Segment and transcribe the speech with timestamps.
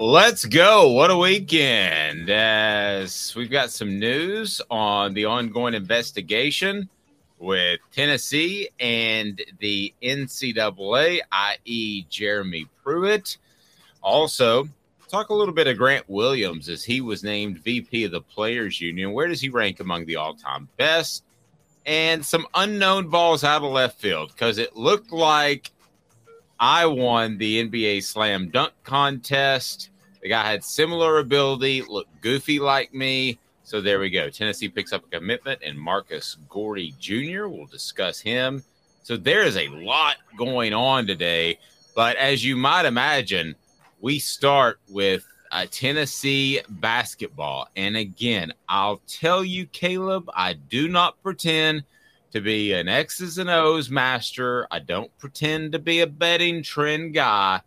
[0.00, 0.92] Let's go.
[0.92, 2.30] What a weekend.
[2.30, 6.88] As we've got some news on the ongoing investigation
[7.40, 13.38] with Tennessee and the NCAA, i.e., Jeremy Pruitt.
[14.00, 14.68] Also,
[15.08, 18.80] talk a little bit of Grant Williams as he was named VP of the Players
[18.80, 19.12] Union.
[19.12, 21.24] Where does he rank among the all time best?
[21.86, 25.72] And some unknown balls out of left field because it looked like
[26.60, 29.90] I won the NBA slam dunk contest.
[30.22, 33.38] The guy had similar ability, looked goofy like me.
[33.62, 34.30] So there we go.
[34.30, 37.48] Tennessee picks up a commitment, and Marcus Goree Jr.
[37.48, 38.64] We'll discuss him.
[39.02, 41.58] So there is a lot going on today.
[41.94, 43.54] But as you might imagine,
[44.00, 47.68] we start with uh, Tennessee basketball.
[47.76, 51.84] And again, I'll tell you, Caleb, I do not pretend
[52.32, 54.66] to be an X's and O's master.
[54.70, 57.62] I don't pretend to be a betting trend guy,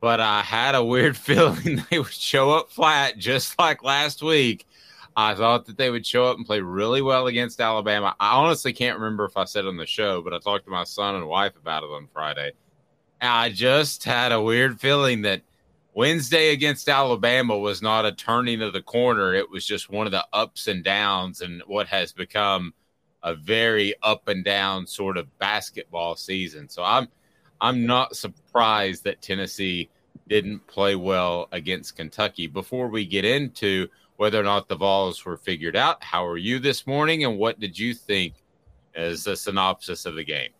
[0.00, 4.66] but I had a weird feeling they would show up flat just like last week.
[5.18, 8.14] I thought that they would show up and play really well against Alabama.
[8.20, 10.84] I honestly can't remember if I said on the show, but I talked to my
[10.84, 12.52] son and wife about it on Friday.
[13.20, 15.40] I just had a weird feeling that
[15.94, 19.32] Wednesday against Alabama was not a turning of the corner.
[19.32, 22.74] It was just one of the ups and downs and what has become
[23.26, 26.68] a very up and down sort of basketball season.
[26.68, 27.08] So I'm
[27.60, 29.90] I'm not surprised that Tennessee
[30.28, 32.46] didn't play well against Kentucky.
[32.46, 36.60] Before we get into whether or not the Vols were figured out, how are you
[36.60, 38.34] this morning and what did you think
[38.94, 40.50] as a synopsis of the game?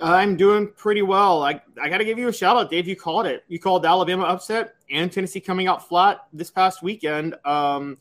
[0.00, 1.42] I'm doing pretty well.
[1.42, 2.88] I, I got to give you a shout out, Dave.
[2.88, 3.44] You called it.
[3.48, 7.34] You called Alabama upset and Tennessee coming out flat this past weekend.
[7.44, 7.98] Um,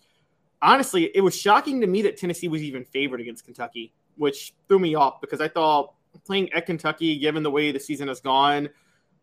[0.61, 4.79] honestly, it was shocking to me that Tennessee was even favored against Kentucky, which threw
[4.79, 5.93] me off because I thought
[6.25, 8.69] playing at Kentucky, given the way the season has gone,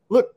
[0.08, 0.34] look,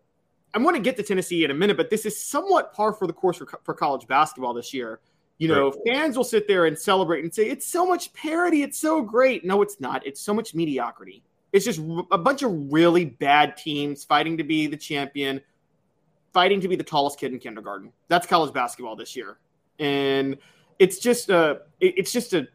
[0.54, 3.08] I'm going to get to Tennessee in a minute, but this is somewhat par for
[3.08, 5.00] the course for, for college basketball this year.
[5.38, 5.80] You know, right.
[5.88, 8.62] fans will sit there and celebrate and say, it's so much parity.
[8.62, 9.46] It's so great.
[9.46, 10.06] No, it's not.
[10.06, 11.24] It's so much mediocrity.
[11.54, 11.80] It's just
[12.12, 15.40] a bunch of really bad teams fighting to be the champion,
[16.34, 17.94] fighting to be the tallest kid in kindergarten.
[18.10, 19.38] That's college basketball this year.
[19.80, 20.38] And
[20.80, 22.48] it's just a, it's just a,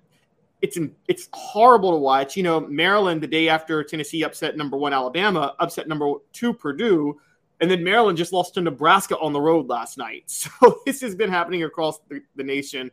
[0.62, 0.78] it's
[1.08, 2.36] it's horrible to watch.
[2.36, 7.20] You know, Maryland the day after Tennessee upset number one Alabama, upset number two Purdue,
[7.60, 10.24] and then Maryland just lost to Nebraska on the road last night.
[10.60, 12.90] So this has been happening across the, the nation.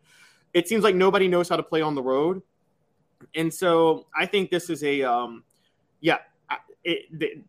[0.53, 2.41] It seems like nobody knows how to play on the road.
[3.35, 5.43] And so I think this is a, um,
[6.01, 6.17] yeah,
[6.83, 7.43] it,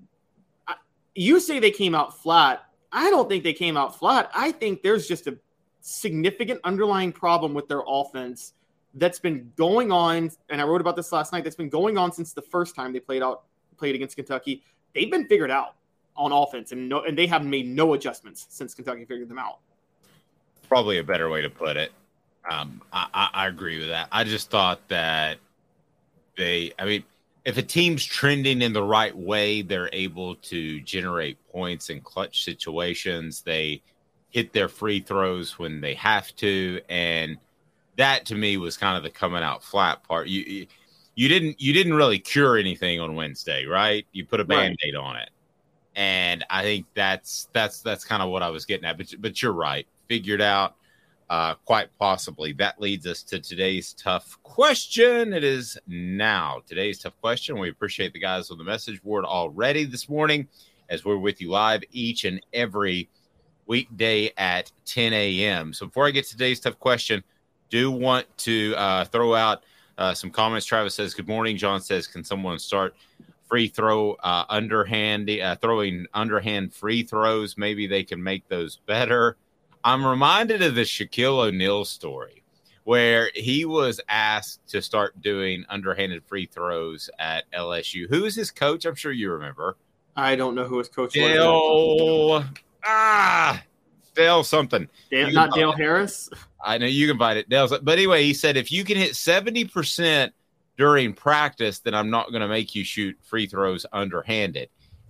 [1.14, 2.64] you say they came out flat.
[2.93, 4.31] I don't think they came out flat.
[4.35, 5.38] I think there's just a
[5.82, 8.55] significant underlying problem with their offense
[8.94, 10.31] that's been going on.
[10.49, 11.44] And I wrote about this last night.
[11.44, 13.43] That's been going on since the first time they played out
[13.76, 14.62] played against Kentucky.
[14.94, 15.75] They've been figured out
[16.17, 19.58] on offense, and no, and they have made no adjustments since Kentucky figured them out.
[20.69, 21.93] Probably a better way to put it.
[22.50, 24.08] Um, I, I, I agree with that.
[24.12, 25.38] I just thought that
[26.37, 27.05] they, I mean,
[27.44, 32.44] if a team's trending in the right way, they're able to generate points in clutch
[32.44, 33.43] situations.
[33.43, 33.82] They
[34.32, 37.37] hit their free throws when they have to, and
[37.96, 40.26] that to me was kind of the coming out flat part.
[40.26, 40.67] You
[41.14, 44.06] you didn't you didn't really cure anything on Wednesday, right?
[44.12, 45.00] You put a band-aid right.
[45.00, 45.31] on it.
[45.94, 48.96] And I think that's that's that's kind of what I was getting at.
[48.96, 49.87] But but you're right.
[50.08, 50.76] Figured out
[51.28, 52.55] uh, quite possibly.
[52.55, 55.35] That leads us to today's tough question.
[55.35, 57.58] It is now today's tough question.
[57.58, 60.49] We appreciate the guys on the message board already this morning
[60.88, 63.11] as we're with you live each and every
[63.67, 65.73] weekday at 10 a.m.
[65.73, 67.23] So before I get to today's tough question,
[67.70, 69.62] do want to uh, throw out
[69.99, 70.67] uh, some comments.
[70.67, 71.56] Travis says, Good morning.
[71.56, 72.94] John says, Can someone start
[73.49, 77.56] free throw uh, underhand, uh, throwing underhand free throws?
[77.56, 79.37] Maybe they can make those better.
[79.85, 82.43] I'm reminded of the Shaquille O'Neal story
[82.85, 88.09] where he was asked to start doing underhanded free throws at LSU.
[88.09, 88.85] Who is his coach?
[88.85, 89.76] I'm sure you remember.
[90.17, 92.44] I don't know who his coach Dale, was.
[92.84, 93.62] Ah,
[94.14, 94.88] Dale something.
[95.11, 96.29] Dale, not Dale Harris.
[96.64, 97.49] I know you can find it.
[97.49, 100.31] Dale's, but anyway, he said if you can hit 70%
[100.76, 104.69] during practice, then I'm not going to make you shoot free throws underhanded.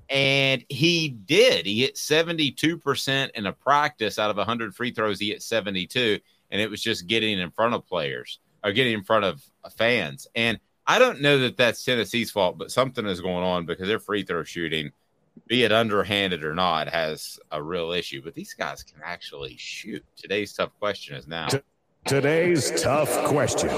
[0.08, 1.64] And he did.
[1.64, 5.18] He hit 72% in a practice out of 100 free throws.
[5.18, 6.18] He hit 72.
[6.50, 9.42] And it was just getting in front of players or getting in front of
[9.74, 10.26] fans.
[10.34, 13.98] And I don't know that that's Tennessee's fault, but something is going on because their
[13.98, 14.92] free throw shooting,
[15.46, 18.22] be it underhanded or not, has a real issue.
[18.22, 20.04] But these guys can actually shoot.
[20.16, 21.48] Today's tough question is now.
[22.04, 23.70] Today's tough question.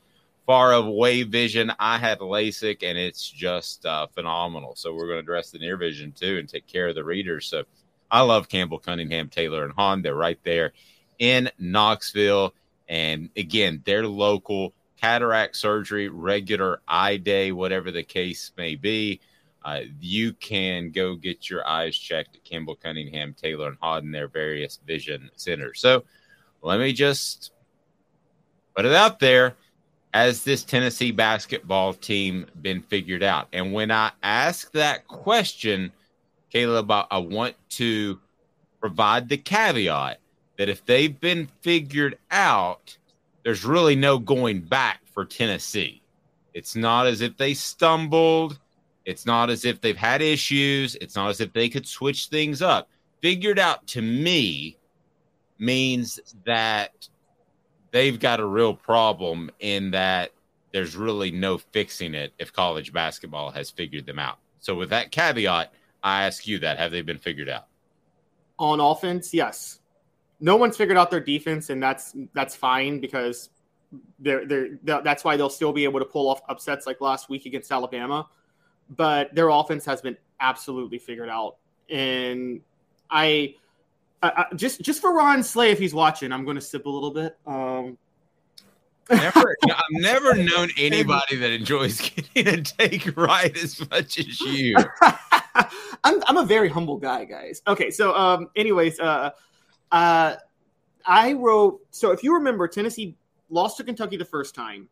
[0.46, 1.72] far away vision.
[1.78, 4.74] I had LASIK, and it's just uh, phenomenal.
[4.76, 7.46] So we're going to address the near vision too and take care of the readers.
[7.46, 7.64] So
[8.10, 10.02] I love Campbell, Cunningham, Taylor, and Hahn.
[10.02, 10.72] They're right there
[11.18, 12.54] in Knoxville.
[12.88, 19.20] And again, they're local cataract surgery, regular eye day, whatever the case may be.
[19.64, 24.28] Uh, you can go get your eyes checked at Campbell, Cunningham, Taylor, and Hahn, their
[24.28, 25.80] various vision centers.
[25.80, 26.04] So
[26.60, 27.52] let me just
[28.76, 29.56] put it out there.
[30.14, 33.48] Has this Tennessee basketball team been figured out?
[33.52, 35.90] And when I ask that question,
[36.50, 38.20] Caleb, I, I want to
[38.78, 40.20] provide the caveat
[40.56, 42.96] that if they've been figured out,
[43.42, 46.00] there's really no going back for Tennessee.
[46.54, 48.60] It's not as if they stumbled.
[49.04, 50.94] It's not as if they've had issues.
[51.00, 52.88] It's not as if they could switch things up.
[53.20, 54.78] Figured out to me
[55.58, 57.08] means that
[57.94, 60.32] they've got a real problem in that
[60.72, 64.38] there's really no fixing it if college basketball has figured them out.
[64.58, 65.72] So, with that caveat,
[66.02, 66.76] I ask you that.
[66.76, 67.68] Have they been figured out?
[68.58, 69.78] On offense, yes.
[70.40, 73.50] No one's figured out their defense, and that's that's fine because
[74.18, 77.46] they're they're that's why they'll still be able to pull off upsets like last week
[77.46, 78.28] against Alabama.
[78.90, 81.56] But their offense has been absolutely figured out,
[81.88, 82.60] and
[83.08, 83.54] I,
[84.24, 86.88] I, I just just for Ron Slay, if he's watching, I'm going to sip a
[86.88, 87.36] little bit.
[87.46, 87.98] Um,
[89.10, 94.76] never, I've never known anybody that enjoys getting a take right as much as you.
[96.04, 97.60] I'm I'm a very humble guy, guys.
[97.66, 99.30] Okay, so um, anyways, uh,
[99.92, 100.36] uh,
[101.04, 101.80] I wrote.
[101.90, 103.16] So if you remember, Tennessee
[103.50, 104.88] lost to Kentucky the first time.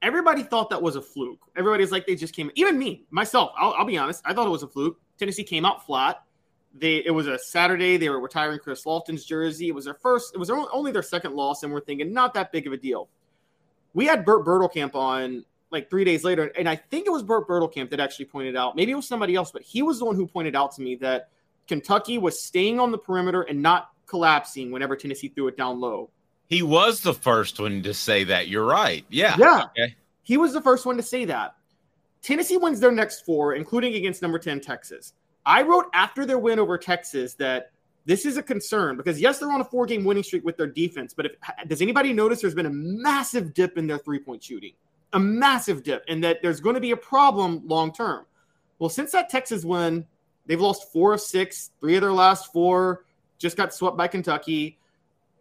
[0.00, 1.38] Everybody thought that was a fluke.
[1.54, 2.50] Everybody's like they just came.
[2.54, 4.22] Even me, myself, I'll, I'll be honest.
[4.24, 4.98] I thought it was a fluke.
[5.18, 6.22] Tennessee came out flat.
[6.74, 7.96] They it was a Saturday.
[7.96, 9.68] They were retiring Chris Lofton's jersey.
[9.68, 10.34] It was their first.
[10.34, 13.08] It was only their second loss, and we're thinking not that big of a deal.
[13.94, 17.48] we had Bert Bertelkamp on like three days later, and I think it was Bert
[17.48, 18.76] Bertelkamp that actually pointed out.
[18.76, 20.96] Maybe it was somebody else, but he was the one who pointed out to me
[20.96, 21.28] that
[21.66, 26.10] Kentucky was staying on the perimeter and not collapsing whenever Tennessee threw it down low.
[26.48, 28.48] He was the first one to say that.
[28.48, 29.04] You're right.
[29.08, 29.36] Yeah.
[29.38, 29.64] Yeah.
[29.70, 29.96] Okay.
[30.22, 31.54] He was the first one to say that.
[32.20, 35.14] Tennessee wins their next four, including against number 10 Texas.
[35.44, 37.72] I wrote after their win over Texas that
[38.04, 41.14] this is a concern because yes, they're on a four-game winning streak with their defense,
[41.14, 41.32] but if,
[41.68, 44.72] does anybody notice there's been a massive dip in their three-point shooting,
[45.12, 48.24] a massive dip, and that there's going to be a problem long term.
[48.78, 50.06] Well, since that Texas win,
[50.46, 53.04] they've lost four of six, three of their last four,
[53.38, 54.78] just got swept by Kentucky.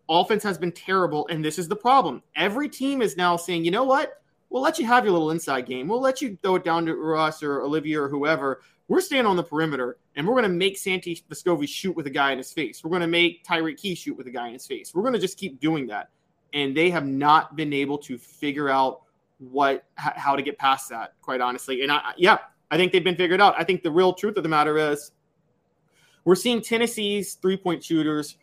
[0.09, 2.21] Offense has been terrible, and this is the problem.
[2.35, 4.21] Every team is now saying, you know what?
[4.49, 5.87] We'll let you have your little inside game.
[5.87, 8.61] We'll let you throw it down to Uros or Olivier or whoever.
[8.91, 12.09] We're staying on the perimeter, and we're going to make Santi Vescovi shoot with a
[12.09, 12.83] guy in his face.
[12.83, 14.93] We're going to make Tyreke Key shoot with a guy in his face.
[14.93, 16.09] We're going to just keep doing that.
[16.53, 19.03] And they have not been able to figure out
[19.37, 21.83] what how to get past that, quite honestly.
[21.83, 23.55] And I, yeah, I think they've been figured out.
[23.57, 25.13] I think the real truth of the matter is
[26.25, 28.35] we're seeing Tennessee's three point shooters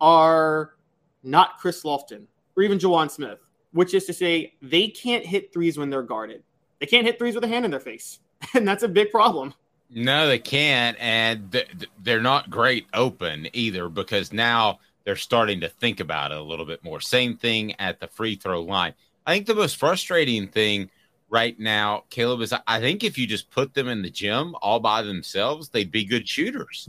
[0.00, 0.76] are
[1.24, 3.40] not Chris Lofton or even JaJuan Smith,
[3.72, 6.44] which is to say they can't hit threes when they're guarded.
[6.78, 8.20] They can't hit threes with a hand in their face.
[8.54, 9.52] And that's a big problem.
[9.92, 10.96] No, they can't.
[11.00, 11.64] And
[12.02, 16.66] they're not great open either because now they're starting to think about it a little
[16.66, 17.00] bit more.
[17.00, 18.94] Same thing at the free throw line.
[19.26, 20.90] I think the most frustrating thing
[21.28, 24.80] right now, Caleb, is I think if you just put them in the gym all
[24.80, 26.88] by themselves, they'd be good shooters.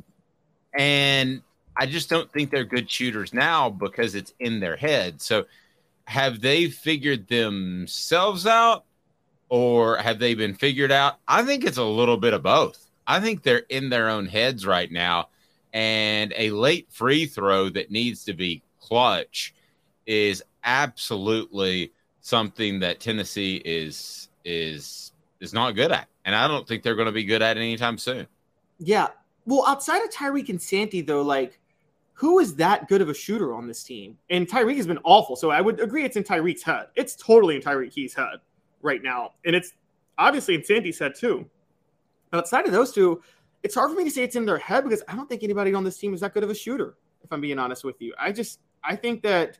[0.77, 1.41] And
[1.75, 5.21] I just don't think they're good shooters now because it's in their head.
[5.21, 5.45] So
[6.05, 8.83] have they figured themselves out
[9.49, 11.17] or have they been figured out?
[11.27, 12.90] I think it's a little bit of both.
[13.11, 15.27] I think they're in their own heads right now.
[15.73, 19.53] And a late free throw that needs to be clutch
[20.05, 21.91] is absolutely
[22.21, 26.07] something that Tennessee is is is not good at.
[26.23, 28.27] And I don't think they're going to be good at anytime soon.
[28.79, 29.07] Yeah.
[29.45, 31.59] Well, outside of Tyreke and Santi, though, like
[32.13, 34.17] who is that good of a shooter on this team?
[34.29, 35.35] And Tyreke has been awful.
[35.35, 36.87] So I would agree it's in Tyreke's head.
[36.95, 38.39] It's totally in Tyreke Key's head
[38.81, 39.31] right now.
[39.43, 39.73] And it's
[40.17, 41.49] obviously in Santi's head too.
[42.33, 43.21] Outside of those two,
[43.63, 45.73] it's hard for me to say it's in their head because I don't think anybody
[45.73, 48.13] on this team is that good of a shooter, if I'm being honest with you.
[48.17, 49.59] I just I think that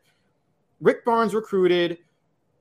[0.80, 2.00] Rick Barnes recruited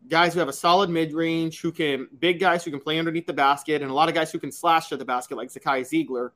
[0.08, 3.26] guys who have a solid mid range, who can big guys who can play underneath
[3.26, 5.80] the basket, and a lot of guys who can slash to the basket like Zakai
[5.80, 6.30] Zeigler.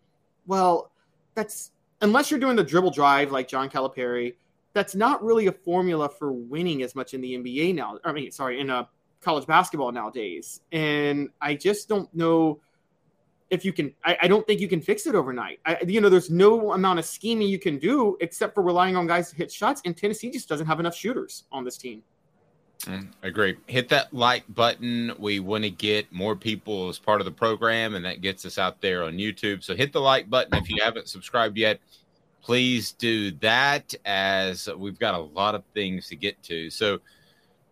[0.46, 0.90] Well,
[1.34, 4.34] that's unless you're doing the dribble drive like John Calipari,
[4.72, 7.98] that's not really a formula for winning as much in the NBA now.
[8.04, 8.84] I mean, sorry, in a uh,
[9.20, 10.60] college basketball nowadays.
[10.70, 12.60] And I just don't know
[13.54, 13.94] if you can.
[14.04, 15.60] I, I don't think you can fix it overnight.
[15.64, 19.06] I, you know, there's no amount of scheming you can do except for relying on
[19.06, 19.80] guys to hit shots.
[19.84, 22.02] And Tennessee just doesn't have enough shooters on this team.
[22.82, 23.56] Mm, agree.
[23.66, 25.12] Hit that like button.
[25.18, 28.58] We want to get more people as part of the program, and that gets us
[28.58, 29.62] out there on YouTube.
[29.62, 31.80] So hit the like button if you haven't subscribed yet.
[32.42, 36.68] Please do that, as we've got a lot of things to get to.
[36.68, 37.00] So,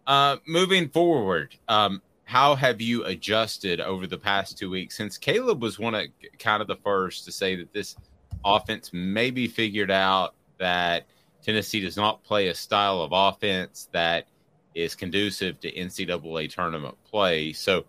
[0.07, 2.01] uh, moving forward, um,
[2.33, 6.07] how have you adjusted over the past two weeks since Caleb was one of
[6.39, 7.95] kind of the first to say that this
[8.43, 11.05] offense may be figured out that
[11.43, 14.29] Tennessee does not play a style of offense that
[14.75, 17.53] is conducive to NCAA tournament play.
[17.53, 17.85] So,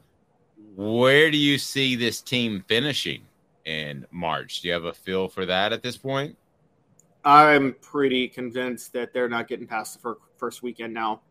[0.76, 3.22] where do you see this team finishing
[3.64, 4.60] in March?
[4.60, 6.36] Do you have a feel for that at this point?
[7.24, 11.22] I'm pretty convinced that they're not getting past the first weekend now.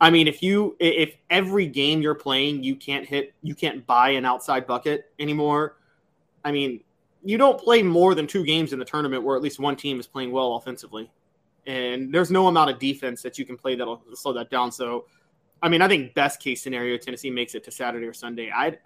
[0.00, 4.10] I mean, if you if every game you're playing you can't hit you can't buy
[4.10, 5.76] an outside bucket anymore.
[6.44, 6.80] I mean,
[7.24, 9.98] you don't play more than two games in the tournament where at least one team
[9.98, 11.10] is playing well offensively,
[11.66, 14.70] and there's no amount of defense that you can play that'll slow that down.
[14.70, 15.06] So,
[15.62, 18.52] I mean, I think best case scenario Tennessee makes it to Saturday or Sunday.
[18.54, 18.78] I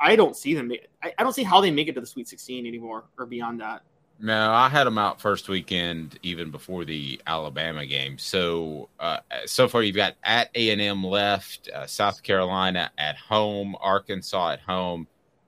[0.00, 0.72] I don't see them.
[1.02, 3.60] I, I don't see how they make it to the Sweet 16 anymore or beyond
[3.60, 3.82] that.
[4.22, 8.18] No, I had them out first weekend, even before the Alabama game.
[8.18, 13.16] So, uh, so far you've got at A and M left, uh, South Carolina at
[13.16, 15.06] home, Arkansas at home,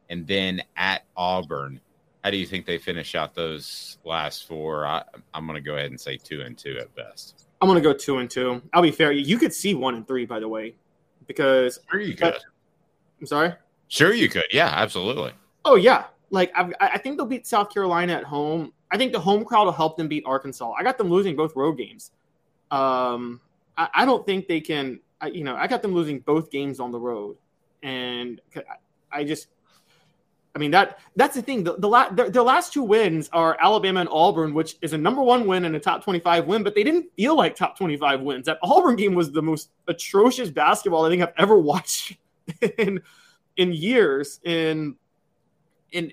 [0.09, 1.81] and then at Auburn.
[2.25, 4.87] How do you think they finish out those last four?
[4.87, 5.03] I,
[5.35, 7.47] am going to go ahead and say two and two at best.
[7.61, 8.63] I'm going to go two and two.
[8.73, 9.13] I'll be fair.
[9.13, 10.75] You could see one and three, by the way,
[11.27, 12.39] because sure you could.
[13.21, 13.53] I'm sorry.
[13.89, 14.47] Sure, you could.
[14.51, 15.33] Yeah, absolutely.
[15.65, 18.73] Oh yeah, like I've, i think they'll beat South Carolina at home.
[18.91, 20.73] I think the home crowd will help them beat Arkansas.
[20.73, 22.11] I got them losing both road games.
[22.71, 23.41] Um,
[23.77, 25.01] I, I don't think they can.
[25.21, 27.37] I, you know, I got them losing both games on the road,
[27.83, 28.41] and
[29.13, 29.49] I, just
[30.57, 31.65] I mean that that's the thing.
[31.65, 34.99] The, the, la- the, the last two wins are Alabama and Auburn, which is a
[34.99, 37.77] number one win and a top twenty five win, but they didn't feel like top
[37.77, 38.47] twenty five wins.
[38.47, 42.17] That Auburn game was the most atrocious basketball I think I've ever watched
[42.79, 43.01] in
[43.57, 44.41] in years.
[44.45, 44.97] And
[45.93, 46.13] and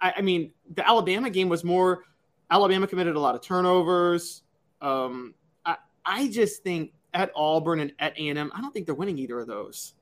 [0.00, 2.04] I, I mean the Alabama game was more.
[2.50, 4.42] Alabama committed a lot of turnovers.
[4.80, 5.34] Um,
[5.64, 8.94] I I just think at Auburn and at A and M, I don't think they're
[8.94, 9.94] winning either of those.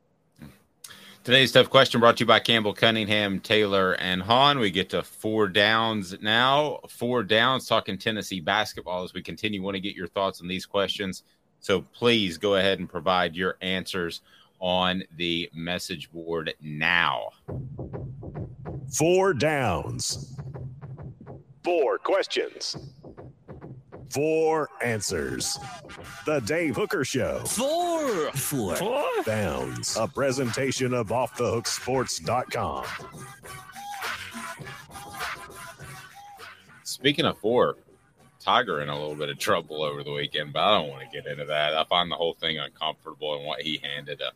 [1.25, 4.59] Today's tough question brought to you by Campbell Cunningham, Taylor, and Hahn.
[4.59, 6.79] We get to four downs now.
[6.89, 9.61] Four downs talking Tennessee basketball as we continue.
[9.61, 11.25] Want to get your thoughts on these questions.
[11.61, 14.23] So please go ahead and provide your answers
[14.59, 17.31] on the message board now.
[18.93, 20.35] Four downs.
[21.63, 22.77] Four questions.
[24.11, 25.59] Four answers.
[26.25, 27.41] The Dave Hooker Show.
[27.41, 28.31] Four.
[28.33, 28.77] Four.
[28.77, 29.05] Four.
[29.25, 29.97] Downs.
[29.97, 32.85] A presentation of OffTheHookSports.com.
[36.85, 37.77] Speaking of four,
[38.41, 41.15] Tiger in a little bit of trouble over the weekend, but I don't want to
[41.15, 41.75] get into that.
[41.77, 44.31] I find the whole thing uncomfortable and what he handed a,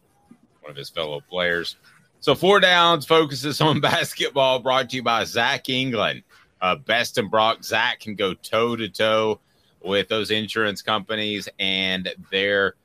[0.60, 1.76] one of his fellow players.
[2.22, 6.22] So, four downs focuses on basketball brought to you by Zach England.
[6.60, 7.64] Uh, Best and Brock.
[7.64, 9.40] Zach can go toe to toe
[9.82, 12.76] with those insurance companies and their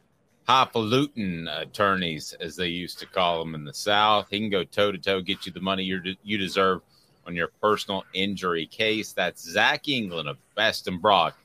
[0.48, 4.26] highfalutin attorneys, as they used to call them in the South.
[4.32, 6.82] He can go toe to toe, get you the money you you deserve
[7.28, 9.14] on your personal injury case.
[9.14, 11.38] That's Zach England of Best and Brock.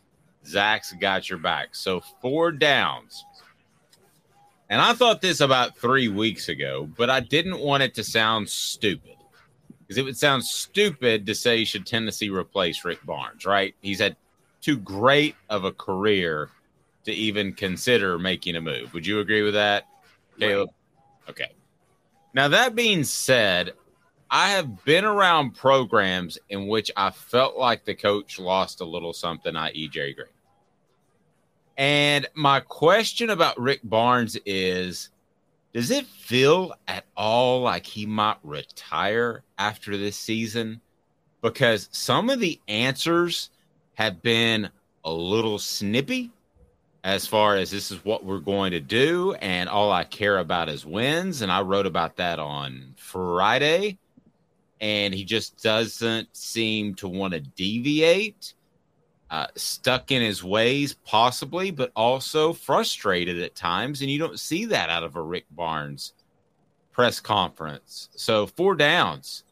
[0.47, 1.75] Zach's got your back.
[1.75, 3.23] So four downs.
[4.73, 8.49] And I thought this about three weeks ago, but I didn't want it to sound
[8.49, 9.17] stupid
[9.81, 13.75] because it would sound stupid to say should Tennessee replace Rick Barnes, right?
[13.83, 14.17] He's had
[14.63, 16.49] too great of a career
[17.05, 18.95] to even consider making a move.
[18.95, 19.89] Would you agree with that,
[20.39, 20.71] Caleb?
[20.71, 21.31] Right.
[21.31, 21.53] Okay.
[22.33, 23.73] Now, that being said,
[24.31, 29.13] I have been around programs in which I felt like the coach lost a little
[29.13, 30.29] something, i.e., Jerry Green.
[31.77, 35.11] And my question about Rick Barnes is
[35.73, 40.81] Does it feel at all like he might retire after this season?
[41.41, 43.51] Because some of the answers
[43.95, 44.69] have been
[45.05, 46.31] a little snippy
[47.05, 50.69] as far as this is what we're going to do and all I care about
[50.69, 51.43] is wins.
[51.43, 53.99] And I wrote about that on Friday.
[54.81, 58.55] And he just doesn't seem to want to deviate
[59.33, 64.67] uh, stuck in his ways possibly but also frustrated at times and you don't see
[64.67, 66.13] that out of a Rick Barnes
[66.93, 69.43] press conference so four downs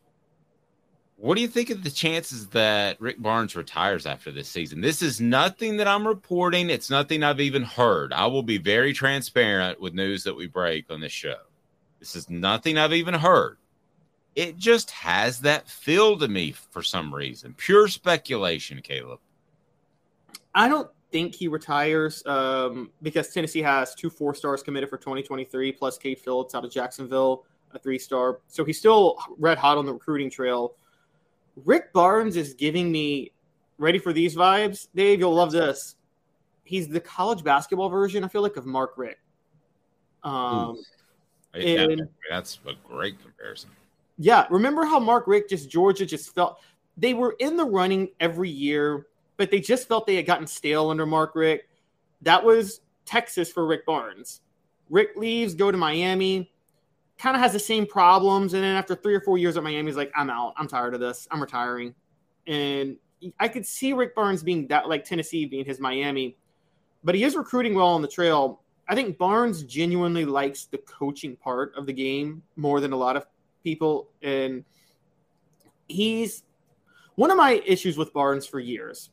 [1.20, 4.80] what do you think of the chances that Rick Barnes retires after this season?
[4.80, 6.70] This is nothing that I'm reporting.
[6.70, 8.14] It's nothing I've even heard.
[8.14, 11.36] I will be very transparent with news that we break on this show.
[11.98, 13.58] This is nothing I've even heard.
[14.34, 17.52] It just has that feel to me for some reason.
[17.52, 19.20] Pure speculation, Caleb.
[20.54, 25.72] I don't think he retires um, because Tennessee has two four stars committed for 2023,
[25.72, 28.40] plus Cade Phillips out of Jacksonville, a three star.
[28.48, 30.74] So he's still red hot on the recruiting trail.
[31.64, 33.32] Rick Barnes is giving me
[33.78, 34.88] ready for these vibes.
[34.94, 35.96] Dave, you'll love this.
[36.64, 39.18] He's the college basketball version, I feel like, of Mark Richt.
[40.22, 40.76] Um,
[41.54, 43.70] and, that's a great comparison.
[44.18, 44.46] Yeah.
[44.50, 46.60] Remember how Mark Richt just Georgia just felt
[46.96, 49.06] they were in the running every year,
[49.40, 51.64] but they just felt they had gotten stale under Mark Richt.
[52.20, 54.42] That was Texas for Rick Barnes.
[54.90, 56.52] Rick leaves, go to Miami
[57.20, 58.54] kind of has the same problems.
[58.54, 60.54] And then after three or four years at Miami, he's like, I'm out.
[60.56, 61.28] I'm tired of this.
[61.30, 61.94] I'm retiring.
[62.46, 62.96] And
[63.38, 66.36] I could see Rick Barnes being that like Tennessee being his Miami,
[67.04, 68.62] but he is recruiting well on the trail.
[68.88, 73.16] I think Barnes genuinely likes the coaching part of the game more than a lot
[73.16, 73.26] of
[73.62, 74.08] people.
[74.22, 74.64] And
[75.88, 76.44] he's
[77.20, 79.10] one of my issues with Barnes for years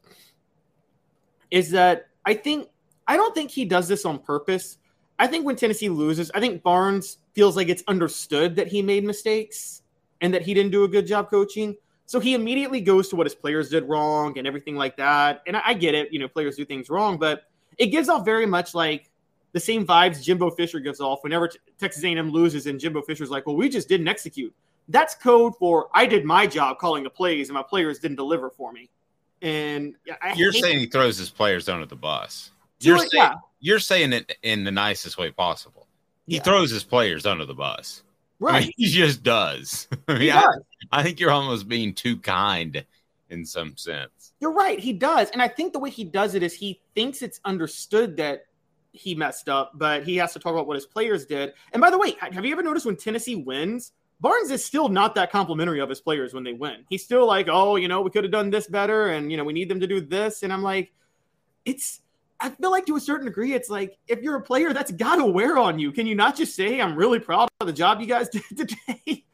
[1.51, 2.69] is that I think
[3.05, 4.77] I don't think he does this on purpose.
[5.19, 9.03] I think when Tennessee loses, I think Barnes feels like it's understood that he made
[9.03, 9.81] mistakes
[10.21, 11.75] and that he didn't do a good job coaching.
[12.05, 15.41] So he immediately goes to what his players did wrong and everything like that.
[15.45, 17.43] And I, get it, you know, players do things wrong, but
[17.77, 19.11] it gives off very much like
[19.51, 23.45] the same vibes Jimbo Fisher gives off whenever Texas A&M loses and Jimbo Fisher's like,
[23.45, 24.55] "Well, we just didn't execute."
[24.89, 28.49] That's code for I did my job calling the plays and my players didn't deliver
[28.49, 28.89] for me.
[29.41, 32.51] And I you're saying he throws his players under the bus.
[32.79, 33.33] You're saying, yeah.
[33.59, 35.87] you're saying it in the nicest way possible
[36.27, 36.43] he yeah.
[36.43, 38.03] throws his players under the bus.
[38.39, 38.55] Right.
[38.55, 39.87] I mean, he just does.
[40.07, 40.59] I, mean, does.
[40.91, 42.85] I, I think you're almost being too kind
[43.29, 44.33] in some sense.
[44.39, 44.79] You're right.
[44.79, 45.29] He does.
[45.31, 48.45] And I think the way he does it is he thinks it's understood that
[48.91, 51.53] he messed up, but he has to talk about what his players did.
[51.73, 55.15] And by the way, have you ever noticed when Tennessee wins, Barnes is still not
[55.15, 56.85] that complimentary of his players when they win.
[56.89, 59.43] He's still like, oh, you know, we could have done this better, and you know,
[59.43, 60.43] we need them to do this.
[60.43, 60.91] And I'm like,
[61.65, 62.01] it's.
[62.39, 65.15] I feel like to a certain degree, it's like if you're a player, that's got
[65.15, 65.91] to wear on you.
[65.91, 69.25] Can you not just say, "I'm really proud of the job you guys did today"?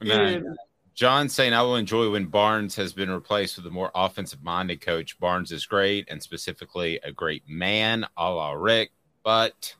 [0.00, 0.56] Man,
[0.94, 5.20] John saying, "I will enjoy when Barnes has been replaced with a more offensive-minded coach.
[5.20, 8.92] Barnes is great, and specifically a great man, a la Richt.
[9.22, 9.74] But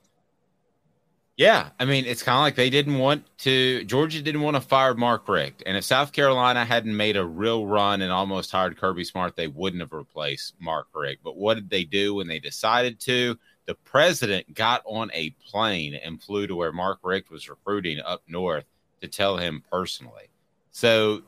[1.39, 3.85] yeah, I mean, it's kind of like they didn't want to.
[3.85, 7.65] Georgia didn't want to fire Mark Richt, and if South Carolina hadn't made a real
[7.65, 11.23] run and almost hired Kirby Smart, they wouldn't have replaced Mark Richt.
[11.23, 13.39] But what did they do when they decided to?
[13.67, 18.25] The president got on a plane and flew to where Mark Richt was recruiting up
[18.27, 18.65] north
[19.01, 20.31] to tell him personally.
[20.73, 21.23] So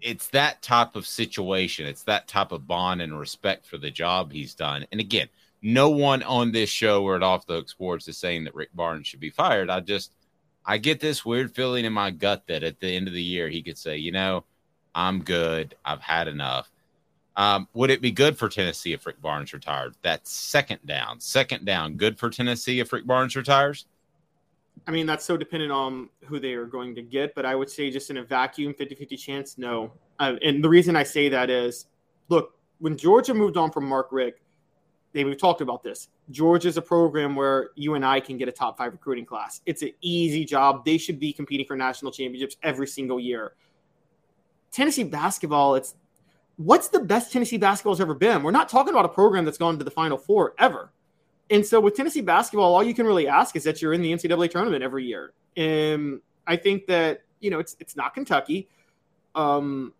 [0.00, 1.86] it's that type of situation.
[1.86, 4.86] It's that type of bond and respect for the job he's done.
[4.92, 5.28] And again,
[5.66, 8.68] no one on this show or at Off the Hook Sports is saying that Rick
[8.72, 9.68] Barnes should be fired.
[9.68, 10.12] I just
[10.64, 13.48] I get this weird feeling in my gut that at the end of the year
[13.48, 14.44] he could say, you know,
[14.94, 15.74] I'm good.
[15.84, 16.70] I've had enough.
[17.36, 19.96] Um, would it be good for Tennessee if Rick Barnes retired?
[20.02, 21.18] That's second down.
[21.18, 21.94] Second down.
[21.94, 23.86] Good for Tennessee if Rick Barnes retires?
[24.86, 27.68] I mean, that's so dependent on who they are going to get, but I would
[27.68, 29.90] say just in a vacuum, 50 50 chance, no.
[30.20, 31.86] Uh, and the reason I say that is
[32.28, 34.40] look, when Georgia moved on from Mark Richt,
[35.16, 36.08] they, we've talked about this.
[36.30, 39.62] Georgia's a program where you and I can get a top five recruiting class.
[39.64, 40.84] It's an easy job.
[40.84, 43.54] They should be competing for national championships every single year.
[44.70, 45.94] Tennessee basketball, it's
[46.56, 48.42] what's the best Tennessee basketball's ever been?
[48.42, 50.92] We're not talking about a program that's gone to the Final Four ever.
[51.48, 54.12] And so with Tennessee basketball, all you can really ask is that you're in the
[54.12, 55.32] NCAA tournament every year.
[55.56, 58.68] And I think that, you know, it's it's not Kentucky.
[59.34, 59.94] Um,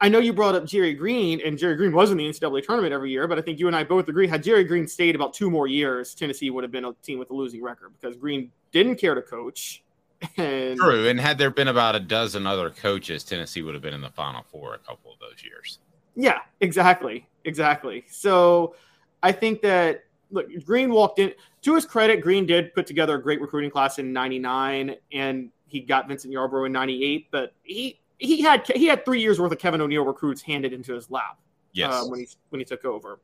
[0.00, 2.92] I know you brought up Jerry Green, and Jerry Green was in the NCAA tournament
[2.92, 5.34] every year, but I think you and I both agree had Jerry Green stayed about
[5.34, 8.52] two more years, Tennessee would have been a team with a losing record because Green
[8.70, 9.82] didn't care to coach.
[10.36, 13.94] And True, and had there been about a dozen other coaches, Tennessee would have been
[13.94, 15.78] in the Final Four a couple of those years.
[16.16, 18.04] Yeah, exactly, exactly.
[18.08, 18.74] So
[19.22, 21.32] I think that look, Green walked in.
[21.62, 25.78] To his credit, Green did put together a great recruiting class in '99, and he
[25.78, 27.30] got Vincent Yarbrough in '98.
[27.30, 30.94] But he he had he had three years worth of Kevin O'Neill recruits handed into
[30.94, 31.38] his lap.
[31.72, 33.18] Yes, uh, when he when he took over.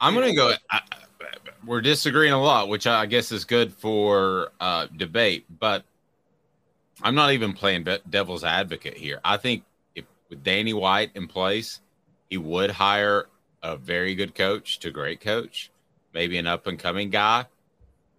[0.00, 0.52] I'm going to go.
[0.70, 0.80] I,
[1.64, 5.46] we're disagreeing a lot, which I guess is good for uh, debate.
[5.60, 5.84] But
[7.02, 9.20] I'm not even playing devil's advocate here.
[9.24, 11.80] I think if with Danny White in place,
[12.30, 13.28] he would hire
[13.62, 15.70] a very good coach to great coach,
[16.12, 17.46] maybe an up and coming guy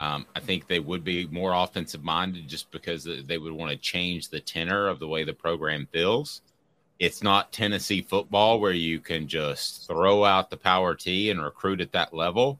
[0.03, 3.77] um, I think they would be more offensive minded just because they would want to
[3.77, 6.41] change the tenor of the way the program feels.
[6.99, 11.79] It's not Tennessee football where you can just throw out the power T and recruit
[11.79, 12.59] at that level,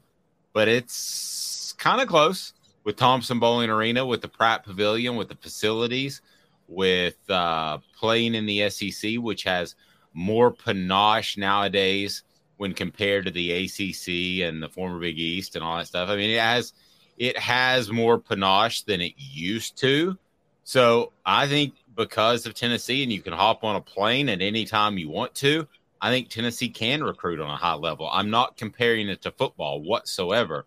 [0.54, 5.36] but it's kind of close with Thompson Boling Arena, with the Pratt Pavilion, with the
[5.36, 6.22] facilities,
[6.66, 9.74] with uh, playing in the SEC, which has
[10.14, 12.22] more panache nowadays
[12.56, 16.08] when compared to the ACC and the former Big East and all that stuff.
[16.08, 16.72] I mean, it has
[17.18, 20.18] it has more panache than it used to.
[20.64, 24.64] So I think because of Tennessee, and you can hop on a plane at any
[24.64, 25.66] time you want to,
[26.00, 28.08] I think Tennessee can recruit on a high level.
[28.12, 30.66] I'm not comparing it to football whatsoever,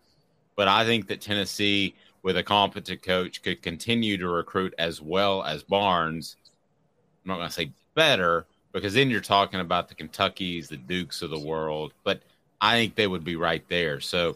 [0.56, 5.44] but I think that Tennessee, with a competent coach, could continue to recruit as well
[5.44, 6.38] as Barnes.
[7.24, 11.22] I'm not going to say better because then you're talking about the Kentuckies, the Dukes
[11.22, 12.22] of the world, but
[12.62, 14.00] I think they would be right there.
[14.00, 14.36] So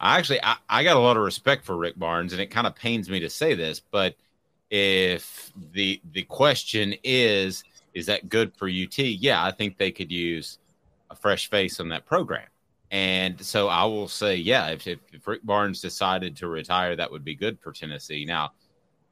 [0.00, 2.66] I actually I, I got a lot of respect for Rick Barnes, and it kind
[2.66, 4.14] of pains me to say this, but
[4.70, 8.98] if the the question is is that good for UT?
[8.98, 10.58] Yeah, I think they could use
[11.10, 12.46] a fresh face on that program.
[12.90, 17.10] And so I will say, yeah, if, if, if Rick Barnes decided to retire, that
[17.10, 18.24] would be good for Tennessee.
[18.24, 18.52] Now,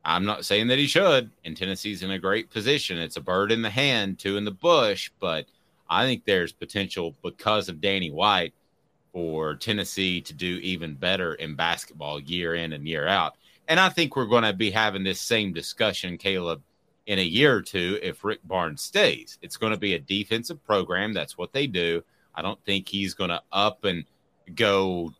[0.05, 2.99] I'm not saying that he should, and Tennessee's in a great position.
[2.99, 5.47] It's a bird in the hand, two in the bush, but
[5.89, 8.53] I think there's potential because of Danny White
[9.13, 13.37] for Tennessee to do even better in basketball year in and year out.
[13.69, 16.63] And I think we're going to be having this same discussion, Caleb,
[17.07, 19.39] in a year or two if Rick Barnes stays.
[19.43, 21.13] It's going to be a defensive program.
[21.13, 22.03] That's what they do.
[22.35, 24.05] I don't think he's going to up and
[24.55, 25.13] go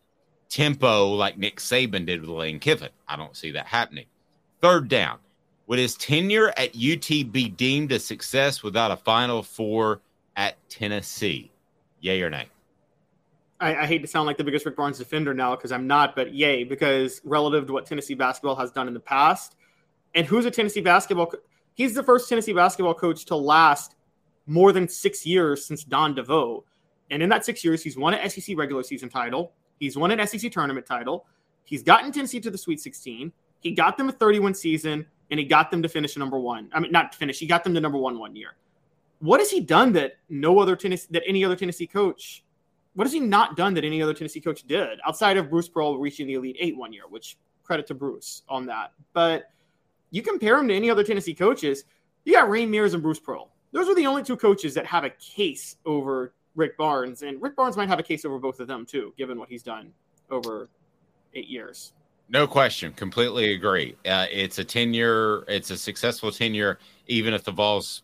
[0.49, 2.89] tempo like Nick Saban did with Lane Kiffin.
[3.07, 4.05] I don't see that happening.
[4.61, 5.19] Third down.
[5.67, 10.01] Would his tenure at UT be deemed a success without a Final Four
[10.35, 11.51] at Tennessee?
[12.01, 12.47] Yay or nay?
[13.63, 16.15] I, I, hate to sound like the biggest Rick Barnes defender now because I'm not,
[16.15, 19.55] but yay, because relative to what Tennessee basketball has done in the past,
[20.13, 21.27] and who's a Tennessee basketball?
[21.27, 21.39] Co-
[21.73, 23.95] he's the first Tennessee basketball coach to last
[24.45, 26.65] more than six years since Don DeVoe,
[27.09, 30.27] and in that six years, he's won an SEC regular season title, he's won an
[30.27, 31.25] SEC tournament title,
[31.63, 35.45] he's gotten Tennessee to the Sweet 16, he got them a 31 season, and he
[35.45, 36.69] got them to finish number one.
[36.73, 37.39] I mean, not finish.
[37.39, 38.55] He got them to number one one year.
[39.19, 42.43] What has he done that no other Tennessee that any other Tennessee coach?
[42.95, 45.97] What has he not done that any other Tennessee coach did outside of Bruce Pearl
[45.97, 47.03] reaching the Elite Eight one year?
[47.09, 48.91] Which credit to Bruce on that.
[49.13, 49.49] But
[50.11, 51.85] you compare him to any other Tennessee coaches.
[52.25, 53.49] You got Ray Mears and Bruce Pearl.
[53.71, 57.55] Those are the only two coaches that have a case over Rick Barnes, and Rick
[57.55, 59.91] Barnes might have a case over both of them too, given what he's done
[60.29, 60.69] over
[61.33, 61.93] eight years.
[62.29, 62.93] No question.
[62.93, 63.95] Completely agree.
[64.05, 65.43] Uh, it's a tenure.
[65.47, 66.77] It's a successful tenure,
[67.07, 68.03] even if the Vols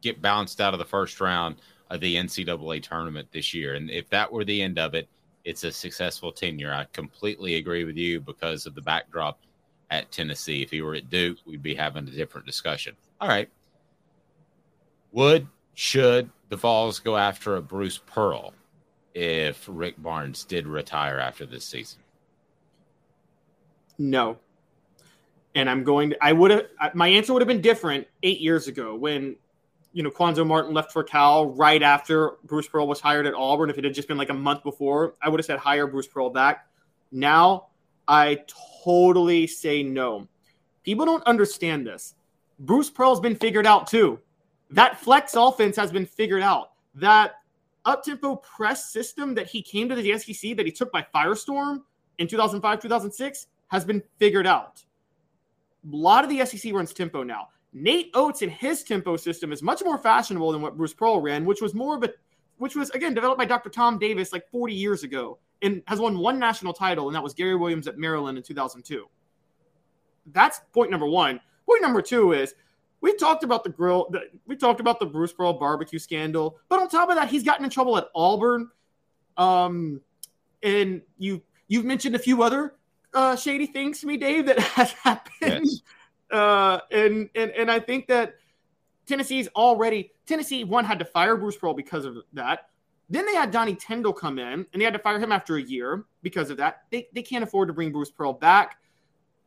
[0.00, 1.56] get bounced out of the first round
[1.90, 3.74] of the NCAA tournament this year.
[3.74, 5.08] And if that were the end of it,
[5.44, 6.72] it's a successful tenure.
[6.72, 9.38] I completely agree with you because of the backdrop
[9.90, 10.62] at Tennessee.
[10.62, 12.94] If he were at Duke, we'd be having a different discussion.
[13.20, 13.48] All right.
[15.12, 18.52] Would, should the Vols go after a Bruce Pearl
[19.14, 22.00] if Rick Barnes did retire after this season?
[23.96, 24.38] No.
[25.54, 28.68] And I'm going to, I would have, my answer would have been different eight years
[28.68, 29.36] ago when,
[29.98, 33.68] you know, Cuonzo Martin left for Cal right after Bruce Pearl was hired at Auburn.
[33.68, 36.06] If it had just been like a month before, I would have said hire Bruce
[36.06, 36.68] Pearl back.
[37.10, 37.70] Now,
[38.06, 38.44] I
[38.84, 40.28] totally say no.
[40.84, 42.14] People don't understand this.
[42.60, 44.20] Bruce Pearl's been figured out too.
[44.70, 46.74] That flex offense has been figured out.
[46.94, 47.32] That
[47.84, 51.80] up tempo press system that he came to the SEC that he took by firestorm
[52.18, 54.84] in 2005, 2006 has been figured out.
[55.92, 57.48] A lot of the SEC runs tempo now.
[57.72, 61.44] Nate Oats and his tempo system is much more fashionable than what Bruce Pearl ran,
[61.44, 62.10] which was more of a,
[62.56, 63.70] which was again developed by Dr.
[63.70, 67.34] Tom Davis like 40 years ago and has won one national title, and that was
[67.34, 69.06] Gary Williams at Maryland in 2002.
[70.32, 71.40] That's point number one.
[71.66, 72.54] Point number two is
[73.00, 74.08] we talked about the grill.
[74.10, 77.42] The, we talked about the Bruce Pearl barbecue scandal, but on top of that, he's
[77.42, 78.70] gotten in trouble at Auburn.
[79.36, 80.00] Um,
[80.62, 82.74] and you you've mentioned a few other
[83.14, 85.66] uh, shady things to me, Dave, that has happened.
[85.66, 85.80] Yes.
[86.30, 88.34] Uh, and and and I think that
[89.06, 92.68] Tennessee's already Tennessee one had to fire Bruce Pearl because of that.
[93.10, 95.62] Then they had Donnie Tyndall come in, and they had to fire him after a
[95.62, 96.82] year because of that.
[96.90, 98.78] They they can't afford to bring Bruce Pearl back.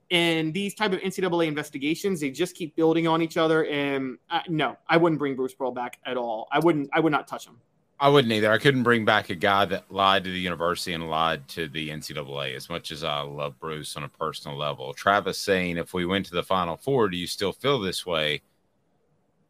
[0.09, 3.65] And these type of NCAA investigations, they just keep building on each other.
[3.65, 6.47] And uh, no, I wouldn't bring Bruce Pearl back at all.
[6.51, 6.89] I wouldn't.
[6.91, 7.57] I would not touch him.
[8.01, 8.51] I wouldn't either.
[8.51, 11.89] I couldn't bring back a guy that lied to the university and lied to the
[11.89, 14.91] NCAA as much as I love Bruce on a personal level.
[14.95, 18.41] Travis saying, if we went to the Final Four, do you still feel this way?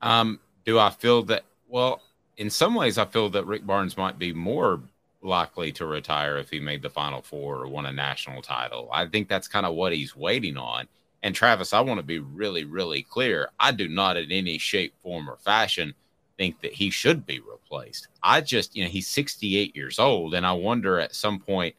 [0.01, 1.45] Um, do I feel that?
[1.69, 2.01] Well,
[2.35, 4.81] in some ways, I feel that Rick Barnes might be more
[5.21, 8.89] likely to retire if he made the Final Four or won a national title.
[8.91, 10.89] I think that's kind of what he's waiting on.
[11.23, 13.47] And Travis, I want to be really, really clear.
[13.61, 15.93] I do not in any shape, form, or fashion
[16.41, 18.07] think that he should be replaced.
[18.23, 21.75] I just, you know, he's 68 years old, and I wonder at some point,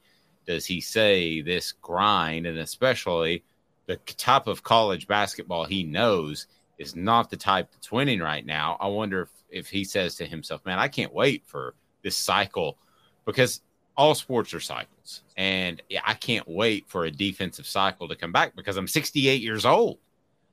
[0.46, 3.42] does he say this grind, and especially
[3.86, 6.46] the type of college basketball he knows
[6.78, 8.76] is not the type that's winning right now.
[8.78, 12.78] I wonder if, if he says to himself, man, I can't wait for this cycle
[13.24, 13.62] because
[13.96, 15.22] all sports are cycles.
[15.36, 19.66] And I can't wait for a defensive cycle to come back because I'm 68 years
[19.66, 19.98] old.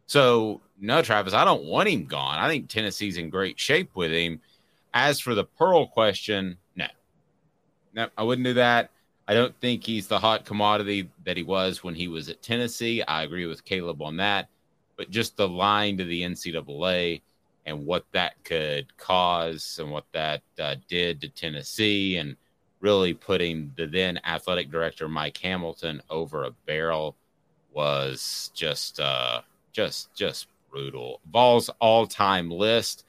[0.09, 2.39] So, no, Travis, I don't want him gone.
[2.39, 4.41] I think Tennessee's in great shape with him.
[4.91, 6.87] As for the Pearl question, no.
[7.93, 8.89] No, I wouldn't do that.
[9.27, 13.03] I don't think he's the hot commodity that he was when he was at Tennessee.
[13.03, 14.49] I agree with Caleb on that.
[14.97, 17.21] But just the line to the NCAA
[17.67, 22.35] and what that could cause and what that uh, did to Tennessee and
[22.79, 27.15] really putting the then athletic director Mike Hamilton over a barrel
[27.71, 29.41] was just uh,
[29.79, 31.21] just just brutal.
[31.31, 33.05] Vols all-time list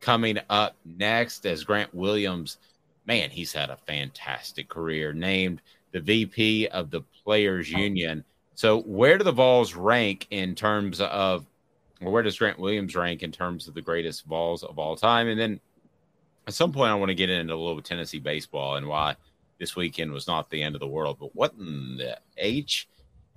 [0.00, 2.58] coming up next as Grant Williams.
[3.06, 5.14] Man, he's had a fantastic career.
[5.14, 8.22] Named the VP of the Players Union.
[8.54, 11.46] So, where do the Vols rank in terms of,
[12.02, 15.26] or where does Grant Williams rank in terms of the greatest Vols of all time?
[15.28, 15.58] And then
[16.46, 19.16] at some point, I want to get into a little Tennessee baseball and why
[19.58, 21.16] this weekend was not the end of the world.
[21.18, 22.88] But what in the H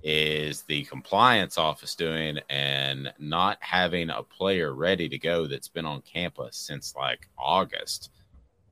[0.03, 5.85] is the compliance office doing and not having a player ready to go that's been
[5.85, 8.11] on campus since like August.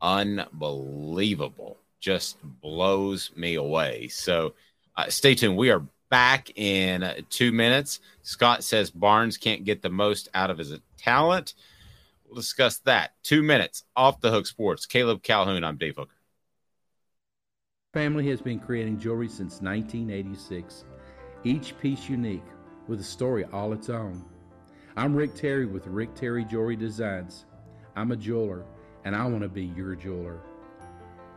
[0.01, 1.77] Unbelievable.
[2.01, 4.09] Just blows me away.
[4.09, 4.53] So
[4.97, 5.55] uh, stay tuned.
[5.55, 8.01] We are back in two minutes.
[8.23, 11.53] Scott says Barnes can't get the most out of his talent.
[12.25, 13.11] We'll discuss that.
[13.23, 14.85] Two minutes off the hook sports.
[14.85, 16.15] Caleb Calhoun, I'm Dave Hooker.
[17.93, 20.85] Family has been creating jewelry since 1986
[21.43, 22.45] each piece unique
[22.87, 24.23] with a story all its own.
[24.95, 27.45] I'm Rick Terry with Rick Terry Jewelry Designs.
[27.95, 28.63] I'm a jeweler,
[29.05, 30.39] and I want to be your jeweler.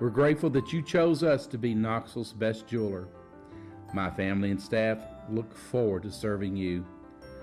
[0.01, 3.09] We're grateful that you chose us to be Knoxville's best jeweler.
[3.95, 4.99] My family and staff
[5.31, 6.85] look forward to serving you.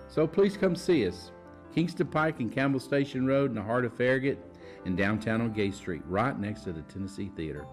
[0.07, 1.31] So please come see us.
[1.73, 4.37] Kingston Pike and Campbell Station Road in the heart of Farragut
[4.85, 7.65] and downtown on Gay Street, right next to the Tennessee Theater.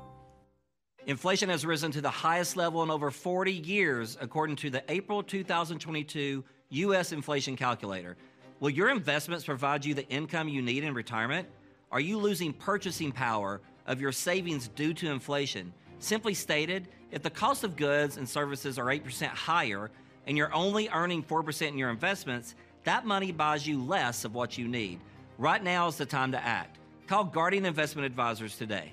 [1.08, 5.22] Inflation has risen to the highest level in over 40 years, according to the April
[5.22, 7.12] 2022 U.S.
[7.12, 8.18] Inflation Calculator.
[8.60, 11.48] Will your investments provide you the income you need in retirement?
[11.90, 15.72] Are you losing purchasing power of your savings due to inflation?
[15.98, 19.90] Simply stated, if the cost of goods and services are 8% higher
[20.26, 24.58] and you're only earning 4% in your investments, that money buys you less of what
[24.58, 25.00] you need.
[25.38, 26.76] Right now is the time to act.
[27.06, 28.92] Call Guardian Investment Advisors today.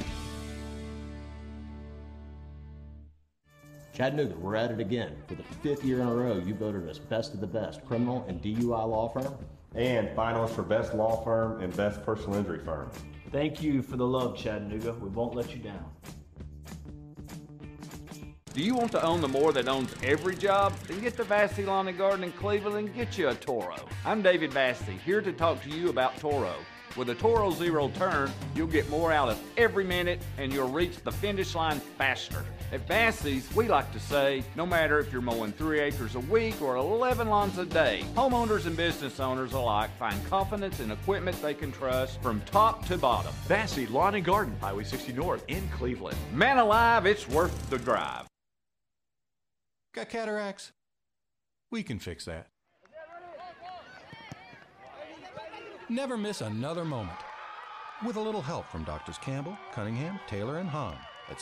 [3.93, 5.15] Chattanooga, we're at it again.
[5.27, 8.25] For the fifth year in a row, you voted us best of the best criminal
[8.27, 9.35] and DUI law firm.
[9.75, 12.89] And finalists for best law firm and best personal injury firm.
[13.31, 14.93] Thank you for the love, Chattanooga.
[14.93, 15.85] We won't let you down.
[18.53, 20.73] Do you want to own the more that owns every job?
[20.87, 23.77] Then get to Vassy Lawn and Garden in Cleveland and get you a Toro.
[24.05, 26.55] I'm David Vassy, here to talk to you about Toro.
[26.97, 30.97] With a Toro Zero Turn, you'll get more out of every minute and you'll reach
[30.97, 32.43] the finish line faster.
[32.71, 36.61] At Vassy's, we like to say, no matter if you're mowing three acres a week
[36.61, 41.53] or 11 lawns a day, homeowners and business owners alike find confidence in equipment they
[41.53, 43.33] can trust from top to bottom.
[43.45, 46.15] Vassy Lawn and Garden, Highway 60 North in Cleveland.
[46.33, 48.25] Man alive, it's worth the drive.
[49.93, 50.71] Got cataracts?
[51.71, 52.47] We can fix that.
[55.89, 57.19] Never miss another moment.
[58.05, 60.97] With a little help from Doctors Campbell, Cunningham, Taylor, and Hahn
[61.29, 61.41] at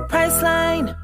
[0.11, 0.97] Priceline.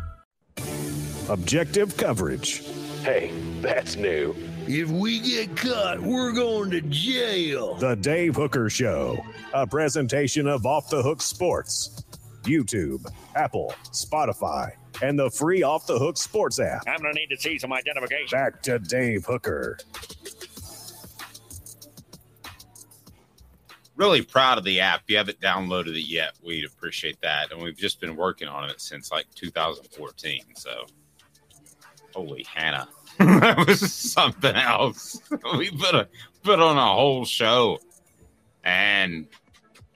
[1.30, 2.64] Objective coverage.
[3.04, 4.36] Hey, that's new.
[4.68, 7.76] If we get caught, we're going to jail.
[7.76, 9.18] The Dave Hooker Show,
[9.54, 12.04] a presentation of Off the Hook Sports.
[12.44, 16.84] YouTube, Apple, Spotify, and the free Off the Hook Sports app.
[16.86, 18.38] I'm going to need to see some identification.
[18.38, 19.80] Back to Dave Hooker.
[23.98, 25.02] Really proud of the app.
[25.02, 27.52] If you haven't downloaded it yet, we'd appreciate that.
[27.52, 30.44] And we've just been working on it since like 2014.
[30.56, 30.86] So,
[32.14, 35.20] holy Hannah, that was something else.
[35.58, 36.08] we put a
[36.44, 37.80] put on a whole show
[38.64, 39.28] and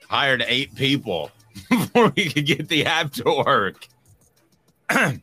[0.08, 1.30] hired eight people
[1.70, 3.88] before we could get the app to work.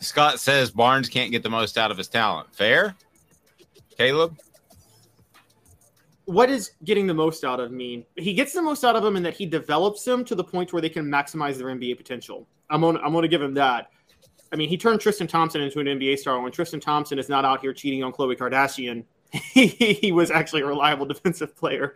[0.00, 2.54] Scott says Barnes can't get the most out of his talent.
[2.54, 2.94] Fair,
[3.96, 4.36] Caleb
[6.32, 8.04] what is getting the most out of mean?
[8.16, 10.72] He gets the most out of them in that he develops them to the point
[10.72, 12.46] where they can maximize their NBA potential.
[12.70, 12.96] I'm on.
[12.98, 13.90] I'm going to give him that.
[14.52, 16.40] I mean, he turned Tristan Thompson into an NBA star.
[16.40, 20.62] When Tristan Thompson is not out here cheating on Khloe Kardashian, he, he was actually
[20.62, 21.94] a reliable defensive player.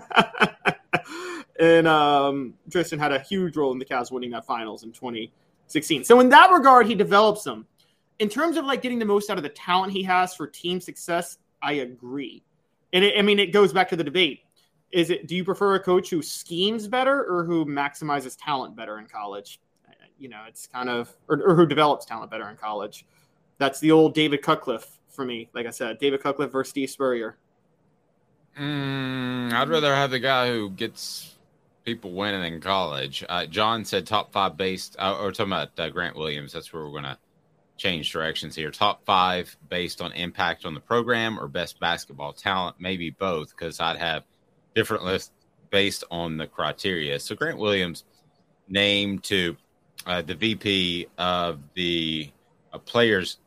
[1.60, 6.04] and um, Tristan had a huge role in the Cavs winning that finals in 2016.
[6.04, 7.66] So in that regard, he develops them.
[8.18, 10.80] In terms of like getting the most out of the talent he has for team
[10.80, 12.42] success, I agree
[12.92, 14.40] and it, I mean, it goes back to the debate.
[14.92, 18.98] Is it, do you prefer a coach who schemes better or who maximizes talent better
[18.98, 19.60] in college?
[20.18, 23.06] You know, it's kind of, or, or who develops talent better in college.
[23.58, 25.48] That's the old David Cutcliffe for me.
[25.54, 27.36] Like I said, David Cutcliffe versus Steve Spurrier.
[28.58, 31.36] Mm, I'd rather have the guy who gets
[31.84, 33.24] people winning in college.
[33.28, 36.52] Uh, John said top five based, uh, or talking about uh, Grant Williams.
[36.52, 37.18] That's where we're going to
[37.80, 38.70] change directions here.
[38.70, 43.80] Top five based on impact on the program or best basketball talent, maybe both, because
[43.80, 44.24] I'd have
[44.74, 45.32] different lists
[45.70, 47.18] based on the criteria.
[47.18, 48.04] So Grant Williams
[48.68, 49.56] named to
[50.06, 52.30] uh, the VP of the
[52.72, 53.38] uh, Players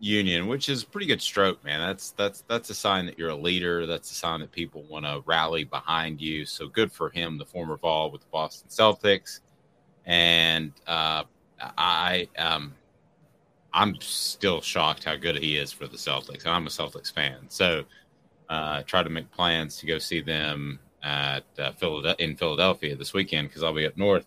[0.00, 1.80] Union, which is a pretty good stroke, man.
[1.80, 3.86] That's that's that's a sign that you're a leader.
[3.86, 6.46] That's a sign that people want to rally behind you.
[6.46, 9.40] So good for him, the former Vol with the Boston Celtics,
[10.04, 11.24] and uh,
[11.60, 12.74] I um,
[13.74, 16.46] I'm still shocked how good he is for the Celtics.
[16.46, 17.84] I'm a Celtics fan, so
[18.48, 23.12] uh, try to make plans to go see them at uh, Philadelphia in Philadelphia this
[23.12, 24.26] weekend because I'll be up north.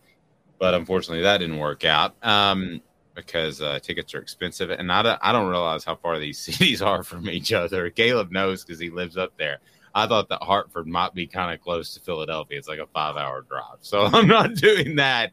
[0.60, 2.16] But unfortunately, that didn't work out.
[2.24, 2.82] Um,
[3.16, 6.82] because uh, tickets are expensive, and I don't, I don't realize how far these cities
[6.82, 7.90] are from each other.
[7.90, 9.60] Caleb knows because he lives up there.
[9.96, 12.60] I thought that Hartford might be kind of close to Philadelphia.
[12.60, 15.32] It's like a five hour drive, so I'm not doing that.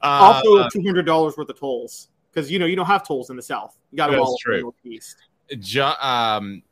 [0.00, 3.30] Uh, also, two hundred dollars worth of tolls because you know you don't have tolls
[3.30, 3.76] in the South.
[3.90, 4.60] You got to all true.
[4.62, 5.16] Northeast.
[5.58, 6.62] John, um,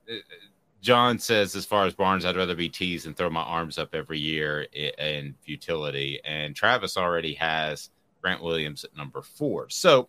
[0.81, 3.95] John says, as far as Barnes, I'd rather be teased and throw my arms up
[3.95, 6.21] every year in futility.
[6.25, 7.91] And Travis already has
[8.23, 9.69] Grant Williams at number four.
[9.69, 10.09] So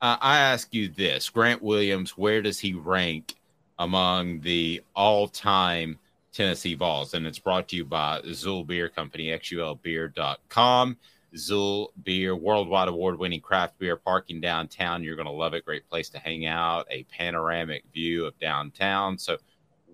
[0.00, 3.34] uh, I ask you this Grant Williams, where does he rank
[3.78, 5.98] among the all time
[6.32, 7.12] Tennessee Vols?
[7.12, 10.96] And it's brought to you by Xul Beer Company, xulbeer.com.
[11.34, 15.02] Xul Beer, worldwide award winning craft beer, parking downtown.
[15.02, 15.64] You're going to love it.
[15.64, 19.18] Great place to hang out, a panoramic view of downtown.
[19.18, 19.38] So,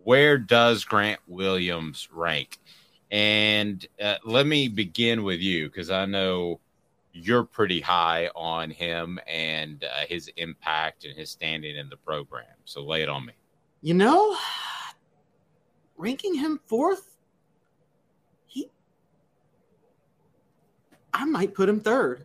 [0.04, 2.58] where does Grant Williams rank?
[3.10, 6.60] And uh, let me begin with you because I know
[7.12, 12.44] you're pretty high on him and uh, his impact and his standing in the program.
[12.64, 13.32] So lay it on me.
[13.80, 14.36] You know,
[15.96, 17.16] ranking him fourth,
[18.46, 18.70] he,
[21.18, 22.24] I might put him third.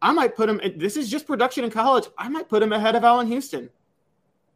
[0.00, 0.60] I might put him.
[0.76, 2.06] This is just production in college.
[2.16, 3.68] I might put him ahead of Allan Houston.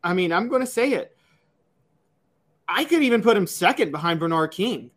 [0.03, 1.15] I mean, I'm going to say it.
[2.67, 4.91] I could even put him second behind Bernard King.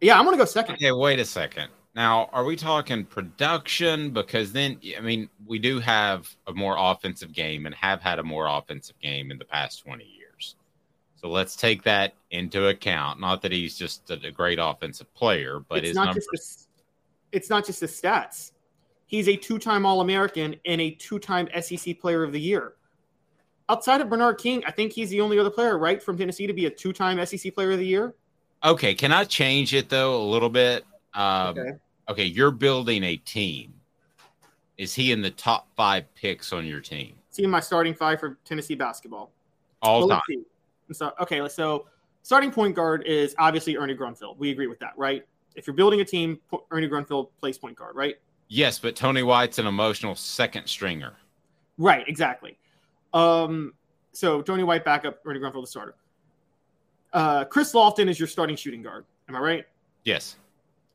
[0.00, 0.74] Yeah, I'm going to go second.
[0.74, 1.68] Okay, wait a second.
[1.94, 4.10] Now, are we talking production?
[4.10, 8.24] Because then, I mean, we do have a more offensive game and have had a
[8.24, 10.56] more offensive game in the past 20 years.
[11.14, 13.20] So let's take that into account.
[13.20, 16.67] Not that he's just a, great offensive player, but it's his numbers.
[17.32, 18.52] It's not just the stats.
[19.06, 22.74] He's a two time All American and a two time SEC Player of the Year.
[23.70, 26.52] Outside of Bernard King, I think he's the only other player, right, from Tennessee to
[26.52, 28.14] be a two time SEC Player of the Year.
[28.64, 28.94] Okay.
[28.94, 30.84] Can I change it, though, a little bit?
[31.14, 31.70] Um, okay
[32.08, 33.74] okay, you're building a team.
[34.76, 37.14] Is he in the top five picks on your team?
[37.30, 39.32] See my starting five for Tennessee basketball.
[39.82, 40.44] All well, time.
[40.92, 41.86] So okay, so
[42.22, 44.38] starting point guard is obviously Ernie Grunfeld.
[44.38, 45.24] We agree with that, right?
[45.54, 46.38] If you're building a team,
[46.70, 48.16] Ernie Grunfeld plays point guard, right?
[48.48, 51.14] Yes, but Tony White's an emotional second stringer.
[51.76, 52.58] Right, exactly.
[53.12, 53.74] Um,
[54.12, 55.94] so Tony White backup, Ernie Grunfeld the starter.
[57.12, 59.04] Uh, Chris Lofton is your starting shooting guard.
[59.28, 59.64] Am I right?
[60.04, 60.36] Yes.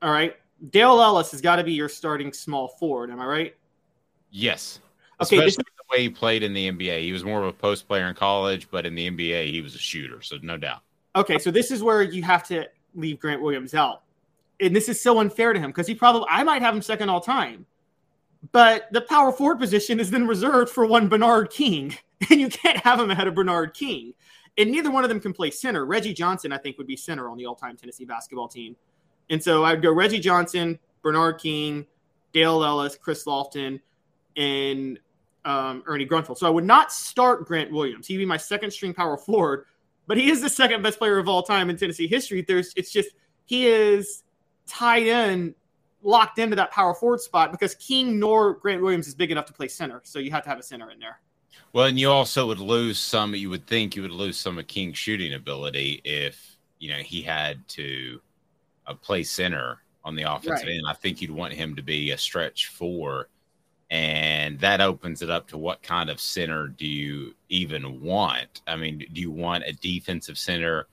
[0.01, 0.35] All right.
[0.69, 3.09] Dale Ellis has got to be your starting small forward.
[3.09, 3.55] Am I right?
[4.31, 4.79] Yes.
[5.21, 7.01] Okay, Especially is- the way he played in the NBA.
[7.01, 9.75] He was more of a post player in college, but in the NBA, he was
[9.75, 10.21] a shooter.
[10.21, 10.81] So no doubt.
[11.15, 14.01] Okay, so this is where you have to leave Grant Williams out,
[14.63, 17.09] and this is so unfair to him because he probably I might have him second
[17.09, 17.65] all time,
[18.51, 21.95] but the power forward position is then reserved for one Bernard King,
[22.29, 24.13] and you can't have him ahead of Bernard King,
[24.57, 25.85] and neither one of them can play center.
[25.85, 28.75] Reggie Johnson, I think, would be center on the all time Tennessee basketball team.
[29.29, 31.85] And so I'd go Reggie Johnson, Bernard King,
[32.33, 33.79] Dale Ellis, Chris Lofton,
[34.35, 34.99] and
[35.45, 36.37] um, Ernie Grunfeld.
[36.37, 38.07] So I would not start Grant Williams.
[38.07, 39.65] He'd be my second string power forward,
[40.07, 42.41] but he is the second best player of all time in Tennessee history.
[42.41, 43.09] There's it's just
[43.45, 44.23] he is
[44.67, 45.55] tied in,
[46.01, 49.53] locked into that power forward spot because King nor Grant Williams is big enough to
[49.53, 50.01] play center.
[50.03, 51.19] So you have to have a center in there.
[51.71, 53.33] Well, and you also would lose some.
[53.33, 57.21] You would think you would lose some of King's shooting ability if you know he
[57.21, 58.21] had to
[58.85, 60.75] a play center on the offensive right.
[60.75, 60.83] end.
[60.87, 63.29] I think you'd want him to be a stretch four,
[63.89, 68.61] and that opens it up to what kind of center do you even want?
[68.67, 70.87] I mean, do you want a defensive center,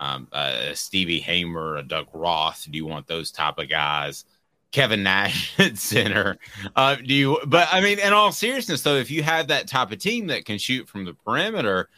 [0.00, 2.66] um, a Stevie Hamer, a Doug Roth?
[2.68, 4.24] Do you want those type of guys?
[4.72, 6.36] Kevin Nash at center.
[6.74, 7.38] Uh, do you?
[7.46, 10.44] But I mean, in all seriousness, though, if you have that type of team that
[10.44, 11.88] can shoot from the perimeter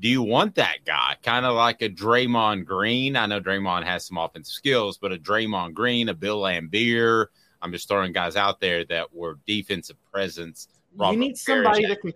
[0.00, 1.16] do you want that guy?
[1.22, 3.16] Kind of like a Draymond Green.
[3.16, 7.26] I know Draymond has some offensive skills, but a Draymond Green, a Bill Laimbeer.
[7.62, 10.68] I'm just throwing guys out there that were defensive presence.
[10.96, 12.12] Robert you need somebody that can.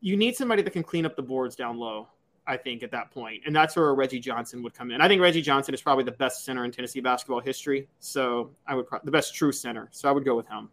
[0.00, 2.08] You need somebody that can clean up the boards down low.
[2.46, 5.00] I think at that point, and that's where Reggie Johnson would come in.
[5.00, 7.88] I think Reggie Johnson is probably the best center in Tennessee basketball history.
[8.00, 9.88] So I would the best true center.
[9.92, 10.68] So I would go with him.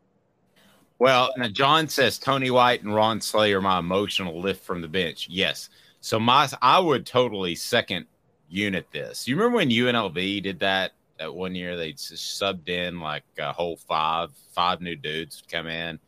[1.00, 5.28] Well, John says Tony White and Ron Slay are my emotional lift from the bench.
[5.30, 5.70] Yes.
[6.02, 8.06] So my I would totally second
[8.50, 9.28] unit this.
[9.28, 11.78] You remember when UNLV did that that one year?
[11.78, 16.00] They subbed in like a whole five, five new dudes come in.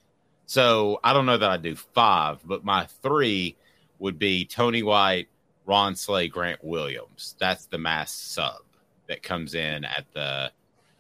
[0.46, 3.56] So I don't know that I do five, but my three
[4.00, 5.28] would be Tony White,
[5.66, 7.36] Ron Slay, Grant Williams.
[7.40, 8.62] That's the mass sub
[9.08, 10.52] that comes in at the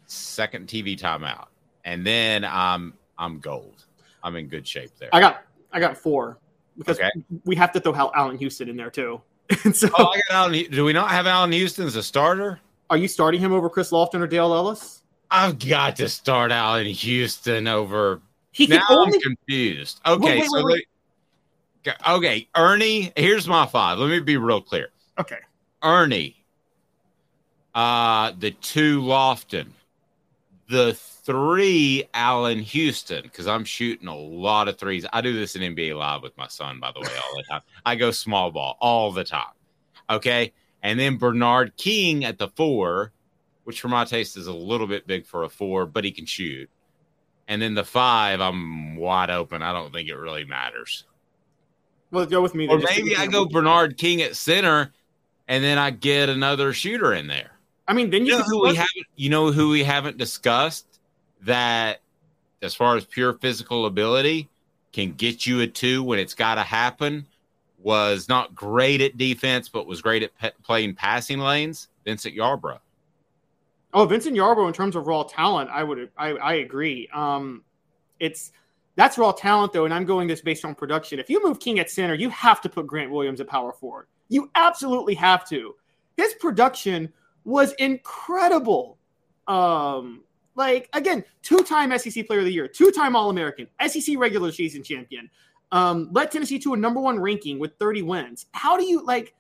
[0.07, 1.47] second TV timeout,
[1.86, 3.86] and then I'm I'm gold.
[4.24, 5.09] I'm in good shape there.
[5.14, 6.38] I got I got four
[6.78, 7.09] because Okay.
[7.45, 9.22] we have to throw Hal- Allan Houston in there too.
[9.66, 10.72] and so, Oh, I got Allan.
[10.72, 12.59] Do we not have Allan Houston as a starter?
[12.89, 15.01] are you starting him over Chris Lofton or Dale Ellis?
[15.32, 18.22] I've got to start Allan Houston over.
[18.51, 19.99] He now only- I'm confused.
[20.05, 20.86] Okay, Wait, wait, so wait,
[22.07, 23.11] okay, Ernie.
[23.15, 23.97] Here's my five.
[23.97, 24.89] Let me be real clear.
[25.19, 25.39] Okay.
[25.81, 26.36] Ernie,
[27.75, 29.67] uh, the two Lofton,
[30.69, 35.05] the three Allan Houston, because I'm shooting a lot of threes.
[35.11, 37.61] I do this in NBA Live with my son, by the way, all the time.
[37.86, 39.53] I go small ball all the time.
[40.09, 40.53] Okay.
[40.81, 43.13] And then Bernard King at the four,
[43.63, 46.25] which for my taste is a little bit big for a four, but he can
[46.25, 46.69] shoot.
[47.47, 49.61] And then the five, I'm wide open.
[49.61, 51.05] I don't think it really matters.
[52.14, 52.68] Well, go with me.
[52.68, 54.93] Or maybe I go Bernard King at center,
[55.47, 57.49] and then I get another shooter in there.
[57.88, 59.07] I mean, then you, You know who we haven't.
[59.16, 60.99] You know who we haven't discussed
[61.41, 62.01] that,
[62.61, 64.47] as far as pure physical ability,
[64.93, 67.26] can get you a two when it's got to happen.
[67.80, 71.89] Was not great at defense, but was great at pe- playing passing lanes.
[72.05, 72.80] Vincent Yarbrough.
[73.91, 77.09] Oh, Vincent Yarbrough, in terms of raw talent, I would I, I agree.
[77.11, 77.64] Um,
[78.20, 78.51] it's
[78.95, 81.19] that's raw talent though, and I'm going this based on production.
[81.19, 84.07] If you move King at center, you have to put Grant Williams at power forward.
[84.29, 85.75] You absolutely have to.
[86.17, 87.11] His production
[87.43, 88.97] was incredible.
[89.47, 90.23] Um,
[90.55, 95.29] like again, two-time SEC Player of the Year, two-time All-American, SEC regular season champion.
[95.71, 98.45] Um, led Tennessee to a number one ranking with 30 wins.
[98.51, 99.33] How do you like?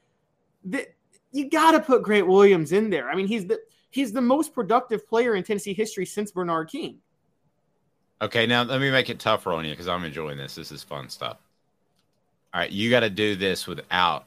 [0.65, 0.87] The,
[1.31, 3.09] you got to put Grant Williams in there.
[3.09, 3.59] I mean, he's the
[3.91, 6.97] he's the most productive player in Tennessee history since Bernard King.
[8.21, 10.55] Okay, now let me make it tougher on you because I'm enjoying this.
[10.55, 11.37] This is fun stuff.
[12.53, 14.25] All right, you got to do this without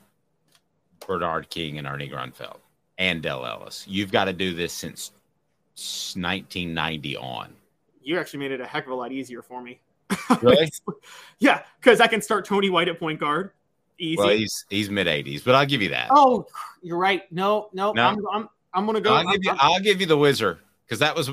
[1.07, 2.59] Bernard King and Ernie Grunfeld
[2.99, 3.85] and Dale Ellis.
[3.89, 5.13] You've got to do this since
[6.15, 7.53] 1990 on.
[8.03, 9.81] You actually made it a heck of a lot easier for me.
[10.43, 10.69] Really?
[11.39, 13.53] yeah, because I can start Tony White at point guard.
[13.99, 14.17] Easy.
[14.19, 16.09] well, he's he's mid 80s, but I'll give you that.
[16.11, 16.47] oh,
[16.83, 17.31] you're right.
[17.33, 18.03] No, no, No.
[18.09, 19.15] I'm, I'm I'm gonna go.
[19.15, 21.31] I'll give you I'm- I'll give you the Wizard because that was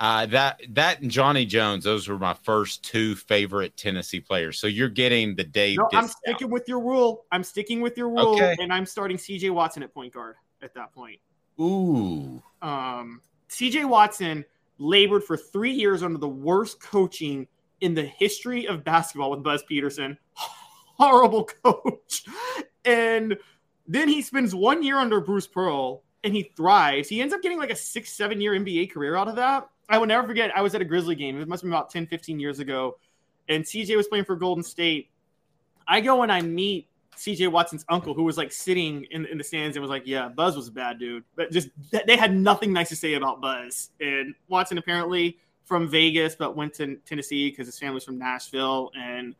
[0.00, 1.84] uh, that that and Johnny Jones.
[1.84, 4.58] Those were my first two favorite Tennessee players.
[4.58, 5.78] So you're getting the Dave.
[5.78, 7.24] no, I'm sticking with your rule.
[7.32, 8.56] I'm sticking with your rule, Okay.
[8.60, 9.50] and I'm starting C.J.
[9.50, 11.18] Watson at point guard at that point.
[11.60, 12.42] Ooh.
[12.62, 13.84] Um, C.J.
[13.86, 14.44] Watson
[14.78, 17.48] labored for three years under the worst coaching
[17.80, 20.16] in the history of basketball with Buzz Peterson.
[20.98, 22.24] Horrible coach.
[22.84, 23.36] And
[23.86, 27.08] then he spends one year under Bruce Pearl and he thrives.
[27.08, 29.68] He ends up getting like a six, seven year NBA career out of that.
[29.88, 31.40] I will never forget, I was at a Grizzly game.
[31.40, 32.98] It must have been about 10, 15 years ago.
[33.48, 35.08] And CJ was playing for Golden State.
[35.86, 36.86] I go and I meet
[37.16, 40.28] CJ Watson's uncle, who was like sitting in, in the stands and was like, "Yeah,
[40.28, 43.90] Buzz was a bad dude." But just they had nothing nice to say about Buzz.
[44.00, 49.34] And Watson apparently from Vegas, but went to Tennessee because his family's from Nashville, and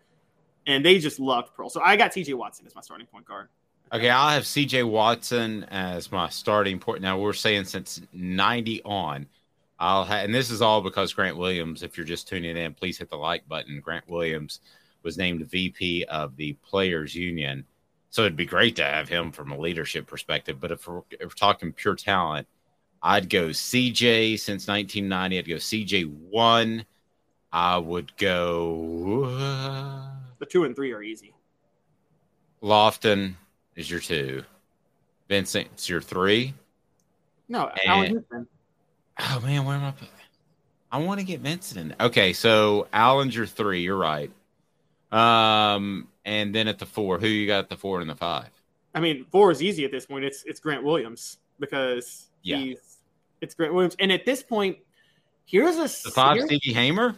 [0.66, 1.70] and they just loved Pearl.
[1.70, 3.48] So I got CJ Watson as my starting point guard.
[3.92, 7.00] Okay, I'll have CJ Watson as my starting point.
[7.00, 9.26] Now we're saying since 90 on.
[9.78, 12.98] I'll have, and this is all because Grant Williams, if you're just tuning in, please
[12.98, 13.80] hit the like button.
[13.80, 14.60] Grant Williams
[15.02, 17.64] was named VP of the Players Union.
[18.10, 20.58] So it'd be great to have him from a leadership perspective.
[20.60, 22.48] But if we're, if we're talking pure talent,
[23.02, 25.38] I'd go CJ since 1990.
[25.38, 26.84] I'd go CJ one.
[27.52, 31.32] I would go uh, The two and three are easy.
[32.62, 33.34] Lofton
[33.76, 34.42] is your two.
[35.28, 36.54] Vincent's your three.
[37.48, 38.46] No, And- Allan Houston.
[39.18, 39.90] Oh man, where am I?
[39.92, 40.08] put-
[40.90, 41.96] I want to get Vincent in.
[42.06, 43.82] Okay, so Allan's your three.
[43.82, 44.30] You're right.
[45.12, 48.48] Um, and then at the four, who you got at the four and the five?
[48.94, 50.24] I mean, four is easy at this point.
[50.24, 52.56] It's it's Grant Williams because Yeah.
[52.58, 52.98] he's
[53.40, 53.96] it's Grant Williams.
[53.98, 54.78] And at this point,
[55.44, 57.14] here's a The five, Stevie Hamer.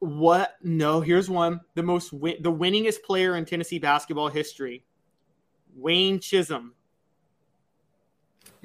[0.00, 0.56] What?
[0.62, 1.60] No, here's one.
[1.74, 4.84] The most win- the winningest player in Tennessee basketball history,
[5.76, 6.70] Wayne Chism.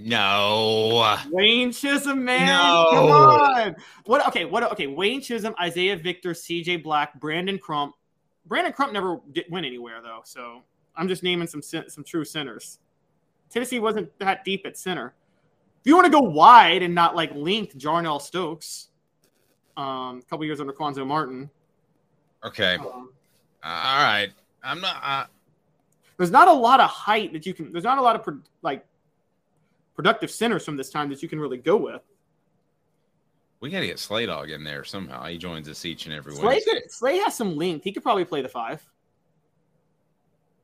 [0.02, 1.18] No.
[1.32, 2.46] Wayne Chism, man.
[2.48, 2.88] No.
[2.92, 3.76] Come on.
[4.06, 4.26] What?
[4.28, 4.46] Okay.
[4.46, 4.64] What?
[4.72, 4.88] Okay.
[4.88, 6.78] Wayne Chism, Isaiah Victor, C.J.
[6.78, 7.96] Black, Brandon Crump.
[8.46, 10.64] Brandon Crump never did, went anywhere though, so
[10.96, 12.80] I'm just naming some some true centers.
[13.50, 15.14] Tennessee wasn't that deep at center.
[15.82, 18.90] If you want to go wide and not like linked, Jarnell Stokes.
[19.78, 21.50] um, a couple years under Cuonzo Martin.
[22.44, 22.76] Okay.
[22.76, 23.12] Um,
[23.64, 24.30] Uh, all right.
[24.64, 24.96] I'm not.
[25.04, 25.26] Uh,
[26.18, 27.72] there's not a lot of height that you can.
[27.72, 28.86] There's not a lot of like
[30.00, 32.02] productive centers from this time that you can really go with.
[33.60, 35.26] we got to get Slay Dog in there somehow.
[35.26, 37.84] He joins us each and every Slay, could, Slay has some length.
[37.84, 38.82] He could probably play the five.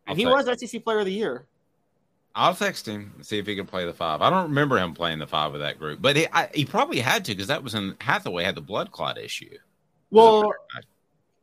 [0.08, 1.48] And I'll he was SEC Player of the Year.
[2.34, 4.22] I'll text him and see if he can play the five.
[4.22, 7.02] I don't remember him playing the five with that group, but he, I, he probably
[7.02, 9.58] had to because that was in Hathaway had the blood clot issue.
[10.12, 10.50] Well,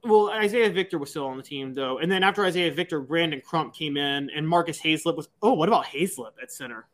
[0.02, 3.42] well, Isaiah Victor was still on the team though, and then after Isaiah Victor, Brandon
[3.44, 5.28] Crump came in, and Marcus Haislip was.
[5.42, 6.86] Oh, what about Haislip at center?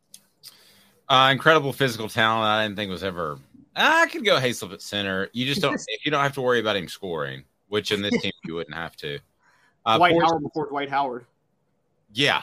[1.08, 2.44] Uh, incredible physical talent.
[2.44, 3.38] I didn't think was ever.
[3.74, 5.28] I could go Haislip at center.
[5.32, 5.74] You just don't.
[5.74, 8.76] if you don't have to worry about him scoring, which in this team you wouldn't
[8.76, 9.18] have to.
[9.86, 11.26] Uh, Dwight Portions- Howard before Dwight Howard.
[12.12, 12.42] Yeah.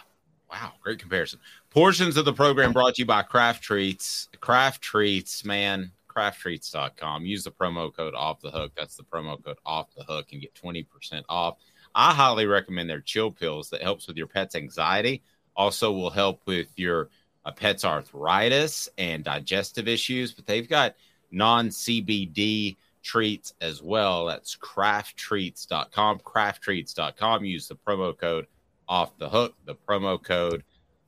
[0.50, 1.40] Wow, great comparison.
[1.70, 4.30] Portions of the program brought to you by Craft Treats.
[4.40, 7.26] Craft Treats, man, crafttreats.com.
[7.26, 8.72] Use the promo code off the hook.
[8.78, 10.86] That's the promo code off the hook and get 20%
[11.28, 11.58] off.
[11.94, 15.24] I highly recommend their chill pills that helps with your pet's anxiety.
[15.56, 17.10] Also will help with your
[17.46, 20.96] uh, pet's arthritis and digestive issues, but they've got
[21.32, 24.26] non-CBD treats as well.
[24.26, 26.20] That's crafttreats.com.
[26.20, 27.46] Crafttreats.com.
[27.46, 28.48] Use the promo code
[28.88, 29.54] off the hook.
[29.66, 30.64] The promo code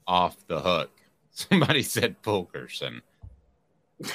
[0.08, 0.92] off the hook.
[1.32, 3.02] Somebody said Fulkerson.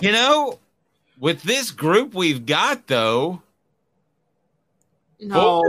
[0.00, 0.58] you know,
[1.18, 3.42] with this group we've got though,
[5.20, 5.62] No.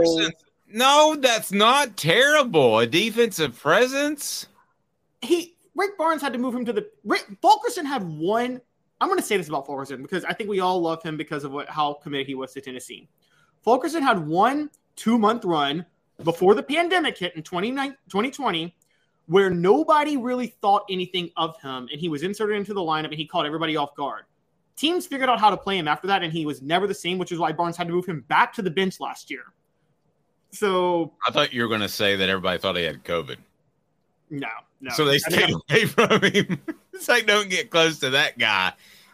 [0.68, 2.80] No, that's not terrible.
[2.80, 4.48] A defensive presence.
[5.22, 6.88] He Rick Barnes had to move him to the.
[7.04, 8.60] Rick Fulkerson had one.
[9.00, 11.44] I'm going to say this about Fulkerson because I think we all love him because
[11.44, 13.08] of what how committed he was to Tennessee.
[13.62, 15.84] Fulkerson had one two month run
[16.24, 18.74] before the pandemic hit in 2020
[19.26, 23.14] where nobody really thought anything of him and he was inserted into the lineup and
[23.14, 24.24] he caught everybody off guard.
[24.76, 27.18] Teams figured out how to play him after that and he was never the same,
[27.18, 29.52] which is why Barnes had to move him back to the bench last year.
[30.52, 33.36] So I thought you were going to say that everybody thought he had COVID.
[34.30, 34.48] no,
[34.80, 34.90] no.
[34.92, 36.60] So they I stayed away from him.
[36.92, 38.72] it's like, don't get close to that guy.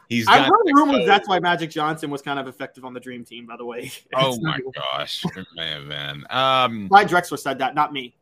[0.09, 1.07] He's I've got heard rumors COVID.
[1.07, 3.47] that's why Magic Johnson was kind of effective on the Dream Team.
[3.47, 6.27] By the way, Oh my gosh, it may have been.
[6.29, 8.15] Um, Clyde Drexler said that, not me.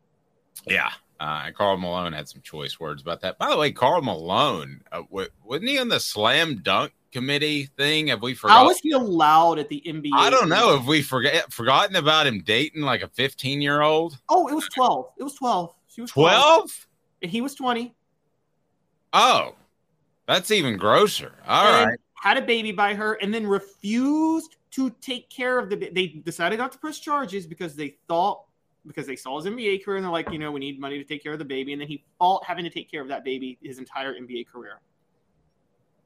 [0.65, 3.37] yeah, uh, and Karl Malone had some choice words about that.
[3.37, 8.07] By the way, Karl Malone, uh, wa- wasn't he on the slam dunk committee thing?
[8.07, 8.63] Have we forgotten?
[8.63, 10.11] How is he allowed at the NBA?
[10.13, 10.77] I don't know.
[10.77, 14.17] Have we forget forgotten about him dating like a fifteen year old?
[14.29, 15.11] Oh, it was twelve.
[15.19, 15.73] It was twelve.
[15.93, 16.87] She was 12, Twelve?
[17.21, 17.95] And he was twenty.
[19.13, 19.55] Oh,
[20.27, 21.33] that's even grosser.
[21.47, 21.99] All and right.
[22.15, 25.75] Had a baby by her, and then refused to take care of the.
[25.75, 28.43] They decided not to press charges because they thought
[28.87, 31.03] because they saw his NBA career and they're like, you know, we need money to
[31.03, 33.23] take care of the baby, and then he fought having to take care of that
[33.23, 34.79] baby his entire NBA career.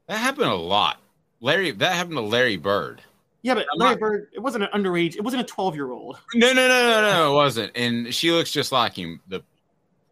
[0.06, 0.98] That happened a lot.
[1.40, 3.02] Larry, that happened to Larry Bird.
[3.42, 5.16] Yeah, but Larry not- Bird, it wasn't an underage.
[5.16, 6.18] It wasn't a twelve-year-old.
[6.34, 7.72] No, no, no, no, no, it wasn't.
[7.76, 9.42] And she looks just like him, the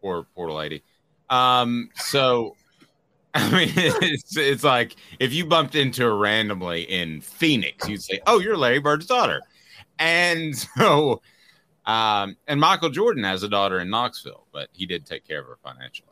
[0.01, 0.83] poor, poor lady.
[1.29, 2.55] Um, so
[3.35, 8.21] I mean, it's it's like if you bumped into her randomly in Phoenix, you'd say,
[8.27, 9.41] "Oh, you're Larry Bird's daughter,"
[9.99, 11.21] and so,
[11.85, 15.47] um, and Michael Jordan has a daughter in Knoxville, but he did take care of
[15.47, 16.07] her financially.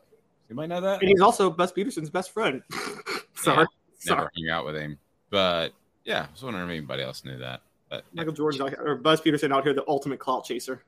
[0.50, 1.00] You might know that?
[1.00, 2.62] And he's also Buzz Peterson's best friend.
[3.34, 3.60] Sorry.
[3.60, 4.28] Yeah, never Sorry.
[4.36, 4.98] hung out with him,
[5.30, 5.72] but
[6.04, 7.62] yeah, I was wondering if anybody else knew that.
[7.88, 10.82] But Michael Jordan or Buzz Peterson out here, the ultimate clout chaser.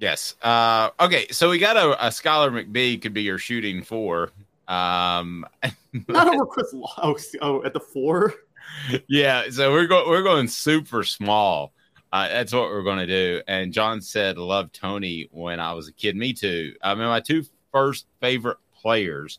[0.00, 0.34] Yes.
[0.40, 4.30] Uh, okay, so we got a, a Skylar McBee could be your shooting four.
[4.66, 5.44] Um,
[6.08, 6.94] Not over Chris Law.
[7.02, 8.34] Oh, oh, at the four.
[9.08, 11.72] yeah, so we're going we're going super small.
[12.12, 13.42] Uh, that's what we're going to do.
[13.46, 16.74] And John said, "Love Tony when I was a kid." Me too.
[16.82, 19.38] I mean, my two first favorite players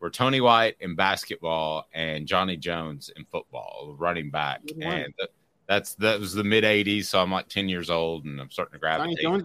[0.00, 4.60] were Tony White in basketball and Johnny Jones in football, running back.
[4.80, 5.30] And th-
[5.66, 8.74] that's that was the mid '80s, so I'm like 10 years old, and I'm starting
[8.74, 9.44] to gravitate Jones.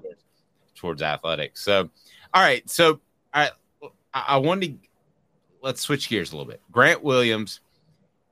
[0.81, 1.61] Towards, athletics.
[1.61, 1.89] So,
[2.33, 2.99] all right, so
[3.33, 3.51] I,
[4.13, 4.89] I wanted to
[5.61, 6.59] let's switch gears a little bit.
[6.71, 7.61] Grant Williams.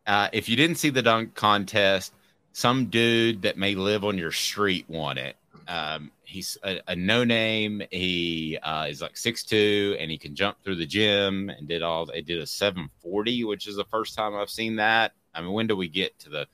[0.08, 2.14] Uh, if you didn't see the dunk contest,
[2.52, 5.36] some dude that may live on your street won it.
[5.68, 7.84] Um, he's a, a no name.
[7.92, 11.84] He uh, is like six two, and he can jump through the gym and did
[11.84, 12.08] all.
[12.08, 15.14] They did a seven forty, which is the first time I've seen that.
[15.36, 16.48] I mean, when do we get to the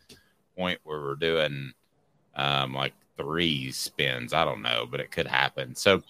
[0.58, 1.72] point where we're doing
[2.36, 4.34] um, like three spins?
[4.34, 5.76] I don't know, but it could happen.
[5.76, 6.02] So.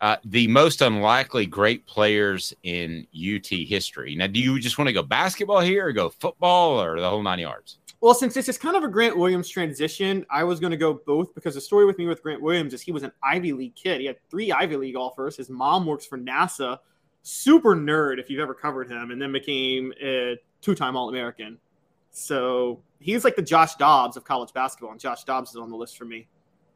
[0.00, 4.16] Uh, the most unlikely great players in UT history.
[4.16, 7.22] Now, do you just want to go basketball here or go football or the whole
[7.22, 7.78] nine yards?
[8.02, 10.92] Well, since this is kind of a Grant Williams transition, I was going to go
[11.06, 13.76] both because the story with me with Grant Williams is he was an Ivy League
[13.76, 14.00] kid.
[14.00, 15.36] He had three Ivy League offers.
[15.36, 16.80] His mom works for NASA.
[17.22, 21.58] Super nerd if you've ever covered him, and then became a two-time All-American.
[22.10, 25.76] So he's like the Josh Dobbs of college basketball, and Josh Dobbs is on the
[25.76, 26.26] list for me.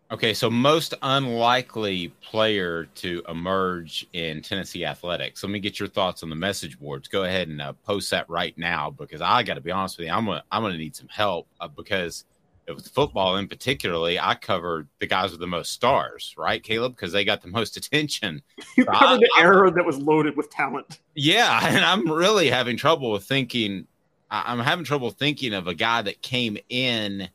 [0.09, 5.43] Okay, so most unlikely player to emerge in Tennessee athletics.
[5.43, 7.09] Let me get your thoughts on the message boards.
[7.09, 10.07] Go ahead and uh, post that right now because I got to be honest with
[10.07, 12.25] you, I'm gonna I'm gonna need some help uh, because
[12.69, 16.95] with football in particularly, I covered the guys with the most stars, right, Caleb?
[16.95, 18.43] Because they got the most attention.
[18.77, 21.01] You covered the era that was loaded with talent.
[21.17, 23.89] Yeah, and I'm really having trouble with thinking.
[24.31, 27.29] I'm having trouble thinking of a guy that came in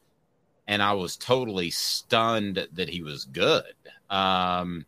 [0.71, 3.73] and I was totally stunned that he was good.
[4.09, 4.85] Um,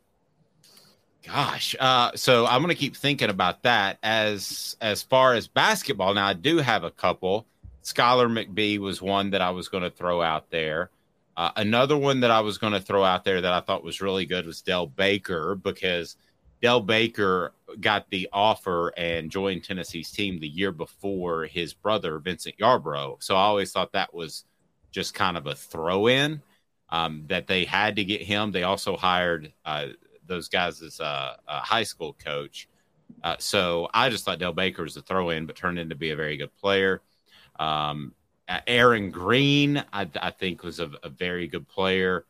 [1.28, 4.00] gosh, uh, so I'm going to keep thinking about that.
[4.02, 7.46] As as far as basketball, now I do have a couple.
[7.84, 10.90] Skylar McBee was one that I was going to throw out there.
[11.36, 14.00] Uh, another one that I was going to throw out there that I thought was
[14.00, 16.16] really good was Dell Baker because
[16.62, 22.56] Dell Baker got the offer and joined Tennessee's team the year before his brother Vincent
[22.58, 23.22] Yarbrough.
[23.22, 24.46] So I always thought that was
[24.94, 26.41] just kind of a throw in
[26.89, 28.52] um, that they had to get him.
[28.52, 29.88] They also hired uh,
[30.26, 32.70] those guys as a, a high school coach.
[33.24, 36.12] Uh, so I just thought Dell Baker was a throw in, but turned into be
[36.12, 37.02] a very good player.
[37.60, 38.14] Um,
[38.68, 42.26] Aaron Green, I, I, think, was a, a very good player.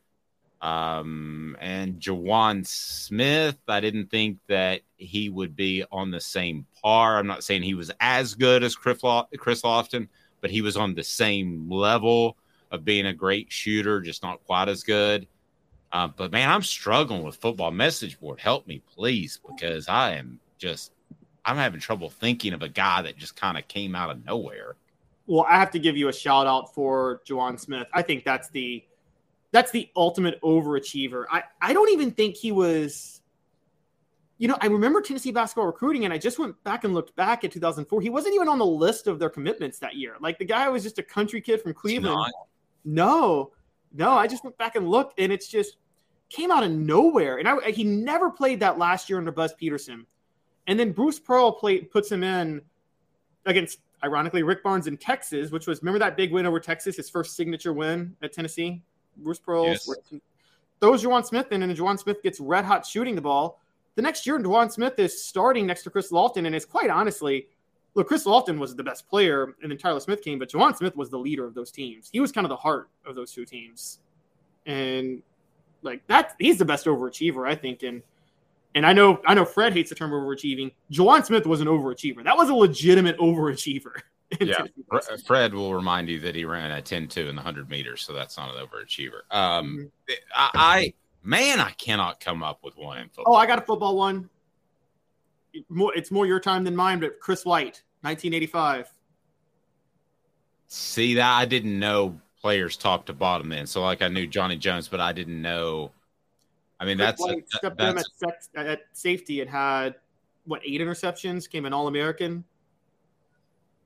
[0.62, 7.18] Um, and JaJuan Smith, I didn't think that he would be on the same par.
[7.18, 9.02] I'm not saying he was as good as Chris,
[9.38, 10.08] Chris Lofton,
[10.40, 12.38] but he was on the same level
[12.74, 15.28] of being a great shooter, just not quite as good.
[15.94, 18.40] Uh, but man, I'm struggling with football message board.
[18.40, 20.92] Help me, please, because I am just
[21.46, 24.76] I'm having trouble thinking of a guy that just kind of came out of nowhere.
[25.28, 27.88] Well, I have to give you a shout out for JaJuan Smith.
[27.94, 28.84] I think that's the
[29.52, 31.26] that's the ultimate overachiever.
[31.32, 33.22] I, I don't even think he was
[34.40, 37.44] you know, I remember Tennessee basketball recruiting, and I just went back and looked back
[37.44, 38.02] at 2004.
[38.02, 40.16] He wasn't even on the list of their commitments that year.
[40.20, 42.34] Like the guy was just a country kid from Cleveland.
[42.86, 43.52] No,
[43.94, 45.78] no, I just went back and looked, and it's just
[46.30, 47.38] came out of nowhere.
[47.38, 50.06] And I, he never played that last year under Buzz Peterson.
[50.68, 52.62] And then Bruce Pearl played, puts him in
[53.46, 57.10] against, ironically, Rick Barnes in Texas, which was, remember that big win over Texas, his
[57.10, 58.82] first signature win at Tennessee?
[59.18, 59.90] Bruce Pearl yes.
[60.82, 63.62] throws JaJuan Smith in, and JaJuan Smith gets red hot shooting the ball.
[63.96, 67.48] The next year, JaJuan Smith is starting next to Chris Lofton, and is quite honestly–
[67.96, 70.96] look, Chris Lofton was the best player, and then Tyler Smith came, but JaJuan Smith
[70.96, 72.10] was the leader of those teams.
[72.12, 74.00] He was kind of the heart of those two teams,
[74.66, 75.22] and
[75.82, 77.84] like that, he's the best overachiever, I think.
[77.84, 78.02] And
[78.76, 80.74] and I know I know Fred hates the term overachieving.
[80.92, 82.24] JaJuan Smith was an overachiever.
[82.24, 83.94] That was a legitimate overachiever.
[84.40, 84.66] Yeah,
[85.28, 88.36] Fred will remind you that he ran a 10-2 in the 100 meters, so that's
[88.36, 89.20] not an overachiever.
[89.30, 90.14] Um, mm-hmm.
[90.36, 93.36] I, I man, I cannot come up with one in football.
[93.36, 94.28] Oh, I got a football one
[95.70, 98.92] more it's more your time than mine, but Chris White, 1985.
[100.68, 103.68] See that I didn't know players top to bottom then.
[103.68, 105.92] So like I knew Johnny Jones, but I didn't know.
[106.80, 108.30] I mean, Chris that's White a, stepped that's in
[108.60, 109.96] at, at, safety and had
[110.46, 112.44] what eight interceptions, came an All American.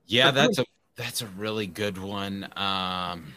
[0.06, 0.64] Yeah, that's a
[0.96, 2.48] that's a really good one.
[2.56, 3.34] Um,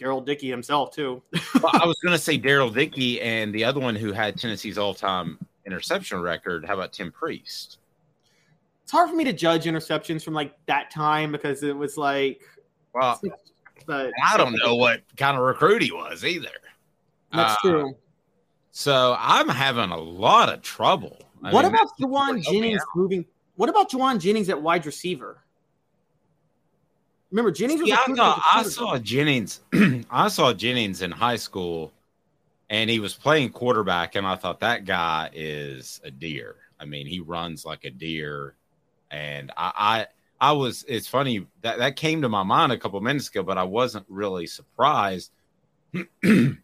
[0.00, 1.22] Daryl Dickey himself too.
[1.60, 4.78] well, I was going to say Daryl Dickey, and the other one who had Tennessee's
[4.78, 6.64] all time interception record.
[6.64, 7.78] How about Tim Priest?
[8.82, 12.42] It's hard for me to judge interceptions from like that time because it was like,
[12.94, 13.20] well,
[13.86, 16.48] but I don't know what kind of recruit he was either.
[17.32, 17.96] That's uh, true.
[18.70, 21.18] So I'm having a lot of trouble.
[21.42, 23.24] I what mean, about Jauan Jennings moving?
[23.56, 25.38] What about Jauan Jennings at wide receiver?
[27.30, 27.80] Remember Jennings?
[27.82, 29.60] See, I, I saw Jennings.
[30.10, 31.92] I saw Jennings in high school
[32.72, 36.56] and he was playing quarterback, and I thought that guy is a deer.
[36.80, 38.54] I mean, he runs like a deer,
[39.10, 40.06] and I,
[40.40, 40.82] I, I was.
[40.88, 44.06] It's funny that that came to my mind a couple minutes ago, but I wasn't
[44.08, 45.30] really surprised.
[46.24, 46.56] um,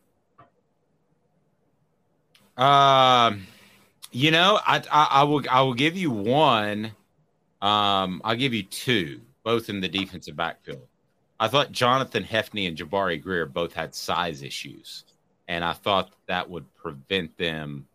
[4.10, 6.86] you know, I, I, I will, I will give you one.
[7.60, 10.86] Um, I'll give you two, both in the defensive backfield.
[11.38, 15.04] I thought Jonathan Hefney and Jabari Greer both had size issues
[15.48, 17.88] and I thought that would prevent them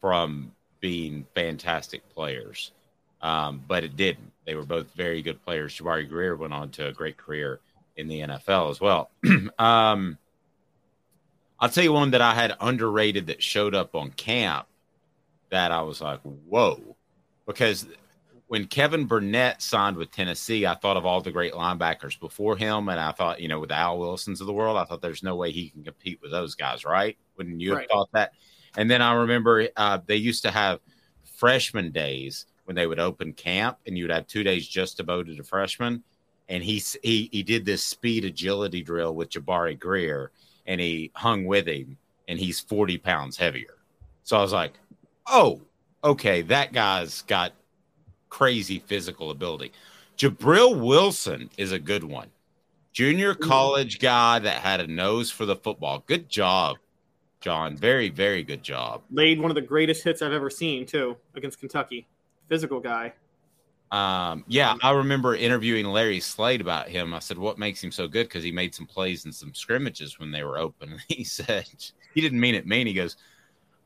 [0.00, 2.72] from being fantastic players.
[3.20, 4.32] Um, but it didn't.
[4.46, 5.76] They were both very good players.
[5.76, 7.60] Jabari Greer went on to a great career
[7.96, 9.10] in the NFL as well.
[9.58, 10.16] um,
[11.60, 14.66] I'll tell you one that I had underrated that showed up on camp
[15.50, 16.96] that I was like, whoa,
[17.46, 17.86] because
[18.48, 22.88] when Kevin Burnett signed with Tennessee, I thought of all the great linebackers before him,
[22.88, 25.36] and I thought, you know, with Al Wilsons of the world, I thought there's no
[25.36, 27.16] way he can compete with those guys, right?
[27.36, 28.32] Wouldn't you have thought that?
[28.76, 30.80] And then I remember uh, they used to have
[31.36, 35.44] freshman days when they would open camp, and you'd have two days just devoted to
[35.44, 36.02] freshmen.
[36.48, 40.30] and he he he did this speed agility drill with Jabari Greer,
[40.66, 43.76] and he hung with him, and he's forty pounds heavier.
[44.22, 44.72] So I was like,
[45.26, 45.60] oh,
[46.02, 47.52] okay, that guy's got
[48.28, 49.72] crazy physical ability.
[50.16, 52.28] Jabril Wilson is a good one.
[52.92, 56.02] Junior college guy that had a nose for the football.
[56.06, 56.78] Good job,
[57.40, 57.76] John.
[57.76, 59.02] Very, very good job.
[59.12, 62.08] Laid one of the greatest hits I've ever seen too against Kentucky.
[62.48, 63.12] Physical guy.
[63.90, 67.14] Um, yeah, I remember interviewing Larry Slade about him.
[67.14, 70.18] I said, "What makes him so good?" Because he made some plays in some scrimmages
[70.18, 70.92] when they were open.
[70.92, 71.66] And he said
[72.14, 72.86] he didn't mean it mean.
[72.86, 73.16] He goes,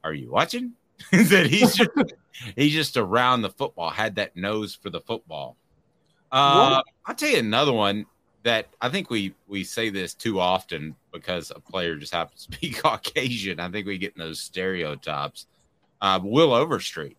[0.03, 0.72] "Are you watching?"
[1.24, 1.90] said he's just
[2.57, 3.90] he's just around the football.
[3.90, 5.57] Had that nose for the football.
[6.30, 8.07] Uh, I'll tell you another one
[8.42, 12.59] that I think we we say this too often because a player just happens to
[12.59, 13.61] be Caucasian.
[13.61, 15.46] I think we get in those stereotypes.
[16.00, 17.16] Uh, Will Overstreet.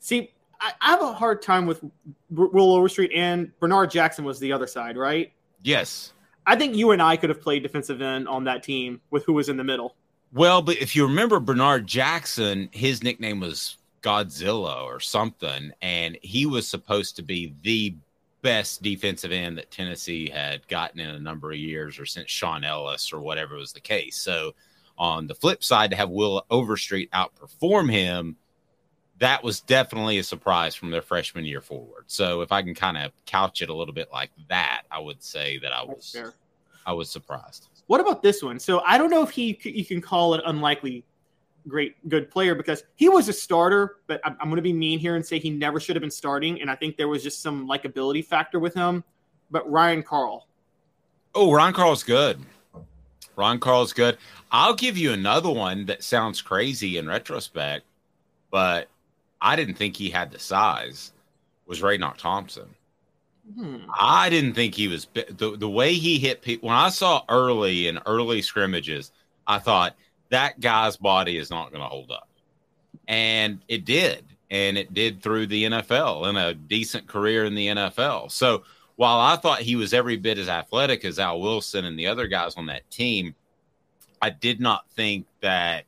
[0.00, 1.84] See, I, I have a hard time with
[2.30, 5.32] Will Overstreet and Bernard Jackson was the other side, right?
[5.62, 6.12] Yes.
[6.46, 9.32] I think you and I could have played defensive end on that team with who
[9.32, 9.96] was in the middle.
[10.34, 16.44] Well, but if you remember Bernard Jackson, his nickname was Godzilla or something, and he
[16.44, 17.94] was supposed to be the
[18.42, 22.64] best defensive end that Tennessee had gotten in a number of years or since Shaun
[22.64, 24.16] Ellis or whatever was the case.
[24.16, 24.54] So,
[24.98, 28.36] on the flip side, to have Will Overstreet outperform him,
[29.20, 32.04] that was definitely a surprise from their freshman year forward.
[32.08, 35.22] So, if I can kind of couch it a little bit like that, I would
[35.22, 36.16] say that I was
[36.84, 37.68] I was surprised.
[37.86, 38.58] What about this one?
[38.58, 41.04] So I don't know if he you can call it unlikely
[41.68, 44.98] great good player because he was a starter, but I'm, I'm going to be mean
[44.98, 47.42] here and say he never should have been starting, and I think there was just
[47.42, 49.04] some likability factor with him.
[49.50, 50.46] But Ryan Carl,
[51.36, 52.38] Oh, Ron Carl's good.
[53.34, 54.18] Ron Carl's good.
[54.52, 57.84] I'll give you another one that sounds crazy in retrospect,
[58.52, 58.88] but
[59.40, 61.12] I didn't think he had the size.
[61.66, 62.68] Was Raynoch Thompson?
[63.52, 63.76] Hmm.
[63.98, 66.68] I didn't think he was the the way he hit people.
[66.68, 69.12] When I saw early in early scrimmages,
[69.46, 69.96] I thought
[70.30, 72.28] that guy's body is not going to hold up,
[73.06, 77.68] and it did, and it did through the NFL and a decent career in the
[77.68, 78.30] NFL.
[78.30, 78.64] So
[78.96, 82.26] while I thought he was every bit as athletic as Al Wilson and the other
[82.28, 83.34] guys on that team,
[84.22, 85.84] I did not think that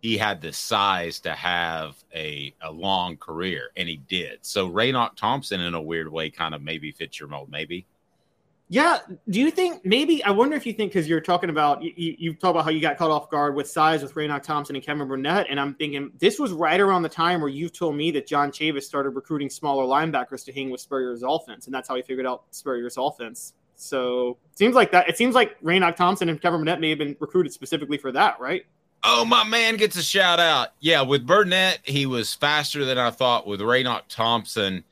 [0.00, 4.38] he had the size to have a, a long career, and he did.
[4.42, 7.86] So Raynoch Thompson, in a weird way, kind of maybe fits your mold, maybe.
[8.72, 9.00] Yeah.
[9.28, 10.22] Do you think maybe?
[10.22, 12.80] I wonder if you think because you're talking about you, you, talk about how you
[12.80, 16.12] got caught off guard with size with Raynoch Thompson and Kevin Burnett, and I'm thinking
[16.20, 19.50] this was right around the time where you told me that John Chavis started recruiting
[19.50, 23.54] smaller linebackers to hang with Spurrier's offense, and that's how he figured out Spurrier's offense.
[23.74, 25.08] So seems like that.
[25.08, 28.38] It seems like Raynoch Thompson and Kevin Burnett may have been recruited specifically for that,
[28.38, 28.64] right?
[29.02, 30.68] Oh, my man gets a shout out.
[30.80, 33.46] Yeah, with Burnett, he was faster than I thought.
[33.46, 34.84] With Raynoch Thompson,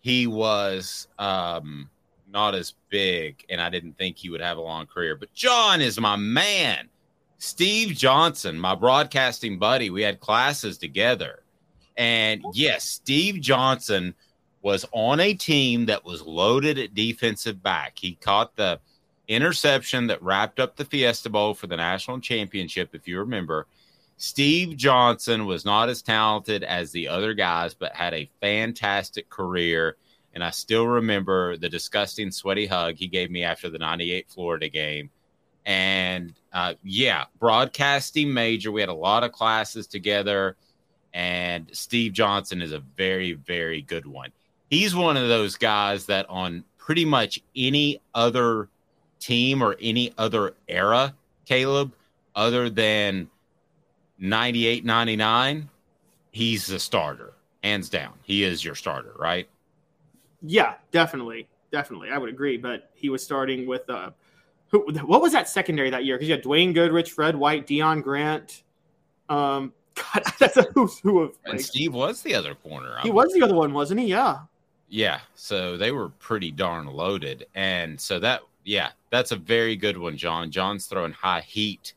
[0.00, 1.90] he was um,
[2.30, 5.14] not as big, and I didn't think he would have a long career.
[5.14, 6.88] But John is my man.
[7.36, 11.42] Steve Johnson, my broadcasting buddy, we had classes together.
[11.96, 14.14] And yes, Steve Johnson
[14.62, 17.98] was on a team that was loaded at defensive back.
[17.98, 18.80] He caught the
[19.30, 23.66] interception that wrapped up the Fiesta Bowl for the national championship, if you remember.
[24.16, 29.96] Steve Johnson was not as talented as the other guys, but had a fantastic career.
[30.34, 34.68] And I still remember the disgusting, sweaty hug he gave me after the 98 Florida
[34.68, 35.10] game.
[35.64, 38.72] And uh, yeah, broadcasting major.
[38.72, 40.56] We had a lot of classes together.
[41.14, 44.32] And Steve Johnson is a very, very good one.
[44.68, 48.68] He's one of those guys that on pretty much any other
[49.20, 51.14] team or any other era,
[51.44, 51.92] Caleb,
[52.34, 53.28] other than
[54.18, 55.68] 98, 99,
[56.32, 58.12] he's the starter, hands down.
[58.22, 59.48] He is your starter, right?
[60.42, 62.56] Yeah, definitely, definitely, I would agree.
[62.56, 64.10] But he was starting with uh,
[64.68, 64.86] who?
[65.04, 66.16] What was that secondary that year?
[66.16, 68.62] Because you had Dwayne Goodrich, Fred White, Deon Grant.
[69.28, 71.32] Um, God, that's a who's who of.
[71.44, 72.96] And Steve was the other corner.
[73.02, 74.06] He was the other one, wasn't he?
[74.06, 74.40] Yeah.
[74.92, 79.96] Yeah, so they were pretty darn loaded, and so that yeah, that's a very good
[79.96, 80.50] one, John.
[80.50, 81.94] John's throwing high heat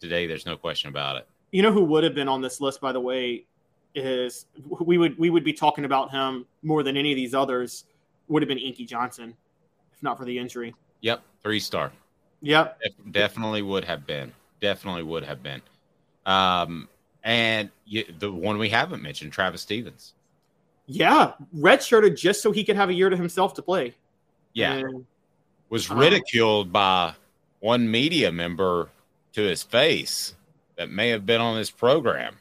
[0.00, 0.26] today.
[0.26, 1.26] There's no question about it.
[1.52, 3.44] You know who would have been on this list, by the way,
[3.94, 4.46] is
[4.80, 7.84] we would we would be talking about him more than any of these others.
[8.28, 9.34] Would have been Inky Johnson,
[9.92, 10.74] if not for the injury.
[11.00, 11.92] Yep, three star.
[12.42, 14.32] Yep, Def- definitely would have been.
[14.60, 15.62] Definitely would have been.
[16.26, 16.88] Um,
[17.22, 20.14] and you, the one we haven't mentioned, Travis Stephens.
[20.86, 23.94] Yeah, redshirted just so he could have a year to himself to play.
[24.52, 25.06] Yeah, And-
[25.68, 27.14] was Um, ridiculed by
[27.60, 28.88] one media member
[29.32, 30.34] to his face
[30.76, 32.36] that may have been on this program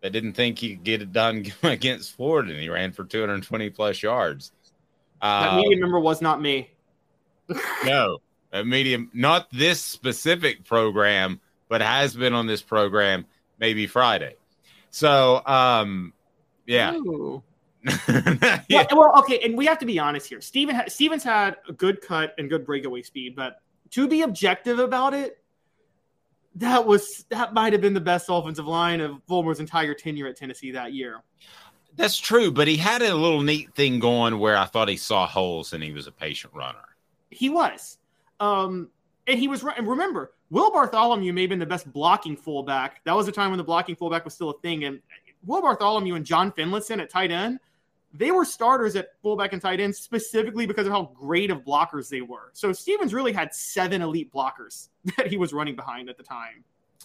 [0.00, 3.70] that didn't think he could get it done against Florida, and he ran for 220
[3.70, 4.52] plus yards.
[5.20, 6.70] that Uh, media member was not me.
[7.84, 8.18] no,
[8.52, 13.26] a medium, not this specific program, but has been on this program
[13.58, 14.36] maybe Friday.
[14.90, 16.12] So, um,
[16.66, 16.94] yeah.
[16.94, 17.42] Ooh.
[18.08, 20.40] well, well, okay, and we have to be honest here.
[20.40, 23.60] Steven ha- Stephens had a good cut and good breakaway speed, but
[23.90, 25.38] to be objective about it,
[26.56, 30.36] that was that might have been the best offensive line of Fulmer's entire tenure at
[30.36, 31.22] Tennessee that year.
[31.94, 35.26] That's true, but he had a little neat thing going where I thought he saw
[35.26, 36.78] holes and he was a patient runner.
[37.30, 37.98] He was,
[38.40, 38.88] um,
[39.26, 39.78] and he was right.
[39.78, 43.02] And remember, Will Bartholomew may have been the best blocking fullback.
[43.04, 45.00] That was the time when the blocking fullback was still a thing, and
[45.44, 47.60] Will Bartholomew and John Finlayson at tight end
[48.12, 52.08] they were starters at fullback and tight end specifically because of how great of blockers
[52.08, 52.50] they were.
[52.52, 56.64] So Stephens really had seven elite blockers that he was running behind at the time.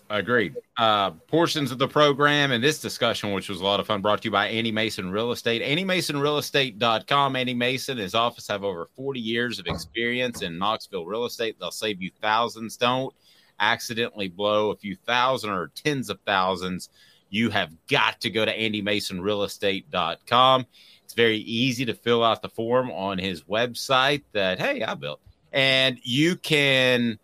[0.09, 0.55] I agreed.
[0.77, 4.21] Uh, portions of the program and this discussion, which was a lot of fun, brought
[4.21, 5.61] to you by Andy Mason Real Estate.
[5.61, 7.35] AndyMasonRealEstate.com.
[7.35, 11.57] Andy Mason, his office have over 40 years of experience in Knoxville real estate.
[11.59, 12.75] They'll save you thousands.
[12.75, 13.13] Don't
[13.59, 16.89] accidentally blow a few thousand or tens of thousands.
[17.29, 20.65] You have got to go to AndyMasonRealEstate.com.
[21.13, 25.21] It's very easy to fill out the form on his website that, hey, I built.
[25.51, 27.19] And you can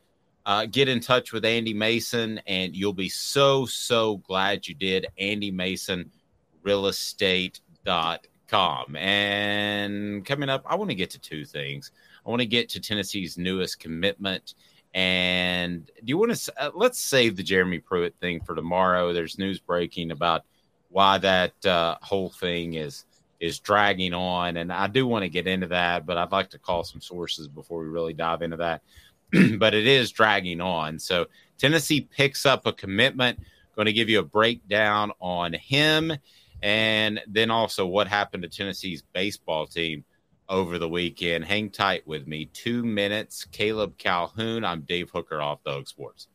[0.46, 5.08] uh, get in touch with Andy Mason, and you'll be so, so glad you did.
[5.18, 6.12] Andy Mason
[6.62, 8.96] Real Estate.com.
[8.96, 11.92] And coming up, I want to get to two things.
[12.24, 14.54] I want to get to Tennessee's newest commitment.
[14.94, 19.14] And do you want to uh, let's save the Jeremy Pruitt thing for tomorrow?
[19.14, 20.46] There's news breaking about
[20.90, 23.06] why that uh, whole thing is
[23.40, 26.60] is dragging on, and I do want to get into that, but I'd like to
[26.60, 28.82] call some sources before we really dive into that.
[29.58, 31.00] but it is dragging on.
[31.00, 31.28] So
[31.58, 33.40] Tennessee picks up a commitment.
[33.76, 36.12] Going to give you a breakdown on him,
[36.62, 40.04] and then also what happened to Tennessee's baseball team
[40.50, 41.46] over the weekend.
[41.46, 42.50] Hang tight with me.
[42.52, 43.46] Two minutes.
[43.46, 44.66] Caleb Calhoun.
[44.66, 46.28] I'm Dave Hooker off the Hook Sports.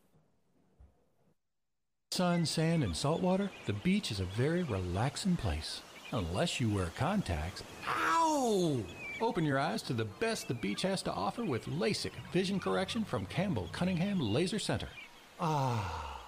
[2.11, 5.81] Sun, sand, and salt water, the beach is a very relaxing place.
[6.11, 7.63] Unless you wear contacts.
[7.87, 8.79] Ow!
[9.21, 13.03] Open your eyes to the best the beach has to offer with LASIK vision correction
[13.03, 14.89] from Campbell Cunningham Laser Center.
[15.39, 16.21] Ah.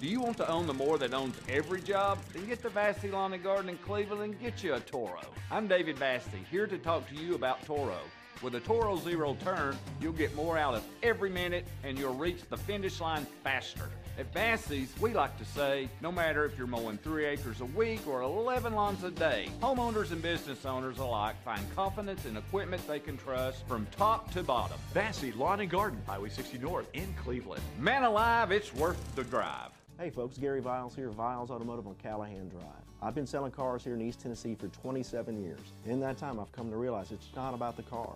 [0.00, 2.18] Do you want to own the more that owns every job?
[2.32, 5.20] Then get to Vassy Lawn and Garden in Cleveland and get you a Toro.
[5.50, 7.98] I'm David Vassy, here to talk to you about Toro.
[8.42, 12.42] With a Toro Zero Turn, you'll get more out of every minute and you'll reach
[12.50, 13.88] the finish line faster.
[14.16, 18.06] At Vassy's, we like to say, no matter if you're mowing three acres a week
[18.06, 23.00] or 11 lawns a day, homeowners and business owners alike find confidence in equipment they
[23.00, 24.78] can trust from top to bottom.
[24.92, 27.60] Vassy Lawn and Garden, Highway 60 North in Cleveland.
[27.80, 29.70] Man alive, it's worth the drive.
[29.98, 32.62] Hey folks, Gary Viles here, Viles Automotive on Callahan Drive.
[33.02, 35.58] I've been selling cars here in East Tennessee for 27 years.
[35.86, 38.14] In that time, I've come to realize it's not about the car,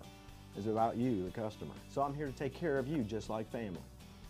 [0.55, 1.73] it's about you, the customer.
[1.89, 3.81] So I'm here to take care of you just like family.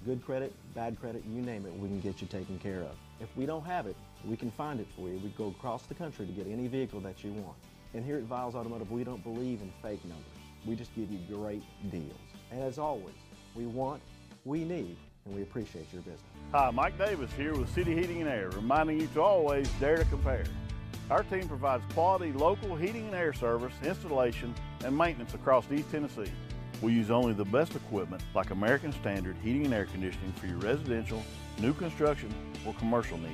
[0.05, 2.95] Good credit, bad credit, you name it, we can get you taken care of.
[3.19, 5.19] If we don't have it, we can find it for you.
[5.19, 7.57] We go across the country to get any vehicle that you want.
[7.93, 10.25] And here at Viles Automotive, we don't believe in fake numbers.
[10.65, 12.13] We just give you great deals.
[12.49, 13.15] And as always,
[13.55, 14.01] we want,
[14.45, 14.95] we need,
[15.25, 16.21] and we appreciate your business.
[16.53, 20.05] Hi, Mike Davis here with City Heating and Air, reminding you to always dare to
[20.05, 20.45] compare.
[21.11, 26.31] Our team provides quality local heating and air service, installation, and maintenance across East Tennessee.
[26.81, 30.57] We use only the best equipment like American Standard heating and air conditioning for your
[30.57, 31.21] residential,
[31.59, 32.33] new construction,
[32.65, 33.33] or commercial needs.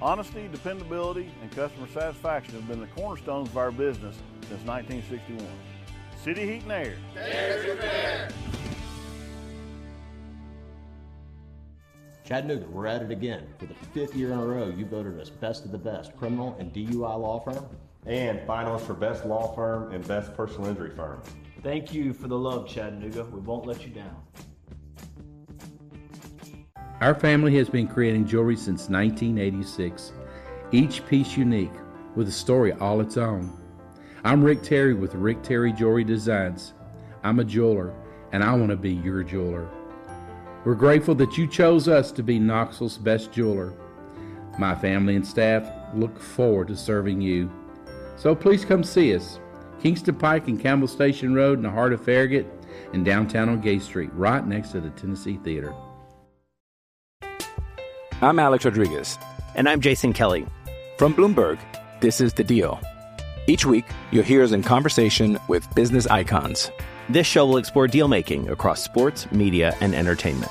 [0.00, 4.14] Honesty, dependability, and customer satisfaction have been the cornerstones of our business
[4.48, 5.44] since 1961.
[6.22, 6.96] City Heat and Air.
[7.14, 8.28] There's your fair.
[12.24, 13.46] Chattanooga, we're at it again.
[13.58, 16.56] For the fifth year in a row, you voted us best of the best criminal
[16.58, 17.64] and DUI law firm.
[18.04, 21.22] And finalist for best law firm and best personal injury firm.
[21.66, 23.24] Thank you for the love, Chattanooga.
[23.24, 24.22] We won't let you down.
[27.00, 30.12] Our family has been creating jewelry since 1986,
[30.70, 31.72] each piece unique
[32.14, 33.52] with a story all its own.
[34.22, 36.72] I'm Rick Terry with Rick Terry Jewelry Designs.
[37.24, 37.92] I'm a jeweler,
[38.30, 39.68] and I want to be your jeweler.
[40.64, 43.74] We're grateful that you chose us to be Knoxville's best jeweler.
[44.56, 47.50] My family and staff look forward to serving you.
[48.14, 49.40] So please come see us.
[49.80, 52.46] Kingston Pike and Campbell Station Road in the heart of Farragut
[52.92, 55.74] and downtown on Gay Street, right next to the Tennessee Theater.
[58.22, 59.18] I'm Alex Rodriguez.
[59.54, 60.46] And I'm Jason Kelly.
[60.98, 61.58] From Bloomberg,
[62.00, 62.80] this is The Deal.
[63.46, 66.70] Each week, you'll hear us in conversation with business icons.
[67.08, 70.50] This show will explore deal making across sports, media, and entertainment.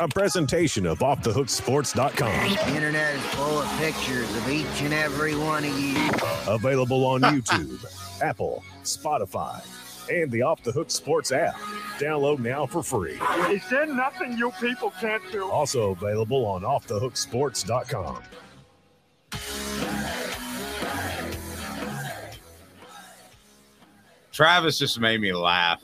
[0.00, 2.54] a presentation of OffTheHookSports.com.
[2.54, 6.10] The internet is full of pictures of each and every one of you.
[6.48, 7.84] Available on YouTube,
[8.22, 9.62] Apple, Spotify,
[10.10, 11.54] and the Off the Hook Sports app.
[11.98, 13.20] Download now for free.
[13.50, 15.48] Is there nothing you people can't do?
[15.50, 18.22] Also available on OffTheHookSports.com.
[24.32, 25.82] Travis just made me laugh.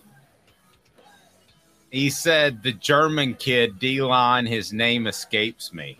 [1.96, 5.98] He said the German kid D line, his name escapes me.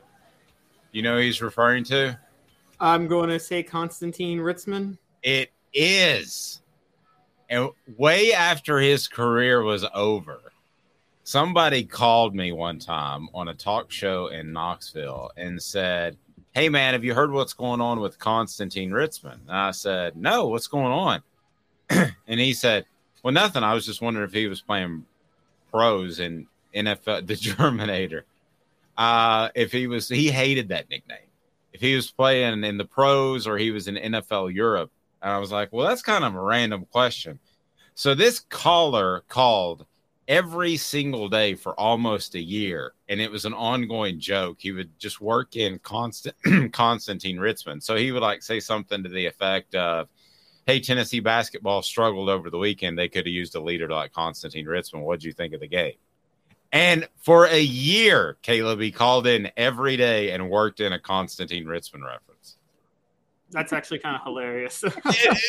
[0.93, 2.19] You know who he's referring to?
[2.79, 4.99] I'm going to say Constantin Ritzmann.
[5.23, 6.61] It is.
[7.49, 10.53] And way after his career was over,
[11.25, 16.19] somebody called me one time on a talk show in Knoxville and said,
[16.53, 19.41] Hey man, have you heard what's going on with Constantin Ritzmann?
[19.49, 21.23] And I said, No, what's going on?
[21.89, 22.85] and he said,
[23.23, 23.63] Well, nothing.
[23.63, 25.07] I was just wondering if he was playing
[25.71, 28.23] pros in NFL, the Germinator.
[28.97, 31.19] Uh, if he was, he hated that nickname.
[31.73, 34.91] If he was playing in the pros or he was in NFL Europe,
[35.21, 37.39] and I was like, well, that's kind of a random question.
[37.95, 39.87] So this caller called
[40.29, 44.59] every single day for almost a year, and it was an ongoing joke.
[44.61, 46.37] He would just work in constant
[46.73, 47.83] Constantine Ritzmann.
[47.83, 50.09] So he would like say something to the effect of,
[50.67, 52.99] Hey, Tennessee basketball struggled over the weekend.
[52.99, 55.03] They could have used a leader like Constantine Ritzmann.
[55.03, 55.95] What'd you think of the game?
[56.73, 61.67] And for a year, Caleb, he called in every day and worked in a Constantine
[61.67, 62.57] Ritzmann reference.
[63.51, 64.83] That's actually kind of hilarious.
[64.85, 64.93] it,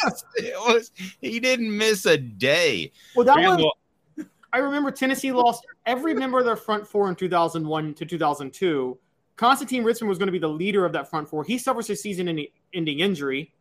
[0.06, 2.92] is, it was he didn't miss a day.
[3.16, 4.26] Well, that was.
[4.54, 8.98] I remember Tennessee lost every member of their front four in 2001 to 2002.
[9.36, 11.44] Constantine Ritzmann was going to be the leader of that front four.
[11.44, 13.52] He suffers a season-ending injury,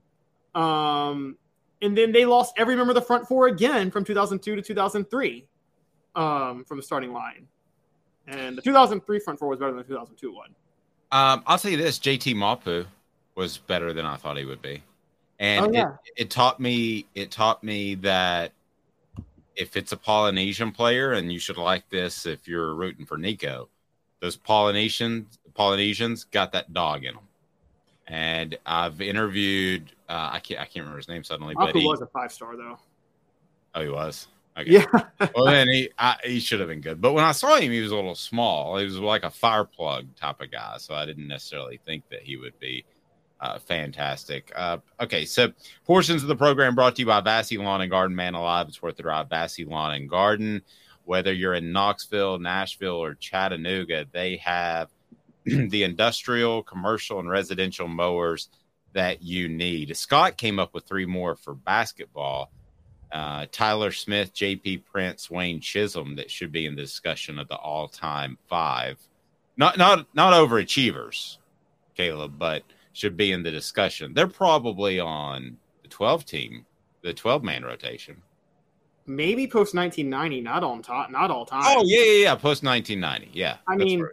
[0.55, 1.37] um,
[1.83, 5.47] and then they lost every member of the front four again from 2002 to 2003
[6.15, 7.47] um, from the starting line.
[8.29, 10.55] And the 2003 front four was better than the 2002 one.
[11.13, 12.85] Um, I'll tell you this: JT Mapu
[13.37, 14.83] was better than I thought he would be,
[15.39, 15.93] and Oh, yeah.
[16.05, 18.53] it, it taught me it taught me that
[19.55, 23.69] if it's a Polynesian player, and you should like this if you're rooting for Nico,
[24.21, 27.25] those Polynesians Polynesians got that dog in them.
[28.09, 32.01] And I've interviewed uh, I can't I can't remember his name suddenly, but he, was
[32.01, 32.79] a five star though.
[33.75, 34.71] oh he was okay.
[34.71, 34.87] Yeah.
[35.35, 37.81] well then he I, he should have been good, but when I saw him, he
[37.81, 38.77] was a little small.
[38.77, 42.23] He was like a fire plug type of guy, so I didn't necessarily think that
[42.23, 42.85] he would be
[43.41, 44.53] uh, fantastic.
[44.55, 45.53] Uh, okay, so
[45.85, 48.17] portions of the program brought to you by Vassy Lawn and Garden.
[48.17, 49.29] Man alive, it's worth the drive.
[49.29, 50.63] Vassy Lawn and Garden.
[51.05, 54.89] Whether you're in Knoxville, Nashville, or Chattanooga, they have
[55.69, 58.49] the industrial, commercial, and residential mowers
[58.93, 59.97] that you need.
[59.97, 62.51] Scott came up with three more for basketball.
[63.13, 67.57] Uh, Tyler Smith, JP Prince, Wayne Chism that should be in the discussion of the
[67.57, 68.99] all-time five.
[69.57, 71.39] Not not not overachievers,
[71.95, 74.13] Caleb, but should be in the discussion.
[74.13, 76.67] They're probably on the 12 team,
[77.03, 78.23] the 12 man rotation.
[79.07, 81.63] Maybe post 1990, not on top, not all time.
[81.65, 82.35] Oh yeah, yeah, yeah.
[82.35, 83.31] Post 1990.
[83.39, 83.59] Yeah.
[83.69, 84.13] I mean, right.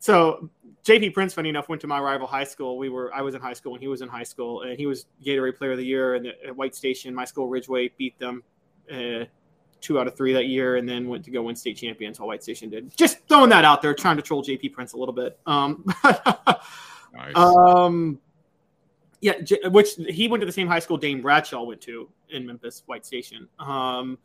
[0.00, 0.50] So
[0.84, 2.78] JP Prince, funny enough, went to my rival high school.
[2.78, 4.86] We were, I was in high school and he was in high school, and he
[4.86, 6.14] was Gatorade Player of the Year.
[6.14, 8.42] And at White Station, my school Ridgeway beat them
[8.90, 9.24] uh,
[9.80, 12.18] two out of three that year, and then went to go win state champions.
[12.18, 12.96] While White Station did.
[12.96, 15.38] Just throwing that out there, trying to troll JP Prince a little bit.
[15.46, 15.84] Um,
[17.34, 18.18] um,
[19.20, 19.34] yeah,
[19.66, 23.04] which he went to the same high school Dame Bradshaw went to in Memphis, White
[23.04, 23.48] Station.
[23.58, 24.18] Um,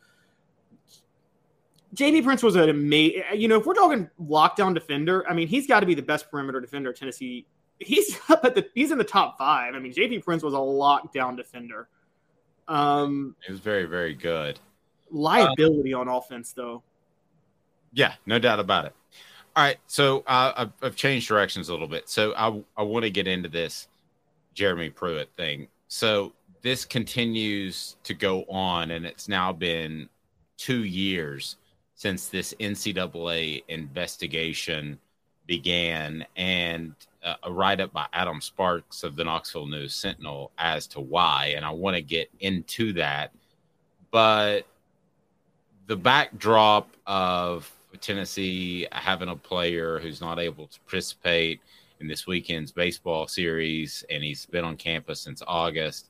[1.96, 3.24] JP Prince was an amazing.
[3.36, 6.30] You know, if we're talking lockdown defender, I mean, he's got to be the best
[6.30, 7.46] perimeter defender Tennessee.
[7.80, 8.68] He's up at the.
[8.76, 9.76] He's in the top five.
[9.76, 11.88] I mean, JP Prince was a lockdown defender.
[12.68, 14.60] Um, It was very, very good.
[15.12, 16.82] liability on offense, though.
[17.94, 18.94] Yeah, no doubt about it.
[19.56, 22.10] All right, so uh, I've, I've changed directions a little bit.
[22.10, 23.88] So I I want to get into this
[24.54, 25.68] Jeremy Pruitt thing.
[25.88, 30.10] So this continues to go on, and it's now been
[30.58, 31.56] two years
[31.96, 35.00] since this NCAA investigation
[35.48, 36.94] began, and
[37.24, 41.54] uh, a write up by Adam Sparks of the Knoxville News Sentinel as to why.
[41.56, 43.32] And I want to get into that.
[44.12, 44.62] But
[45.88, 51.62] the backdrop of Tennessee having a player who's not able to participate
[52.00, 56.08] in this weekend's baseball series, and he's been on campus since August.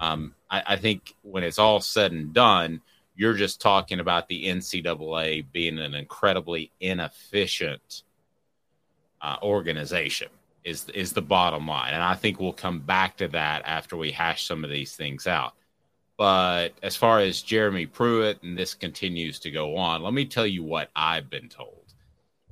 [0.00, 2.80] Um, I, I, think when it's all said and done,
[3.14, 8.02] you're just talking about the NCAA being an incredibly inefficient
[9.20, 10.28] uh, organization.
[10.64, 14.12] Is is the bottom line, and I think we'll come back to that after we
[14.12, 15.54] hash some of these things out.
[16.16, 20.46] But as far as Jeremy Pruitt and this continues to go on, let me tell
[20.46, 21.94] you what I've been told.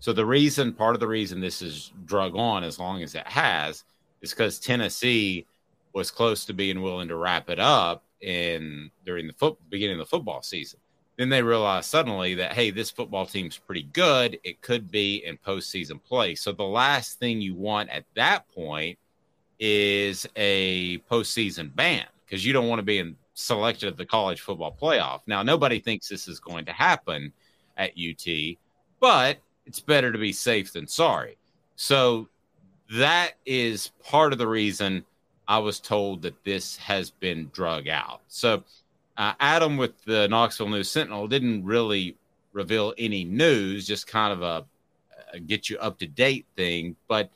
[0.00, 3.28] So the reason, part of the reason this is drug on as long as it
[3.28, 3.84] has,
[4.22, 5.46] is because Tennessee
[5.92, 10.06] was close to being willing to wrap it up in during the foot, beginning of
[10.06, 10.80] the football season.
[11.16, 14.38] Then they realized suddenly that hey, this football team's pretty good.
[14.42, 16.34] It could be in postseason play.
[16.34, 18.98] So the last thing you want at that point
[19.58, 24.40] is a postseason ban because you don't want to be in, selected at the college
[24.40, 25.20] football playoff.
[25.26, 27.32] Now nobody thinks this is going to happen
[27.76, 28.56] at UT,
[28.98, 31.36] but it's better to be safe than sorry.
[31.76, 32.28] So
[32.92, 35.04] that is part of the reason
[35.50, 38.20] I was told that this has been drug out.
[38.28, 38.62] So
[39.16, 42.16] uh, Adam with the Knoxville News Sentinel didn't really
[42.52, 44.64] reveal any news, just kind of a,
[45.32, 46.94] a get you up to date thing.
[47.08, 47.30] But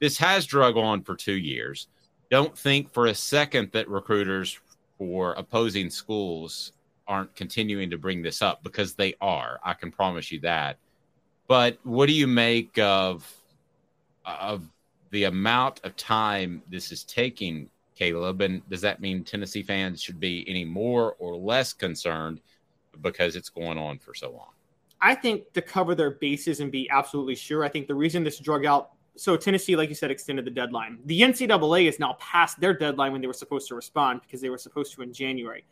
[0.00, 1.88] this has drug on for two years.
[2.30, 4.60] Don't think for a second that recruiters
[4.98, 6.72] for opposing schools
[7.08, 9.60] aren't continuing to bring this up because they are.
[9.64, 10.76] I can promise you that.
[11.48, 13.26] But what do you make of
[14.26, 14.68] of
[15.10, 18.40] the amount of time this is taking, Caleb?
[18.40, 22.40] And does that mean Tennessee fans should be any more or less concerned
[23.02, 24.50] because it's going on for so long?
[25.00, 28.38] I think to cover their bases and be absolutely sure, I think the reason this
[28.38, 30.98] drug out so Tennessee, like you said, extended the deadline.
[31.06, 34.50] The NCAA is now past their deadline when they were supposed to respond because they
[34.50, 35.64] were supposed to in January.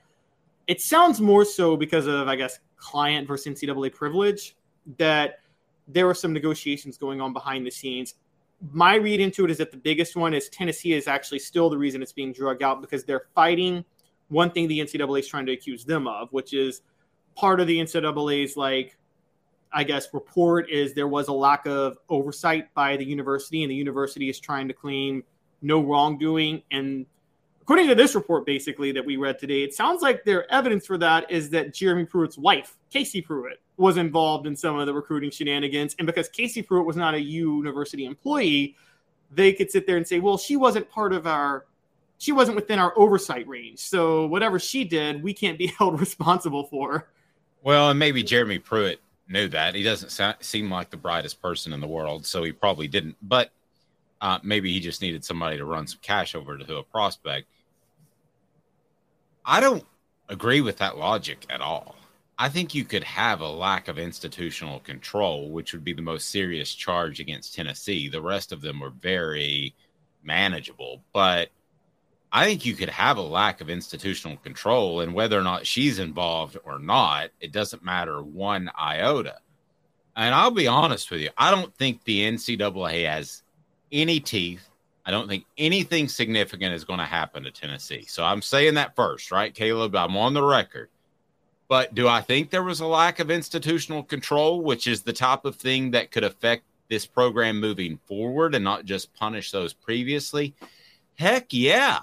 [0.66, 4.56] It sounds more so because of, I guess, client versus NCAA privilege
[4.97, 5.40] that
[5.86, 8.15] there were some negotiations going on behind the scenes.
[8.72, 11.78] My read into it is that the biggest one is Tennessee is actually still the
[11.78, 13.84] reason it's being drugged out because they're fighting
[14.28, 16.82] one thing the NCAA is trying to accuse them of, which is
[17.34, 18.96] part of the NCAA's like,
[19.72, 23.74] I guess, report is there was a lack of oversight by the university, and the
[23.74, 25.24] university is trying to claim
[25.62, 26.62] no wrongdoing.
[26.70, 27.06] And
[27.64, 30.98] according to this report, basically that we read today, it sounds like their evidence for
[30.98, 35.30] that is that Jeremy Pruitt's wife, Casey Pruitt, was involved in some of the recruiting
[35.30, 35.96] shenanigans.
[35.98, 38.76] And because Casey Pruitt was not a university employee,
[39.30, 41.64] they could sit there and say, well, she wasn't part of our,
[42.18, 43.78] she wasn't within our oversight range.
[43.78, 47.08] So whatever she did, we can't be held responsible for.
[47.62, 49.74] Well, and maybe Jeremy Pruitt knew that.
[49.74, 53.16] He doesn't seem like the brightest person in the world, so he probably didn't.
[53.22, 53.52] But
[54.24, 57.46] uh, maybe he just needed somebody to run some cash over to a prospect.
[59.44, 59.84] I don't
[60.30, 61.94] agree with that logic at all.
[62.38, 66.30] I think you could have a lack of institutional control, which would be the most
[66.30, 68.09] serious charge against Tennessee.
[68.09, 69.74] The rest of them were very
[70.22, 71.51] manageable, but
[72.32, 75.98] I think you could have a lack of institutional control, and whether or not she's
[75.98, 79.36] involved or not, it doesn't matter one iota.
[80.16, 83.43] And I'll be honest with you, I don't think the NCAA has
[83.94, 84.68] any teeth.
[85.06, 88.04] I don't think anything significant is going to happen to Tennessee.
[88.06, 89.94] So I'm saying that first, right, Caleb?
[89.94, 90.88] I'm on the record.
[91.68, 95.44] But do I think there was a lack of institutional control, which is the type
[95.44, 100.54] of thing that could affect this program moving forward and not just punish those previously?
[101.18, 102.00] Heck yeah.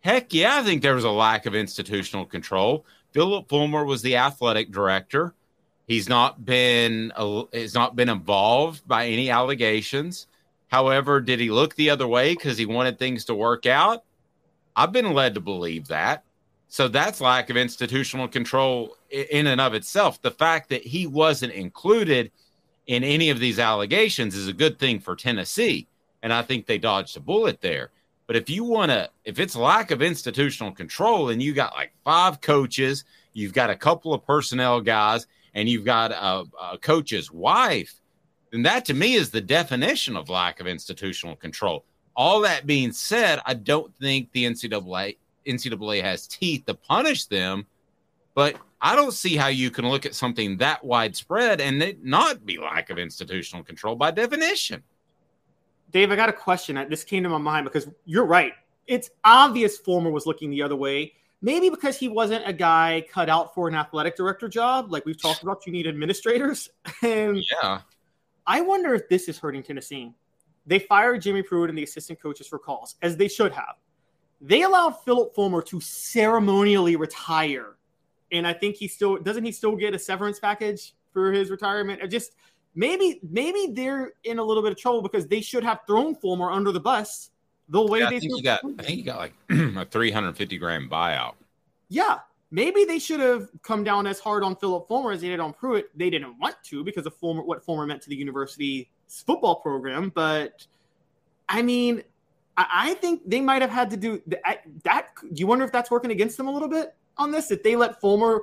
[0.00, 2.84] Heck yeah, I think there was a lack of institutional control.
[3.12, 5.34] Phillip Fulmer was the athletic director.
[5.86, 10.26] He's not been uh, has not been involved by any allegations.
[10.72, 14.04] However, did he look the other way because he wanted things to work out?
[14.74, 16.24] I've been led to believe that.
[16.68, 20.22] So that's lack of institutional control in and of itself.
[20.22, 22.32] The fact that he wasn't included
[22.86, 25.88] in any of these allegations is a good thing for Tennessee.
[26.22, 27.90] And I think they dodged a bullet there.
[28.26, 31.92] But if you want to, if it's lack of institutional control and you got like
[32.02, 33.04] five coaches,
[33.34, 37.92] you've got a couple of personnel guys, and you've got a, a coach's wife,
[38.52, 41.84] then that to me is the definition of lack of institutional control.
[42.14, 45.16] All that being said, I don't think the NCAA
[45.46, 47.66] NCAA has teeth to punish them,
[48.34, 52.46] but I don't see how you can look at something that widespread and it not
[52.46, 54.82] be lack of institutional control by definition.
[55.90, 56.84] Dave, I got a question.
[56.88, 58.52] This came to my mind because you're right.
[58.86, 61.14] it's obvious Fulmer was looking the other way.
[61.40, 64.92] Maybe because he wasn't a guy cut out for an athletic director job.
[64.92, 66.68] Like we've talked about, you need administrators.
[67.02, 67.80] And yeah,
[68.46, 70.12] I wonder if this is hurting Tennessee.
[70.66, 73.76] They fired Jimmy Pruitt and the assistant coaches for calls, as they should have.
[74.40, 77.76] They allowed Phillip Fulmer to ceremonially retire.
[78.32, 82.02] And I think he still doesn't he still get a severance package for his retirement?
[82.02, 82.32] Or just
[82.74, 86.50] maybe maybe they're in a little bit of trouble because they should have thrown Fulmer
[86.50, 87.30] under the bus
[87.68, 88.60] the way Yeah, I they think he got.
[88.64, 91.34] I think he got like a 350 grand buyout.
[91.88, 92.20] Yeah,
[92.52, 95.52] maybe they should have come down as hard on Phillip Fulmer as they did on
[95.52, 95.90] Pruitt.
[95.96, 100.12] They didn't want to because of what Fulmer meant to the university's football program.
[100.14, 100.66] But
[101.48, 102.02] I mean,
[102.56, 105.08] I, think they might have had to do that.
[105.20, 107.48] Do you wonder if that's working against them a little bit on this?
[107.48, 108.42] That they let Fulmer,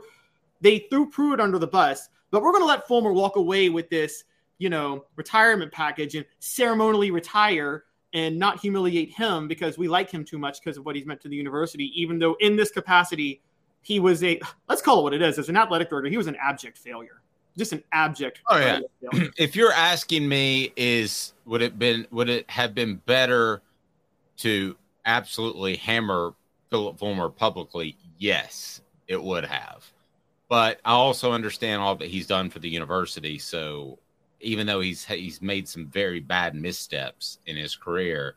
[0.60, 3.90] they threw Pruitt under the bus, but we're going to let Fulmer walk away with
[3.90, 4.24] this,
[4.58, 10.26] you know, retirement package and ceremonially retire and not humiliate him because we like him
[10.26, 13.42] too much because of what he's meant to the university, even though in this capacity,
[13.82, 16.28] he was a, let's call it what it is, as an athletic director, he was
[16.28, 17.22] an abject failure.
[17.58, 18.40] Just an abject.
[18.50, 18.80] Oh yeah.
[19.12, 19.32] failure.
[19.38, 23.62] if you're asking me, is would it been would it have been better
[24.38, 26.34] to absolutely hammer
[26.70, 27.98] Phillip Fulmer publicly?
[28.18, 29.92] Yes, it would have.
[30.48, 33.38] But I also understand all that he's done for the university.
[33.38, 34.00] So
[34.40, 38.36] even though he's he's made some very bad missteps in his career,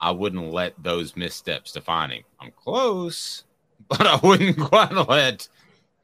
[0.00, 2.22] I wouldn't let those missteps define him.
[2.40, 3.44] I'm close,
[3.88, 5.48] but I wouldn't quite let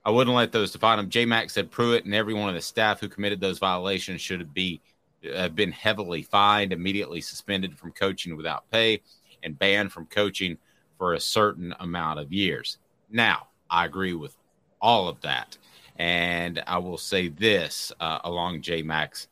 [0.07, 1.11] I wouldn't let those define him.
[1.11, 4.55] J Max said Pruitt and every one of the staff who committed those violations should
[4.55, 4.81] be
[5.35, 9.03] have been heavily fined, immediately suspended from coaching without pay,
[9.43, 10.59] and banned from coaching
[10.97, 12.78] for a certain amount of years.
[13.11, 14.36] Now, I agree with
[14.81, 15.59] all of that,
[15.97, 19.27] and I will say this uh, along J Max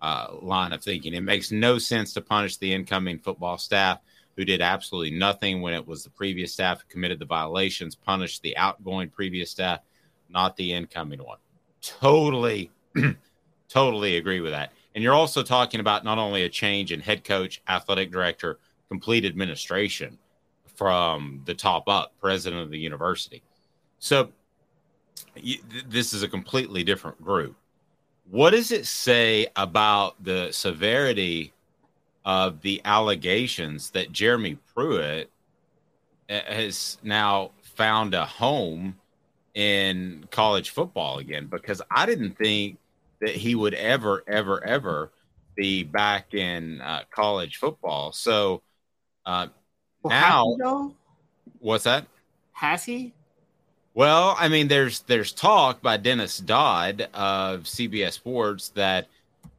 [0.00, 3.98] uh, line of thinking: it makes no sense to punish the incoming football staff
[4.36, 7.94] who did absolutely nothing when it was the previous staff who committed the violations.
[7.94, 9.80] punished the outgoing previous staff,
[10.28, 11.38] not the incoming one.
[11.80, 12.70] Totally,
[13.68, 14.72] totally agree with that.
[14.94, 18.58] And you're also talking about not only a change in head coach, athletic director,
[18.88, 20.18] complete administration
[20.76, 23.42] from the top up, president of the university.
[23.98, 24.30] So
[25.36, 27.56] y- th- this is a completely different group.
[28.30, 31.53] What does it say about the severity
[32.24, 35.30] of the allegations that Jeremy Pruitt
[36.30, 38.96] uh, has now found a home
[39.54, 41.46] in college football again?
[41.46, 42.78] Because I didn't think
[43.20, 45.10] that he would ever, ever, ever
[45.56, 48.12] be back in uh, college football.
[48.12, 48.62] So
[49.26, 49.48] uh,
[50.02, 50.10] Well,
[50.58, 50.94] now,
[51.60, 52.06] what's that?
[52.52, 53.12] Has he?
[53.94, 59.06] Well, I mean, there's there's talk by Dennis Dodd of CBS Sports that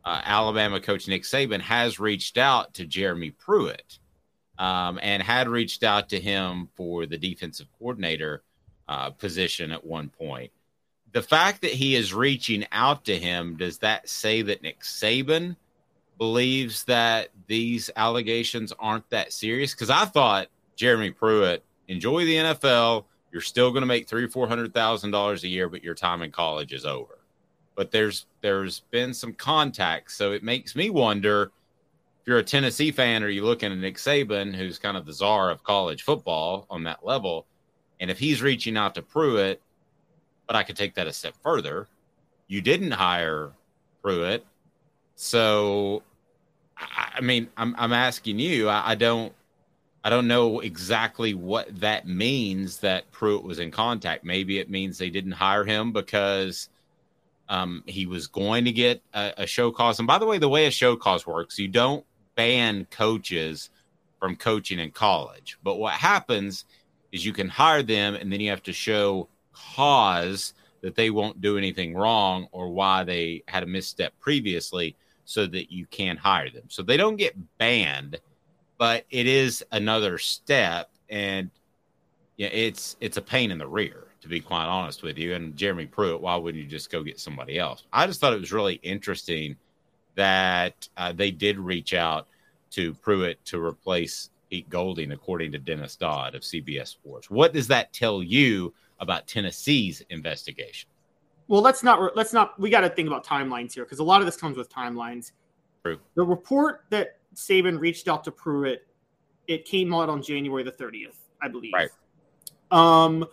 [0.06, 4.00] uh, Alabama coach Nick Saban has reached out to Jeremy Pruitt
[4.60, 8.44] um, and had reached out to him for the defensive coordinator
[8.88, 10.52] uh, position at one point.
[11.12, 15.56] The fact that he is reaching out to him does that say that Nick Saban
[16.18, 19.74] believes that these allegations aren't that serious?
[19.74, 23.06] Because I thought Jeremy Pruitt enjoy the NFL.
[23.32, 26.22] You're still going to make three, four hundred thousand dollars a year, but your time
[26.22, 27.18] in college is over.
[27.76, 31.52] But there's there's been some contact, so it makes me wonder
[32.22, 35.14] if you're a Tennessee fan, are you looking at Nick Saban, who's kind of the
[35.14, 37.46] czar of college football on that level,
[38.00, 39.62] and if he's reaching out to Pruitt,
[40.48, 41.88] but I could take that a step further.
[42.48, 43.52] You didn't hire
[44.02, 44.46] Pruitt,
[45.16, 46.04] so
[46.78, 48.70] I, mean, I'm I'm asking you.
[48.70, 49.34] I, I don't
[50.04, 54.24] I don't know exactly what that means that Pruitt was in contact.
[54.24, 56.70] Maybe it means they didn't hire him because
[57.50, 60.00] um, he was going to get a, a show cause.
[60.00, 62.06] And by the way, the way a show cause works, you don't
[62.36, 63.70] ban coaches
[64.20, 65.58] from coaching in college.
[65.64, 66.66] But what happens
[67.12, 71.42] is you can hire them and then you have to show cause that they won't
[71.42, 76.50] do anything wrong or why they had a misstep previously so that you can hire
[76.50, 76.64] them.
[76.68, 78.20] So they don't get banned
[78.78, 81.50] but it is another step and
[82.38, 85.56] yeah it's it's a pain in the rear to be quite honest with you and
[85.56, 88.52] jeremy pruitt why wouldn't you just go get somebody else i just thought it was
[88.52, 89.56] really interesting
[90.16, 92.26] that uh, they did reach out
[92.72, 97.68] to pruitt to replace pete golding according to dennis dodd of cbs sports what does
[97.68, 100.90] that tell you about tennessee's investigation
[101.48, 104.22] Well, let's not let's not we got to think about timelines here because a lot
[104.22, 105.32] of this comes with timelines.
[105.84, 106.00] True.
[106.16, 108.88] The report that Saban reached out to Pruitt,
[109.48, 111.74] it came out on January the 30th, I believe.
[111.74, 111.90] Right.
[112.72, 113.26] Um,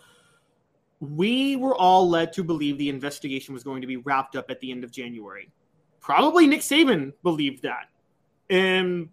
[1.11, 4.59] we were all led to believe the investigation was going to be wrapped up at
[4.59, 5.51] the end of January.
[5.99, 7.87] Probably Nick Saban believed that.
[8.49, 9.09] And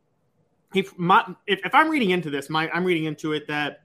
[0.73, 3.85] he my if, if I'm reading into this, my I'm reading into it that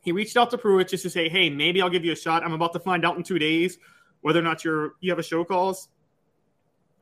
[0.00, 2.44] he reached out to Pruitt just to say, "Hey, maybe I'll give you a shot.
[2.44, 3.78] I'm about to find out in two days
[4.22, 5.88] whether or not you're you have a show cause."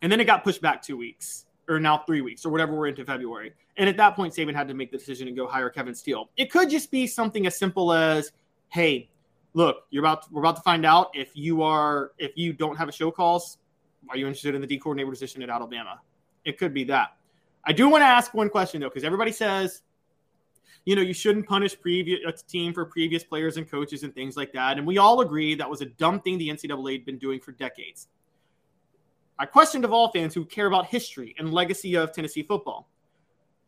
[0.02, 2.86] And then it got pushed back two weeks, or now three weeks, or whatever we're
[2.88, 3.52] into February.
[3.76, 6.30] And at that point, Saban had to make the decision and go hire Kevin Steele.
[6.36, 8.32] It could just be something as simple as,
[8.68, 9.10] "Hey,
[9.54, 12.76] look, you're about to, we're about to find out if you are if you don't
[12.76, 13.58] have a show cause.
[14.08, 16.00] Are you interested in the D coordinator position at Alabama?"
[16.44, 17.16] It could be that.
[17.64, 19.82] I do want to ask one question though, because everybody says,
[20.84, 24.36] you know, you shouldn't punish previous a team for previous players and coaches and things
[24.36, 24.78] like that.
[24.78, 27.52] And we all agree that was a dumb thing the NCAA had been doing for
[27.52, 28.08] decades.
[29.38, 32.88] I question to all fans who care about history and legacy of Tennessee football: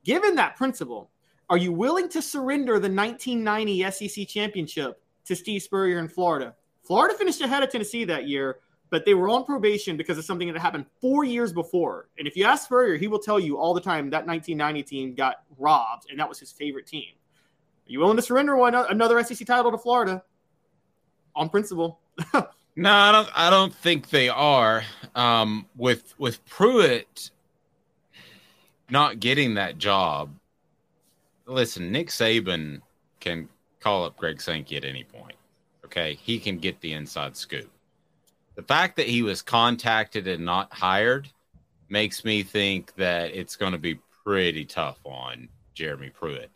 [0.05, 1.11] Given that principle,
[1.51, 6.55] are you willing to surrender the 1990 SEC championship to Steve Spurrier in Florida?
[6.83, 8.59] Florida finished ahead of Tennessee that year,
[8.91, 12.09] but they were on probation because of something that happened four years before.
[12.19, 15.15] And if you ask Spurrier, he will tell you all the time that 1990 team
[15.15, 17.13] got robbed, and that was his favorite team.
[17.15, 20.23] Are you willing to surrender one another SEC title to Florida
[21.35, 22.01] on principle?
[22.77, 23.29] no, I don't.
[23.35, 24.85] I don't think they are.
[25.15, 27.31] Um, with with Pruitt
[28.91, 30.35] not getting that job.
[31.47, 32.81] Listen, Nick Saban
[33.19, 33.49] can
[33.81, 35.37] call up Greg Sankey at any point.
[35.85, 37.71] Okay, he can get the inside scoop
[38.61, 41.29] the fact that he was contacted and not hired
[41.89, 46.51] makes me think that it's going to be pretty tough on Jeremy Pruitt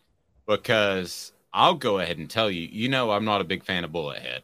[0.45, 3.91] because I'll go ahead and tell you, you know, I'm not a big fan of
[3.91, 4.41] Bullethead.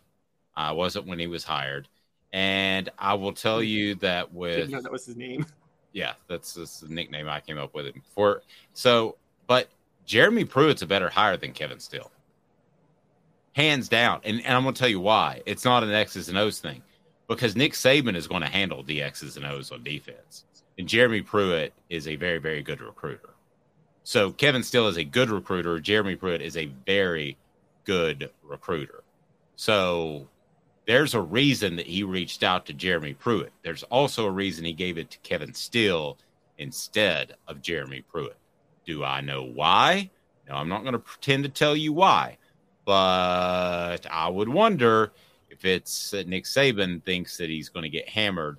[0.55, 1.87] I wasn't when he was hired.
[2.33, 5.45] And I will tell you that with know that was his name.
[5.93, 8.43] Yeah, that's, that's the nickname I came up with him for.
[8.73, 9.67] So, but
[10.05, 12.09] Jeremy Pruitt's a better hire than Kevin Steele.
[13.53, 14.21] Hands down.
[14.23, 15.41] And, and I'm going to tell you why.
[15.45, 16.81] It's not an X's and O's thing
[17.27, 20.45] because Nick Saban is going to handle the X's and O's on defense.
[20.77, 23.29] And Jeremy Pruitt is a very, very good recruiter.
[24.03, 25.79] So Kevin Steele is a good recruiter.
[25.79, 27.37] Jeremy Pruitt is a very
[27.83, 29.03] good recruiter.
[29.55, 30.27] So
[30.87, 33.53] there's a reason that he reached out to Jeremy Pruitt.
[33.63, 36.17] There's also a reason he gave it to Kevin Steele
[36.57, 38.37] instead of Jeremy Pruitt.
[38.85, 40.09] Do I know why?
[40.49, 42.37] No, I'm not going to pretend to tell you why,
[42.91, 45.13] but I would wonder
[45.49, 48.57] if it's Nick Saban thinks that he's going to get hammered,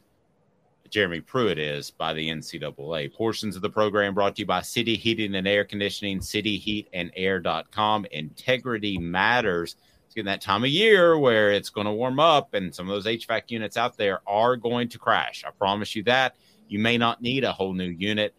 [0.88, 3.12] Jeremy Pruitt is by the NCAA.
[3.12, 8.06] Portions of the program brought to you by City Heating and Air Conditioning, cityheatandair.com.
[8.10, 9.76] Integrity matters.
[10.06, 12.94] It's getting that time of year where it's going to warm up and some of
[12.94, 15.44] those HVAC units out there are going to crash.
[15.46, 16.36] I promise you that.
[16.68, 18.34] You may not need a whole new unit.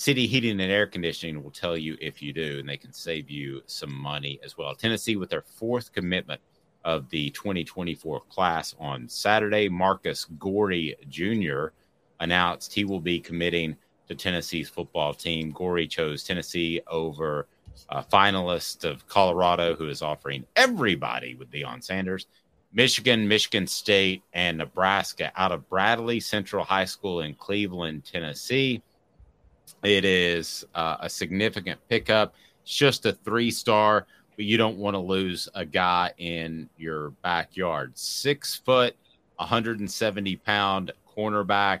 [0.00, 3.28] City Heating and Air Conditioning will tell you if you do, and they can save
[3.28, 4.74] you some money as well.
[4.74, 6.40] Tennessee, with their fourth commitment
[6.86, 9.68] of the 2024 class on Saturday.
[9.68, 11.74] Marcus Goree Jr.
[12.18, 13.76] announced he will be committing
[14.08, 15.52] to Tennessee's football team.
[15.52, 17.46] Goree chose Tennessee over
[17.90, 22.26] a finalist of Colorado, who is offering everybody with Deion Sanders.
[22.72, 28.82] Michigan, Michigan State, and Nebraska out of Bradley Central High School in Cleveland, Tennessee.
[29.82, 32.34] It is uh, a significant pickup.
[32.62, 34.06] It's just a three star
[34.40, 37.92] but you don't want to lose a guy in your backyard.
[37.94, 38.96] Six foot,
[39.36, 41.80] 170 pound cornerback,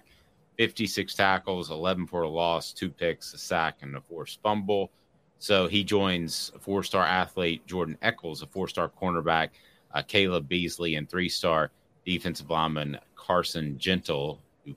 [0.58, 4.90] 56 tackles, 11 for a loss, two picks, a sack, and a forced fumble.
[5.38, 9.48] So he joins four star athlete Jordan Eccles, a four star cornerback,
[9.94, 11.70] uh, Caleb Beasley, and three star
[12.04, 14.76] defensive lineman Carson Gentle, who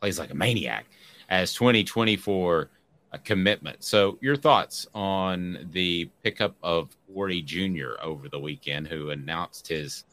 [0.00, 0.84] plays like a maniac,
[1.32, 2.68] as 2024
[3.12, 3.82] a commitment.
[3.82, 8.00] So, your thoughts on the pickup of Goree Jr.
[8.02, 10.04] over the weekend, who announced his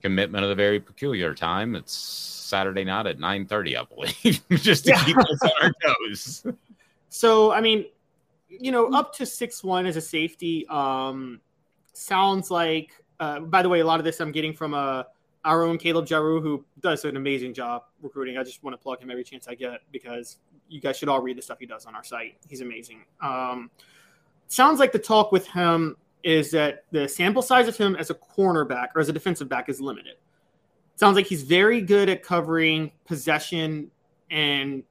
[0.00, 1.76] commitment at a very peculiar time.
[1.76, 5.04] It's Saturday night at 9:30, I believe, just to yeah.
[5.04, 6.46] keep us on our toes.
[7.10, 7.84] So, I mean,
[8.48, 11.40] you know, up to six one as a safety um,
[11.92, 12.90] sounds like.
[13.20, 15.04] Uh, by the way, a lot of this I'm getting from uh,
[15.44, 18.38] our own Caleb Jaru, who does an amazing job recruiting.
[18.38, 20.38] I just want to plug him every chance I get because
[20.68, 22.36] you guys should all read the stuff he does on our site.
[22.48, 23.04] He's amazing.
[23.20, 23.70] Um,
[24.48, 28.14] sounds like the talk with him is that the sample size of him as a
[28.14, 30.14] cornerback or as a defensive back is limited.
[30.96, 33.90] Sounds like he's very good at covering possession
[34.30, 34.82] and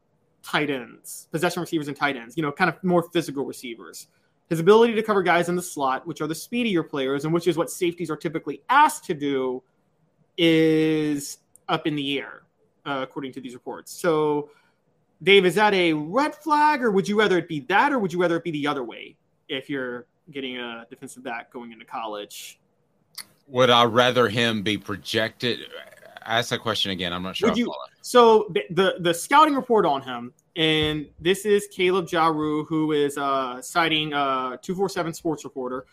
[0.43, 4.07] tight ends, possession receivers and tight ends, you know, kind of more physical receivers.
[4.49, 7.47] His ability to cover guys in the slot, which are the speedier players and which
[7.47, 9.63] is what safeties are typically asked to do,
[10.37, 11.39] is
[11.69, 12.43] up in the air,
[12.85, 13.91] uh, according to these reports.
[13.91, 14.49] So
[15.23, 18.11] Dave, is that a red flag, or would you rather it be that, or would
[18.11, 19.15] you rather it be the other way
[19.47, 22.59] if you're getting a defensive back going into college?
[23.47, 25.59] Would I rather him be projected?
[26.25, 27.13] Ask that question again.
[27.13, 27.53] I'm not sure.
[27.53, 32.91] You, So the, the the scouting report on him, and this is Caleb Jaru, who
[32.91, 35.85] is uh, citing uh, two four seven Sports Reporter,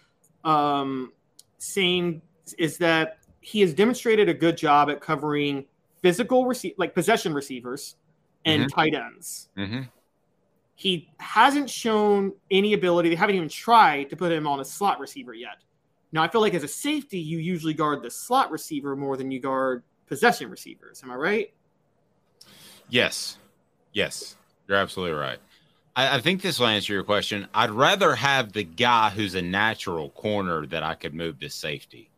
[0.44, 1.12] um,
[1.58, 2.22] saying
[2.58, 5.64] is that he has demonstrated a good job at covering
[6.02, 7.96] physical receive like possession receivers
[8.44, 8.74] and Mhm.
[8.74, 9.48] tight ends.
[9.56, 9.82] Mm-hmm.
[10.74, 13.10] He hasn't shown any ability.
[13.10, 15.58] They haven't even tried to put him on a slot receiver yet.
[16.12, 19.30] Now I feel like as a safety, you usually guard the slot receiver more than
[19.30, 21.02] you guard possession receivers.
[21.02, 21.54] Am I right?
[22.88, 23.38] Yes.
[23.92, 24.36] Yes.
[24.66, 25.38] You're absolutely right.
[25.96, 27.46] I, I think this will answer your question.
[27.54, 32.09] I'd rather have the guy who's a natural corner that I could move to safety.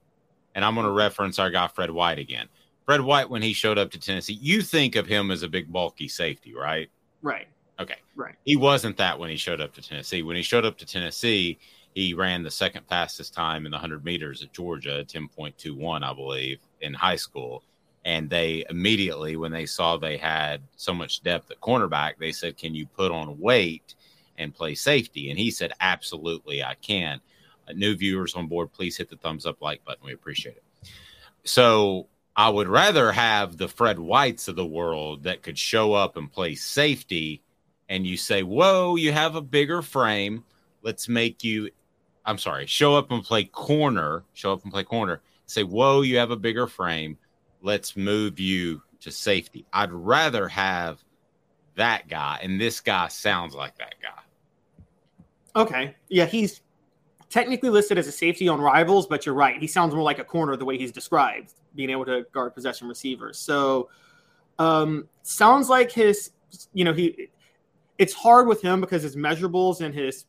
[0.55, 2.49] And I'm going to reference our guy, Fred White, again.
[2.85, 5.73] Fred White, when he showed up to Tennessee, you think of him as a big,
[5.73, 6.91] bulky safety, right?
[7.23, 7.49] Right.
[7.81, 7.97] Okay.
[8.17, 8.35] Right.
[8.45, 10.23] He wasn't that when he showed up to Tennessee.
[10.23, 11.59] When he showed up to Tennessee,
[11.95, 16.59] he ran the second fastest time in the 100 meters at Georgia, 10.21, I believe,
[16.81, 17.63] in high school.
[18.05, 22.57] And they immediately, when they saw they had so much depth at cornerback, they said,
[22.57, 23.95] Can you put on weight
[24.39, 25.31] and play safety?
[25.31, 27.21] And he said, Absolutely, I can.
[27.75, 30.05] New viewers on board, please hit the thumbs up like button.
[30.05, 30.65] We appreciate it.
[31.45, 36.17] So I would rather have the Fred Whites of the world that could show up
[36.17, 37.43] and play safety.
[37.89, 40.45] And you say, Whoa, you have a bigger frame.
[40.83, 41.71] Let's make you,
[42.25, 45.21] I'm sorry, show up and play corner, show up and play corner.
[45.47, 47.19] Say, Whoa, you have a bigger frame.
[47.61, 49.67] Let's move you to safety.
[49.73, 51.03] I'd rather have
[51.75, 52.41] that guy.
[52.43, 55.61] And this guy sounds like that guy.
[55.61, 55.95] Okay.
[56.09, 56.61] Yeah, he's
[57.33, 59.59] technically listed as a safety on rivals, but you're right.
[59.59, 62.89] He sounds more like a corner the way he's described, being able to guard possession
[62.89, 63.39] receivers.
[63.39, 63.89] So
[64.59, 66.33] um sounds like his
[66.75, 67.29] you know, he
[67.97, 70.27] it's hard with him because his measurables and his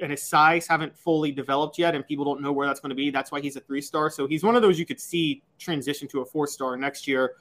[0.00, 2.96] and his size haven't fully developed yet and people don't know where that's going to
[2.96, 3.10] be.
[3.10, 4.08] That's why he's a three star.
[4.08, 7.32] So he's one of those you could see transition to a four star next year.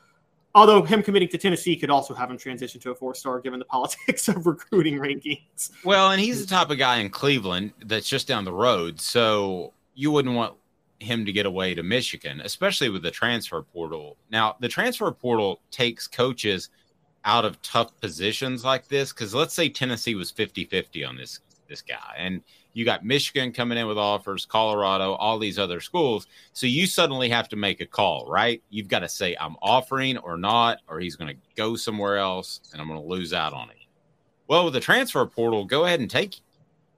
[0.55, 3.59] Although him committing to Tennessee could also have him transition to a four star given
[3.59, 5.71] the politics of recruiting rankings.
[5.83, 8.99] Well, and he's the type of guy in Cleveland that's just down the road.
[8.99, 10.55] So you wouldn't want
[10.99, 14.17] him to get away to Michigan, especially with the transfer portal.
[14.29, 16.69] Now, the transfer portal takes coaches
[17.25, 21.39] out of tough positions like this because let's say Tennessee was 50 50 on this
[21.69, 22.41] this guy, and
[22.73, 26.27] you got Michigan coming in with offers, Colorado, all these other schools.
[26.53, 28.61] So you suddenly have to make a call, right?
[28.69, 32.61] You've got to say, I'm offering or not, or he's going to go somewhere else
[32.71, 33.77] and I'm going to lose out on it.
[34.47, 36.41] Well, with the transfer portal, go ahead and take it.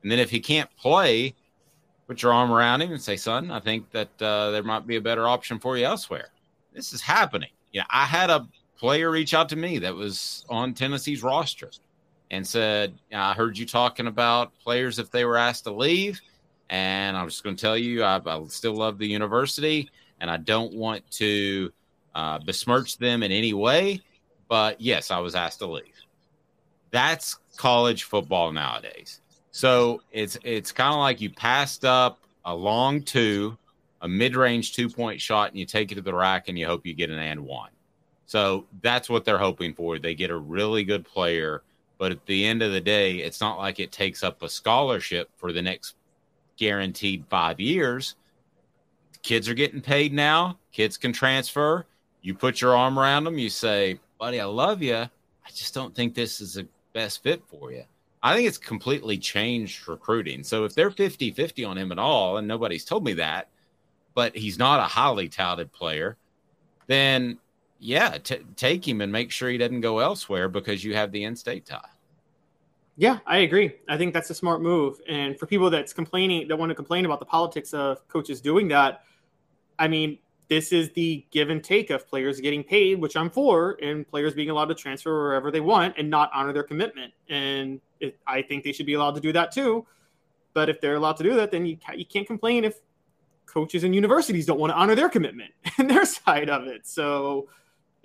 [0.02, 1.35] And then if he can't play,
[2.07, 4.95] put your arm around him and say, son, I think that uh, there might be
[4.95, 6.30] a better option for you elsewhere.
[6.73, 7.49] This is happening.
[7.72, 8.47] You know, I had a
[8.77, 11.72] player reach out to me that was on Tennessee's roster
[12.31, 16.19] and said, I heard you talking about players if they were asked to leave.
[16.69, 19.89] And I'm just going to tell you, I, I still love the university
[20.19, 21.72] and I don't want to
[22.15, 24.02] uh, besmirch them in any way.
[24.47, 25.84] But yes, I was asked to leave.
[26.91, 29.22] That's college football nowadays.
[29.52, 33.57] So it's it's kind of like you passed up a long two,
[34.02, 36.93] a mid-range two-point shot, and you take it to the rack and you hope you
[36.93, 37.69] get an and one.
[38.26, 39.97] So that's what they're hoping for.
[39.99, 41.64] They get a really good player,
[41.98, 45.30] but at the end of the day, it's not like it takes up a scholarship
[45.38, 45.96] for the next
[46.58, 48.16] guaranteed five years.
[49.22, 50.58] Kids are getting paid now.
[50.72, 51.86] Kids can transfer.
[52.22, 53.38] You put your arm around them.
[53.38, 54.96] You say, buddy, I love you.
[54.96, 57.84] I just don't think this is the best fit for you.
[58.24, 60.44] I think it's completely changed recruiting.
[60.44, 63.50] So if they're 50 50 on him at all, and nobody's told me that,
[64.16, 66.18] but he's not a highly touted player,
[66.88, 67.38] then
[67.80, 71.23] yeah, t- take him and make sure he doesn't go elsewhere because you have the
[71.23, 71.81] in state tie.
[72.97, 73.76] Yeah, I agree.
[73.89, 75.02] I think that's a smart move.
[75.07, 78.69] And for people that's complaining, that want to complain about the politics of coaches doing
[78.69, 79.03] that,
[79.77, 83.77] I mean, this is the give and take of players getting paid, which I'm for,
[83.81, 87.11] and players being allowed to transfer wherever they want and not honor their commitment.
[87.30, 89.85] And it, I think they should be allowed to do that too.
[90.53, 92.80] But if they're allowed to do that, then you, you can't complain if
[93.45, 96.88] coaches and universities don't want to honor their commitment and their side of it.
[96.88, 97.49] So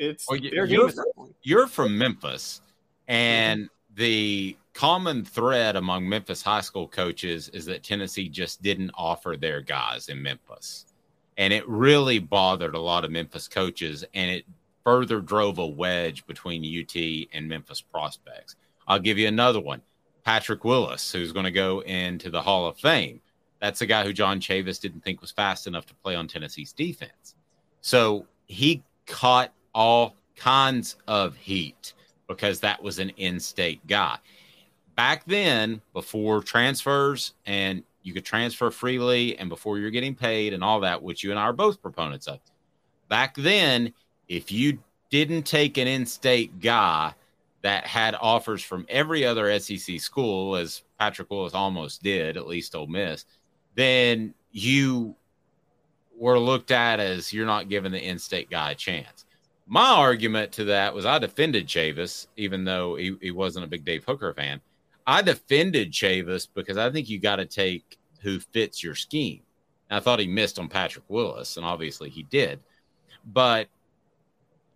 [0.00, 1.36] it's Well, you- you're, at that point.
[1.42, 2.60] you're from Memphis,
[3.06, 9.36] and the common thread among Memphis high school coaches is that Tennessee just didn't offer
[9.36, 10.86] their guys in Memphis.
[11.36, 14.46] And it really bothered a lot of Memphis coaches, and it
[14.84, 18.56] further drove a wedge between UT and Memphis prospects.
[18.88, 19.82] I'll give you another one
[20.24, 23.20] Patrick Willis, who's going to go into the Hall of Fame.
[23.60, 26.72] That's a guy who John Chavis didn't think was fast enough to play on Tennessee's
[26.72, 27.34] defense.
[27.82, 31.94] So he caught all kinds of heat
[32.28, 34.16] because that was an in state guy.
[34.96, 40.64] Back then, before transfers and you could transfer freely and before you're getting paid and
[40.64, 42.40] all that, which you and I are both proponents of.
[43.08, 43.92] Back then,
[44.28, 44.78] if you
[45.10, 47.12] didn't take an in-state guy
[47.62, 52.74] that had offers from every other SEC school, as Patrick Willis almost did, at least
[52.74, 53.26] Ole Miss,
[53.74, 55.14] then you
[56.16, 59.24] were looked at as you're not giving the in-state guy a chance.
[59.72, 63.84] My argument to that was I defended Chavis, even though he, he wasn't a big
[63.84, 64.60] Dave Hooker fan.
[65.06, 69.42] I defended Chavis because I think you got to take who fits your scheme.
[69.88, 72.58] And I thought he missed on Patrick Willis, and obviously he did.
[73.32, 73.68] But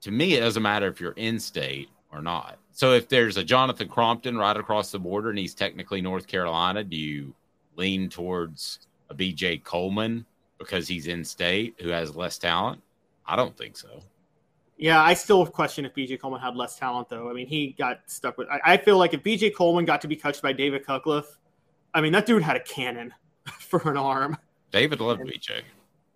[0.02, 2.58] to me, it doesn't matter if you're in state or not.
[2.70, 6.84] So if there's a Jonathan Crompton right across the border and he's technically North Carolina,
[6.84, 7.34] do you
[7.74, 10.24] lean towards a BJ Coleman
[10.58, 12.80] because he's in state who has less talent?
[13.26, 14.00] I don't think so.
[14.76, 17.30] Yeah, I still question if BJ Coleman had less talent, though.
[17.30, 18.48] I mean, he got stuck with.
[18.48, 21.38] I, I feel like if BJ Coleman got to be coached by David Cutcliffe,
[21.94, 23.14] I mean, that dude had a cannon
[23.60, 24.36] for an arm.
[24.72, 25.62] David loved BJ.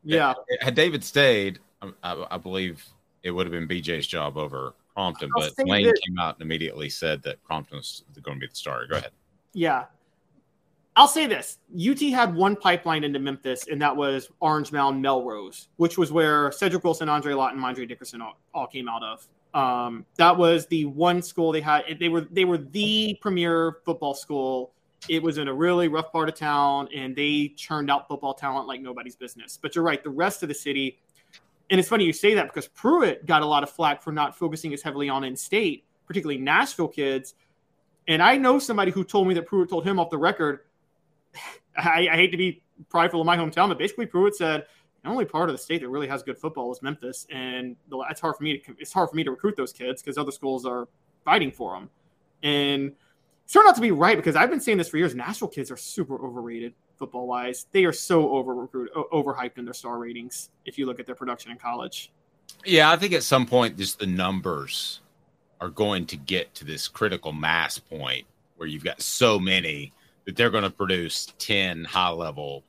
[0.03, 0.35] Yeah.
[0.61, 2.85] Had David stayed, um, I, I believe
[3.23, 6.35] it would have been BJ's job over Crompton, I'll but say Lane this- came out
[6.37, 8.87] and immediately said that Crompton was going to be the starter.
[8.87, 9.13] Go ahead.
[9.53, 9.85] Yeah.
[10.99, 15.69] I'll say this UT had one pipeline into Memphis, and that was Orange Mound Melrose,
[15.77, 19.29] which was where Cedric Wilson, Andre Lott, and Mondre Dickerson all, all came out of.
[19.55, 21.85] Um, that was the one school they had.
[22.01, 24.73] They were they were the premier football school.
[25.09, 28.67] It was in a really rough part of town, and they churned out football talent
[28.67, 29.57] like nobody's business.
[29.57, 30.99] But you're right, the rest of the city,
[31.71, 34.37] and it's funny you say that because Pruitt got a lot of flack for not
[34.37, 37.35] focusing as heavily on in-state, particularly Nashville kids.
[38.09, 40.63] And I know somebody who told me that Pruitt told him off the record.
[41.77, 44.67] I, I hate to be prideful of my hometown, but basically Pruitt said
[45.03, 47.99] the only part of the state that really has good football is Memphis, and the,
[48.11, 50.33] it's hard for me to it's hard for me to recruit those kids because other
[50.33, 50.89] schools are
[51.25, 51.91] fighting for them.
[52.43, 52.93] And
[53.45, 55.15] it's turned out to be right because I've been saying this for years.
[55.15, 57.67] Nashville kids are super overrated football wise.
[57.73, 60.51] They are so over recruited, overhyped in their star ratings.
[60.65, 62.11] If you look at their production in college,
[62.65, 65.01] Yeah, I think at some point, just the numbers
[65.61, 69.93] are going to get to this critical mass point where you've got so many
[70.29, 72.63] that they're going to produce 10 high level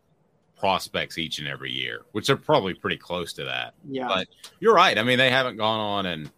[0.57, 3.73] prospects each and every year, which are probably pretty close to that.
[3.86, 4.07] Yeah.
[4.07, 4.30] But
[4.61, 4.98] you're right.
[4.98, 6.31] I mean, they haven't gone on and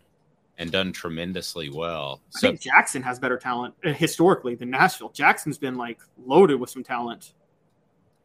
[0.57, 2.21] and done tremendously well.
[2.35, 5.09] I So think Jackson has better talent uh, historically than Nashville.
[5.09, 7.33] Jackson's been like loaded with some talent.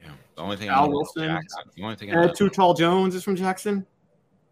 [0.03, 0.09] Yeah.
[0.37, 3.15] The only thing I Al Wilson, Jackson- the only thing I, know- Too Tall Jones
[3.15, 3.85] is from Jackson.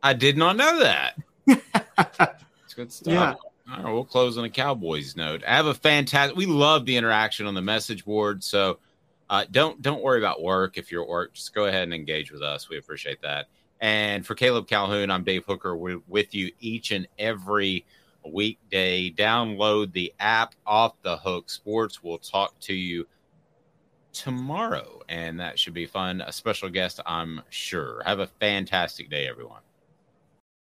[0.03, 1.15] I did not know that.
[1.47, 3.11] it's good stuff.
[3.11, 3.35] Yeah.
[3.71, 5.43] All right, we'll close on a Cowboys note.
[5.47, 6.37] I have a fantastic.
[6.37, 8.79] We love the interaction on the message board, so
[9.31, 10.77] uh, don't don't worry about work.
[10.77, 12.69] If you're at work, just go ahead and engage with us.
[12.69, 13.47] We appreciate that.
[13.81, 15.77] And for Caleb Calhoun, I'm Dave Hooker.
[15.77, 17.87] We're with you each and every
[18.25, 19.11] weekday.
[19.11, 22.03] Download the app off the hook sports.
[22.03, 23.07] We'll talk to you
[24.13, 26.21] tomorrow, and that should be fun.
[26.21, 28.03] A special guest, I'm sure.
[28.05, 29.61] Have a fantastic day, everyone.